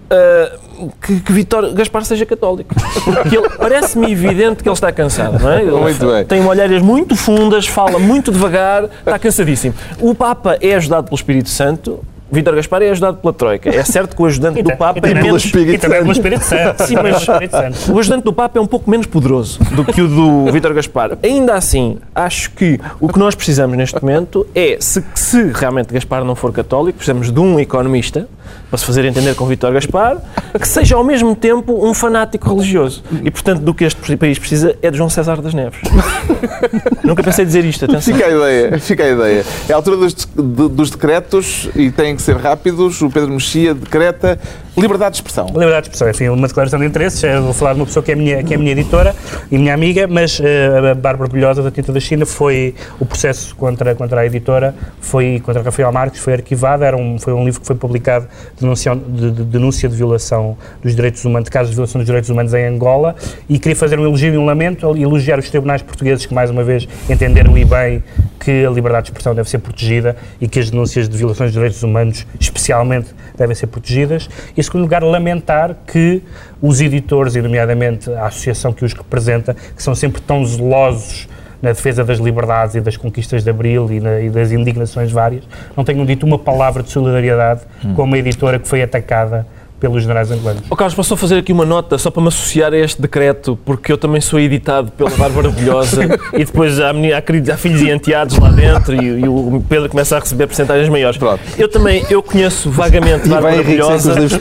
ah, 0.10 0.58
que, 1.02 1.20
que 1.20 1.32
Vítor 1.32 1.74
Gaspar 1.74 2.06
seja 2.06 2.26
católico. 2.26 2.74
Porque 3.04 3.42
parece-me 3.58 4.12
evidente 4.12 4.62
que 4.62 4.70
ele 4.70 4.74
está 4.74 4.92
cansado, 4.92 5.40
não 5.40 5.52
é? 5.52 5.62
Ele 5.62 5.72
Muito 5.72 6.08
bem. 6.08 6.26
Tem 6.26 6.46
olheiras 6.46 6.82
muito 6.82 7.16
fundas, 7.16 7.68
fala 7.68 8.00
muito 8.00 8.32
devagar, 8.32 8.86
está 9.00 9.18
cansadíssimo. 9.18 9.74
O 10.00 10.14
Papa 10.14 10.58
é 10.62 10.76
ajudado 10.76 11.06
pelo 11.06 11.16
Espírito 11.16 11.50
Santo, 11.50 12.04
Vítor 12.32 12.56
Gaspar 12.56 12.82
é 12.82 12.90
ajudado 12.90 13.18
pela 13.18 13.34
Troika. 13.34 13.70
É 13.70 13.84
certo 13.84 14.16
que 14.16 14.22
o 14.22 14.26
ajudante 14.26 14.62
do 14.64 14.76
Papa 14.76 15.00
é 15.08 15.14
menos... 15.14 15.46
E 15.46 15.78
também 15.78 16.00
pelo 16.00 16.12
Espírito 16.12 16.44
Santo. 16.44 16.84
Sim, 16.86 16.96
mas-. 16.96 17.88
O 17.90 18.00
ajudante 18.00 18.24
do 18.24 18.34
Papa 18.34 18.58
é 18.58 18.62
um 18.62 18.66
pouco 18.68 18.90
menos 18.90 19.06
poderoso 19.08 19.60
do 19.76 19.86
que 19.86 20.02
o 20.02 20.08
do 20.08 20.52
Vítor 20.52 20.74
Gaspar. 20.74 21.18
Ainda 21.24 21.54
assim, 21.54 21.98
acho 22.14 22.52
que 22.52 22.80
o 23.00 23.08
que 23.08 23.20
nós 23.20 23.36
precisamos 23.36 23.78
neste 23.78 24.02
momento 24.02 24.46
é, 24.56 24.78
se, 24.80 25.04
se 25.14 25.52
realmente 25.54 25.94
Gaspar 25.94 26.24
não 26.24 26.36
for 26.36 26.52
católico, 26.52 26.98
precisamos 26.98 27.32
de 27.32 27.40
um 27.40 27.60
economista 27.60 28.28
para 28.70 28.78
se 28.78 28.86
fazer 28.86 29.06
entender 29.06 29.36
com 29.36 29.46
Vítor 29.46 29.72
Gaspar, 29.74 30.18
que 30.60 30.68
seja 30.68 30.96
ao 30.96 31.04
mesmo 31.04 31.36
tempo 31.36 31.88
um 31.88 31.94
fanático 31.94 32.50
religioso. 32.54 33.04
E, 33.24 33.30
portanto, 33.32 33.62
do 33.62 33.74
que 33.74 33.84
este 33.84 34.16
país 34.18 34.38
precisa 34.40 34.76
é 34.82 34.92
de 34.92 34.98
João 34.98 35.10
César 35.10 35.42
das 35.42 35.54
Neves. 35.54 35.80
Nunca 37.04 37.24
pensei 37.24 37.46
dizer 37.46 37.64
isto, 37.66 37.86
atenção. 37.86 38.14
Fica 38.14 38.26
a 38.26 38.30
ideia, 38.30 38.80
fica 38.80 39.04
a 39.04 39.10
ideia. 39.10 39.46
É 39.70 39.74
a 39.74 39.76
altura 39.76 39.98
dos, 39.98 40.14
de- 40.14 40.70
dos 40.70 40.90
decretos 40.90 41.70
e 41.76 41.92
que 42.16 42.22
ser 42.22 42.38
rápidos. 42.38 43.02
O 43.02 43.10
Pedro 43.10 43.32
Mexia 43.32 43.74
decreta 43.74 44.40
liberdade 44.78 45.12
de 45.12 45.18
expressão. 45.18 45.48
Liberdade 45.48 45.90
de 45.90 45.96
expressão, 45.96 46.10
enfim, 46.10 46.30
uma 46.30 46.48
declaração 46.48 46.80
de 46.80 46.86
interesses. 46.86 47.22
Vou 47.42 47.54
falar 47.54 47.74
de 47.74 47.80
uma 47.80 47.86
pessoa 47.86 48.04
que 48.04 48.12
é 48.12 48.16
minha, 48.16 48.44
que 48.44 48.54
é 48.54 48.58
minha 48.58 48.72
editora 48.72 49.16
e 49.52 49.58
minha 49.58 49.74
amiga, 49.74 50.08
mas 50.08 50.40
eh, 50.44 50.92
a 50.92 50.96
Bárbara 50.96 51.30
Brilhosa 51.30 51.64
da 51.64 51.72
Tinta 51.72 51.94
da 51.94 52.00
China 52.00 52.26
foi 52.26 52.76
o 53.00 53.06
processo 53.06 53.56
contra, 53.56 53.96
contra 53.96 54.22
a 54.22 54.26
editora, 54.26 54.76
foi 55.00 55.42
contra 55.44 55.62
Rafael 55.62 55.92
Marques, 55.92 56.20
foi 56.20 56.34
arquivado. 56.34 56.84
Era 56.84 56.98
um, 56.98 57.18
foi 57.20 57.34
um 57.34 57.46
livro 57.46 57.62
que 57.62 57.68
foi 57.68 57.76
publicado 57.76 58.28
denunciando, 58.60 59.06
de, 59.08 59.32
de 59.32 59.44
denúncia 59.44 59.88
de 59.88 59.96
violação 59.96 60.58
dos 60.84 60.96
direitos 60.96 61.24
humanos, 61.24 61.46
de 61.46 61.52
casos 61.52 61.70
de 61.70 61.76
violação 61.76 62.00
dos 62.00 62.06
direitos 62.06 62.30
humanos 62.30 62.54
em 62.54 62.66
Angola 62.66 63.16
e 63.50 63.58
queria 63.58 63.76
fazer 63.76 64.00
um 64.00 64.04
elogio 64.04 64.34
e 64.34 64.38
um 64.38 64.46
lamento 64.46 64.96
elogiar 64.96 65.40
os 65.40 65.50
tribunais 65.50 65.82
portugueses 65.82 66.26
que, 66.26 66.34
mais 66.34 66.50
uma 66.50 66.64
vez, 66.64 66.88
entenderam 67.10 67.58
e 67.58 67.66
bem 67.66 68.04
que 68.40 68.64
a 68.64 68.70
liberdade 68.70 69.06
de 69.06 69.10
expressão 69.10 69.34
deve 69.34 69.50
ser 69.50 69.58
protegida 69.58 70.16
e 70.40 70.48
que 70.48 70.60
as 70.60 70.70
denúncias 70.70 71.10
de 71.10 71.18
violações 71.18 71.50
de 71.50 71.56
direitos 71.56 71.82
humanos, 71.82 72.05
especialmente, 72.40 73.08
devem 73.38 73.56
ser 73.56 73.68
protegidas. 73.68 74.30
E, 74.56 74.60
em 74.60 74.64
segundo 74.64 74.82
lugar, 74.82 75.04
lamentar 75.04 75.76
que 75.88 76.22
os 76.62 76.82
editores, 76.82 77.36
e 77.36 77.42
nomeadamente 77.42 78.10
a 78.12 78.28
associação 78.28 78.72
que 78.74 78.84
os 78.86 78.94
representa, 78.94 79.54
que 79.76 79.82
são 79.82 79.94
sempre 79.96 80.22
tão 80.22 80.46
zelosos 80.46 81.28
na 81.62 81.72
defesa 81.72 82.04
das 82.04 82.20
liberdades 82.20 82.76
e 82.76 82.82
das 82.82 82.96
conquistas 82.98 83.44
de 83.44 83.50
Abril 83.50 83.92
e, 83.92 84.00
na- 84.00 84.20
e 84.20 84.30
das 84.30 84.52
indignações 84.52 85.12
várias, 85.12 85.44
não 85.76 85.84
tenham 85.84 86.06
dito 86.06 86.26
uma 86.26 86.38
palavra 86.38 86.84
de 86.84 86.92
solidariedade 86.92 87.62
com 87.96 88.04
uma 88.04 88.18
editora 88.18 88.60
que 88.60 88.68
foi 88.68 88.84
atacada 88.84 89.48
pelos 89.80 90.02
generais 90.02 90.32
angolanos. 90.32 90.64
Oh, 90.70 90.76
Carlos, 90.76 90.96
posso 90.96 91.10
só 91.10 91.16
fazer 91.16 91.38
aqui 91.38 91.52
uma 91.52 91.66
nota 91.66 91.98
só 91.98 92.10
para 92.10 92.22
me 92.22 92.28
associar 92.30 92.74
a 92.74 92.78
este 92.78 93.02
decreto, 93.02 93.58
porque 93.66 93.92
eu 93.92 93.98
também 93.98 94.22
sou 94.22 94.40
editado 94.40 94.92
pela 94.92 95.10
Bárbara 95.12 95.50
Bilhosa 95.50 96.04
e 96.34 96.46
depois 96.46 96.80
há, 96.80 96.92
há 96.92 97.22
queridos- 97.22 97.50
há 97.50 97.58
filhos 97.58 97.82
e 97.82 97.90
enteados 97.90 98.38
lá 98.40 98.50
dentro 98.50 98.96
e, 98.96 99.22
e 99.22 99.28
o 99.28 99.64
Pedro 99.68 99.90
começa 99.90 100.18
a 100.18 100.20
receber 100.20 100.48
porcentagens 100.48 100.90
maiores. 100.90 101.18
Pronto. 101.18 101.40
Eu 101.58 101.68
também, 101.70 102.06
eu 102.10 102.22
conheço 102.24 102.70
vagamente 102.70 103.28
Bárbara 103.28 103.64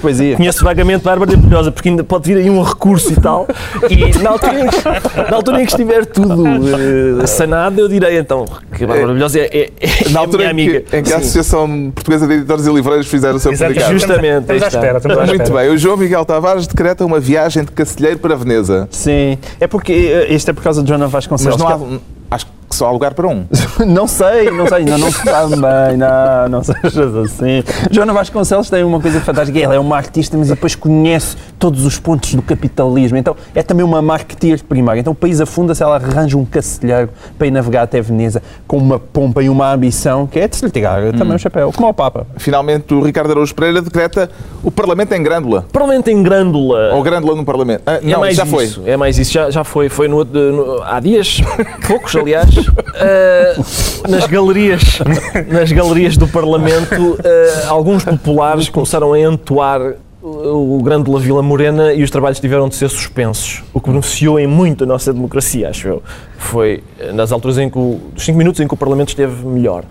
poesia. 0.00 0.36
Conheço 0.36 0.64
vagamente 0.64 1.02
Bárbara 1.04 1.36
Bilhosa, 1.36 1.72
porque 1.72 1.88
ainda 1.88 2.04
pode 2.04 2.32
vir 2.32 2.38
aí 2.40 2.50
um 2.50 2.62
recurso 2.62 3.12
e 3.12 3.16
tal. 3.16 3.46
E 3.90 4.18
na 4.22 4.30
altura 4.30 4.60
em 4.60 4.66
que, 4.68 5.30
na 5.30 5.36
altura 5.36 5.62
em 5.62 5.64
que 5.66 5.72
estiver 5.72 6.06
tudo 6.06 6.44
eh, 7.22 7.26
sanado, 7.26 7.80
eu 7.80 7.88
direi 7.88 8.18
então 8.18 8.44
que 8.76 8.84
a 8.84 8.86
Bárbara 8.86 9.12
Bilhosa 9.12 9.38
é, 9.40 9.44
é, 9.46 9.70
é 9.80 10.08
Na 10.10 10.20
a 10.20 10.22
altura 10.22 10.52
minha 10.52 10.66
em 10.66 10.70
que, 10.70 10.76
amiga. 10.76 10.98
em 10.98 11.02
que 11.02 11.12
a. 11.12 11.16
Associação 11.24 11.90
Portuguesa 11.94 12.26
de 12.26 12.34
Editores 12.34 12.66
e 12.66 12.72
Livreiros 12.72 13.06
fizeram 13.06 13.36
o 13.36 13.40
seu 13.40 13.52
Exato, 13.52 13.72
comunicado. 13.72 13.98
Justamente, 13.98 14.40
Estamos 14.42 14.62
à 14.62 14.68
espera, 14.68 14.96
estamos 14.98 15.18
à 15.18 15.23
Muito 15.28 15.52
bem. 15.52 15.70
O 15.70 15.78
João 15.78 15.96
Miguel 15.96 16.24
Tavares 16.24 16.66
decreta 16.66 17.04
uma 17.04 17.20
viagem 17.20 17.64
de 17.64 17.70
Cacilheiro 17.72 18.18
para 18.18 18.36
Veneza. 18.36 18.88
Sim, 18.90 19.38
é 19.60 19.66
porque 19.66 19.92
eh, 19.92 20.34
isto 20.34 20.50
é 20.50 20.52
por 20.54 20.62
causa 20.62 20.82
de 20.82 20.88
Joana 20.88 21.06
Vasconcelos. 21.08 21.60
Mas 21.60 21.80
não 21.80 21.96
há. 21.96 22.34
Acho 22.34 22.46
que 22.46 22.52
só 22.74 22.86
há 22.88 22.90
lugar 22.90 23.14
para 23.14 23.26
um. 23.28 23.44
Não 23.86 24.06
sei, 24.06 24.50
não 24.50 24.66
sei, 24.68 24.78
ainda 24.78 24.96
não 24.98 25.10
se 25.10 25.22
sabe 25.24 25.56
bem, 25.56 25.96
não, 25.96 26.48
não 26.48 26.62
sejas 26.62 27.14
assim. 27.16 27.62
Joana 27.90 28.12
Vasconcelos 28.12 28.70
tem 28.70 28.84
uma 28.84 29.00
coisa 29.00 29.20
fantástica, 29.20 29.58
ela 29.58 29.74
é 29.74 29.78
uma 29.80 29.96
artista, 29.96 30.36
mas 30.38 30.48
depois 30.48 30.74
conhece 30.76 31.36
todos 31.58 31.84
os 31.84 31.98
pontos 31.98 32.34
do 32.34 32.40
capitalismo, 32.42 33.18
então 33.18 33.34
é 33.54 33.62
também 33.64 33.84
uma 33.84 34.00
marketeer 34.00 34.62
primária. 34.64 35.00
Então 35.00 35.12
o 35.12 35.16
país 35.16 35.40
afunda-se, 35.40 35.82
ela 35.82 35.96
arranja 35.96 36.36
um 36.38 36.44
cacilheiro 36.44 37.10
para 37.36 37.46
ir 37.48 37.50
navegar 37.50 37.82
até 37.82 38.00
Veneza 38.00 38.40
com 38.66 38.76
uma 38.78 38.98
pompa 38.98 39.42
e 39.42 39.48
uma 39.48 39.72
ambição 39.72 40.26
que 40.26 40.38
é 40.38 40.46
de 40.46 40.56
se 40.56 40.64
lhe 40.64 40.70
tirar 40.70 41.12
também 41.12 41.34
o 41.34 41.38
chapéu, 41.38 41.72
como 41.72 41.88
ao 41.88 41.94
Papa. 41.94 42.26
Finalmente, 42.36 42.94
o 42.94 43.00
Ricardo 43.02 43.32
Araújo 43.32 43.54
Pereira 43.54 43.82
decreta 43.82 44.30
o 44.62 44.70
Parlamento 44.70 45.12
em 45.12 45.22
Grândola. 45.22 45.66
Parlamento 45.72 46.08
em 46.08 46.22
Grândola. 46.22 46.94
Ou 46.94 47.02
Grândola 47.02 47.34
no 47.34 47.44
Parlamento. 47.44 47.82
Ah, 47.86 47.94
É 47.94 48.00
não, 48.12 48.20
mais 48.20 48.36
já 48.36 48.46
foi. 48.46 48.64
isso, 48.64 48.82
É 48.86 48.96
mais 48.96 49.18
isso, 49.18 49.32
já, 49.32 49.50
já 49.50 49.64
foi. 49.64 49.88
Foi 49.88 50.06
no, 50.06 50.24
no- 50.24 50.82
há 50.84 51.00
dias, 51.00 51.40
poucos 51.88 52.14
aliás, 52.14 52.48
eh, 52.94 53.54
nas, 54.08 54.26
galerias, 54.26 54.98
nas 55.48 55.72
galerias 55.72 56.16
do 56.16 56.28
Parlamento, 56.28 57.18
eh, 57.24 57.64
alguns 57.68 58.04
populares 58.04 58.68
começaram 58.68 59.12
a 59.12 59.20
entoar 59.20 59.94
o 60.24 60.80
Grândola 60.82 61.20
Vila 61.20 61.42
Morena 61.42 61.92
e 61.92 62.02
os 62.02 62.10
trabalhos 62.10 62.40
tiveram 62.40 62.66
de 62.66 62.76
ser 62.76 62.88
suspensos, 62.88 63.62
o 63.74 63.80
que 63.80 63.90
beneficiou 63.90 64.40
em 64.40 64.46
muito 64.46 64.84
a 64.84 64.86
nossa 64.86 65.12
democracia, 65.12 65.68
acho 65.68 65.86
eu. 65.86 66.02
Foi 66.38 66.82
nas 67.12 67.30
alturas 67.30 67.58
em 67.58 67.68
que, 67.68 67.78
o, 67.78 68.00
dos 68.14 68.24
5 68.24 68.38
minutos 68.38 68.58
em 68.60 68.66
que 68.66 68.72
o 68.72 68.76
Parlamento 68.76 69.08
esteve 69.08 69.46
melhor. 69.46 69.84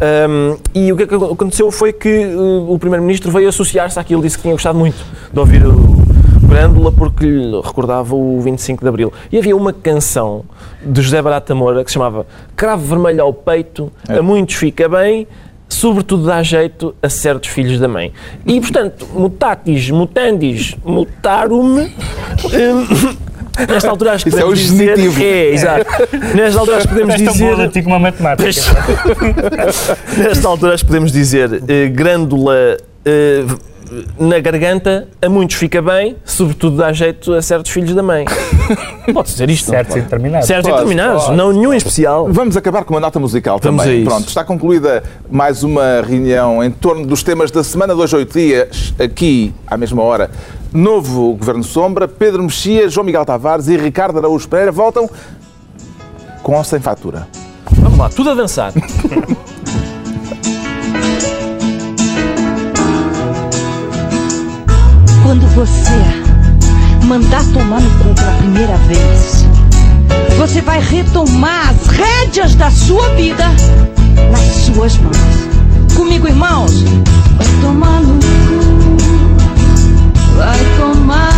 Ahm, 0.00 0.56
e 0.74 0.92
o 0.92 0.96
que 0.96 1.04
aconteceu 1.04 1.70
foi 1.70 1.92
que 1.92 2.08
eh, 2.08 2.36
o 2.36 2.76
Primeiro-Ministro 2.78 3.30
veio 3.30 3.48
associar-se 3.48 4.00
àquilo, 4.00 4.20
disse 4.20 4.36
que 4.36 4.42
tinha 4.42 4.54
gostado 4.54 4.76
muito 4.76 4.98
de 5.32 5.38
ouvir 5.38 5.64
o, 5.64 6.07
Grândola 6.48 6.90
porque 6.90 7.26
lhe 7.26 7.60
recordava 7.60 8.14
o 8.14 8.40
25 8.40 8.82
de 8.82 8.88
Abril. 8.88 9.12
E 9.30 9.38
havia 9.38 9.54
uma 9.54 9.72
canção 9.72 10.44
de 10.84 11.02
José 11.02 11.20
Barata 11.20 11.54
Moura 11.54 11.84
que 11.84 11.90
se 11.90 11.94
chamava 11.94 12.26
Cravo 12.56 12.86
Vermelho 12.86 13.22
ao 13.22 13.32
Peito, 13.32 13.92
a 14.08 14.22
muitos 14.22 14.56
fica 14.56 14.88
bem, 14.88 15.26
sobretudo 15.68 16.26
dá 16.26 16.42
jeito 16.42 16.94
a 17.02 17.08
certos 17.08 17.50
filhos 17.50 17.78
da 17.78 17.86
mãe. 17.86 18.12
E, 18.46 18.60
portanto, 18.60 19.06
mutatis, 19.14 19.90
mutandis, 19.90 20.76
mutarum... 20.84 21.80
hum, 21.80 23.18
Nesta 23.66 23.90
altura 23.90 24.12
acho 24.12 24.24
que 24.24 24.28
Isso 24.28 24.38
é 24.38 24.42
podemos 24.42 24.60
o 24.60 24.62
dizer... 24.62 24.96
genitivo. 24.96 25.22
É, 25.22 25.48
exato. 25.50 25.86
Nesta 26.34 26.60
altura 26.60 26.76
acho 26.76 26.88
que 26.88 26.94
podemos 26.94 27.14
tão 27.16 27.24
bom 27.24 27.32
dizer... 27.32 27.56
de 27.56 27.68
ti 27.72 27.82
como 27.82 27.94
a 27.96 27.98
matemática. 27.98 28.44
Nesta 30.16 30.48
altura 30.48 30.74
acho 30.74 30.84
que 30.84 30.86
podemos 30.86 31.10
dizer 31.10 31.62
eh, 31.66 31.88
grândula 31.88 32.76
eh, 33.04 33.44
na 34.18 34.38
garganta, 34.40 35.08
a 35.20 35.28
muitos 35.28 35.56
fica 35.56 35.80
bem, 35.80 36.16
sobretudo 36.24 36.76
dá 36.76 36.92
jeito 36.92 37.32
a 37.32 37.42
certos 37.42 37.70
filhos 37.70 37.94
da 37.94 38.02
mãe. 38.02 38.24
Pode 39.12 39.30
dizer 39.30 39.48
isto, 39.50 39.70
Certos 39.70 39.96
e 39.96 40.00
determinados. 40.00 40.46
Certos 40.46 40.68
e 40.68 40.72
determinados, 40.72 41.28
não 41.30 41.52
nenhum 41.52 41.72
em 41.72 41.76
especial. 41.76 42.28
Vamos 42.30 42.56
acabar 42.56 42.84
com 42.84 42.94
uma 42.94 43.00
nota 43.00 43.18
musical 43.18 43.58
Vamos 43.62 43.82
também. 43.82 43.98
a 43.98 44.00
isso. 44.00 44.10
Pronto, 44.10 44.28
está 44.28 44.44
concluída 44.44 45.02
mais 45.30 45.62
uma 45.62 46.02
reunião 46.06 46.62
em 46.62 46.70
torno 46.70 47.06
dos 47.06 47.22
temas 47.22 47.50
da 47.50 47.64
semana 47.64 47.94
dois, 47.94 48.12
oito 48.12 48.38
dias, 48.38 48.94
aqui 48.98 49.54
à 49.66 49.76
mesma 49.76 50.02
hora. 50.02 50.30
Novo 50.72 51.34
Governo 51.34 51.64
Sombra, 51.64 52.06
Pedro 52.06 52.42
Mexia, 52.42 52.88
João 52.88 53.04
Miguel 53.06 53.24
Tavares 53.24 53.68
e 53.68 53.76
Ricardo 53.76 54.18
Araújo 54.18 54.46
Pereira 54.48 54.70
voltam 54.70 55.08
com 56.42 56.56
ou 56.56 56.64
sem 56.64 56.80
fatura. 56.80 57.26
Vamos 57.72 57.98
lá, 57.98 58.08
tudo 58.08 58.30
a 58.30 58.34
dançar. 58.34 58.72
você 65.58 67.04
mandar 67.04 67.42
tomar 67.52 67.80
no 67.80 67.90
cu 67.98 68.14
pela 68.14 68.32
primeira 68.34 68.76
vez, 68.76 69.44
você 70.38 70.60
vai 70.60 70.78
retomar 70.80 71.70
as 71.70 71.88
rédeas 71.88 72.54
da 72.54 72.70
sua 72.70 73.08
vida 73.16 73.44
nas 74.30 74.40
suas 74.40 74.96
mãos. 74.98 75.16
Comigo, 75.96 76.28
irmãos? 76.28 76.84
Vai 77.36 77.48
tomar 77.60 78.00
no 78.02 78.20
cu, 78.20 78.96
vai 80.36 80.58
tomar 80.78 81.37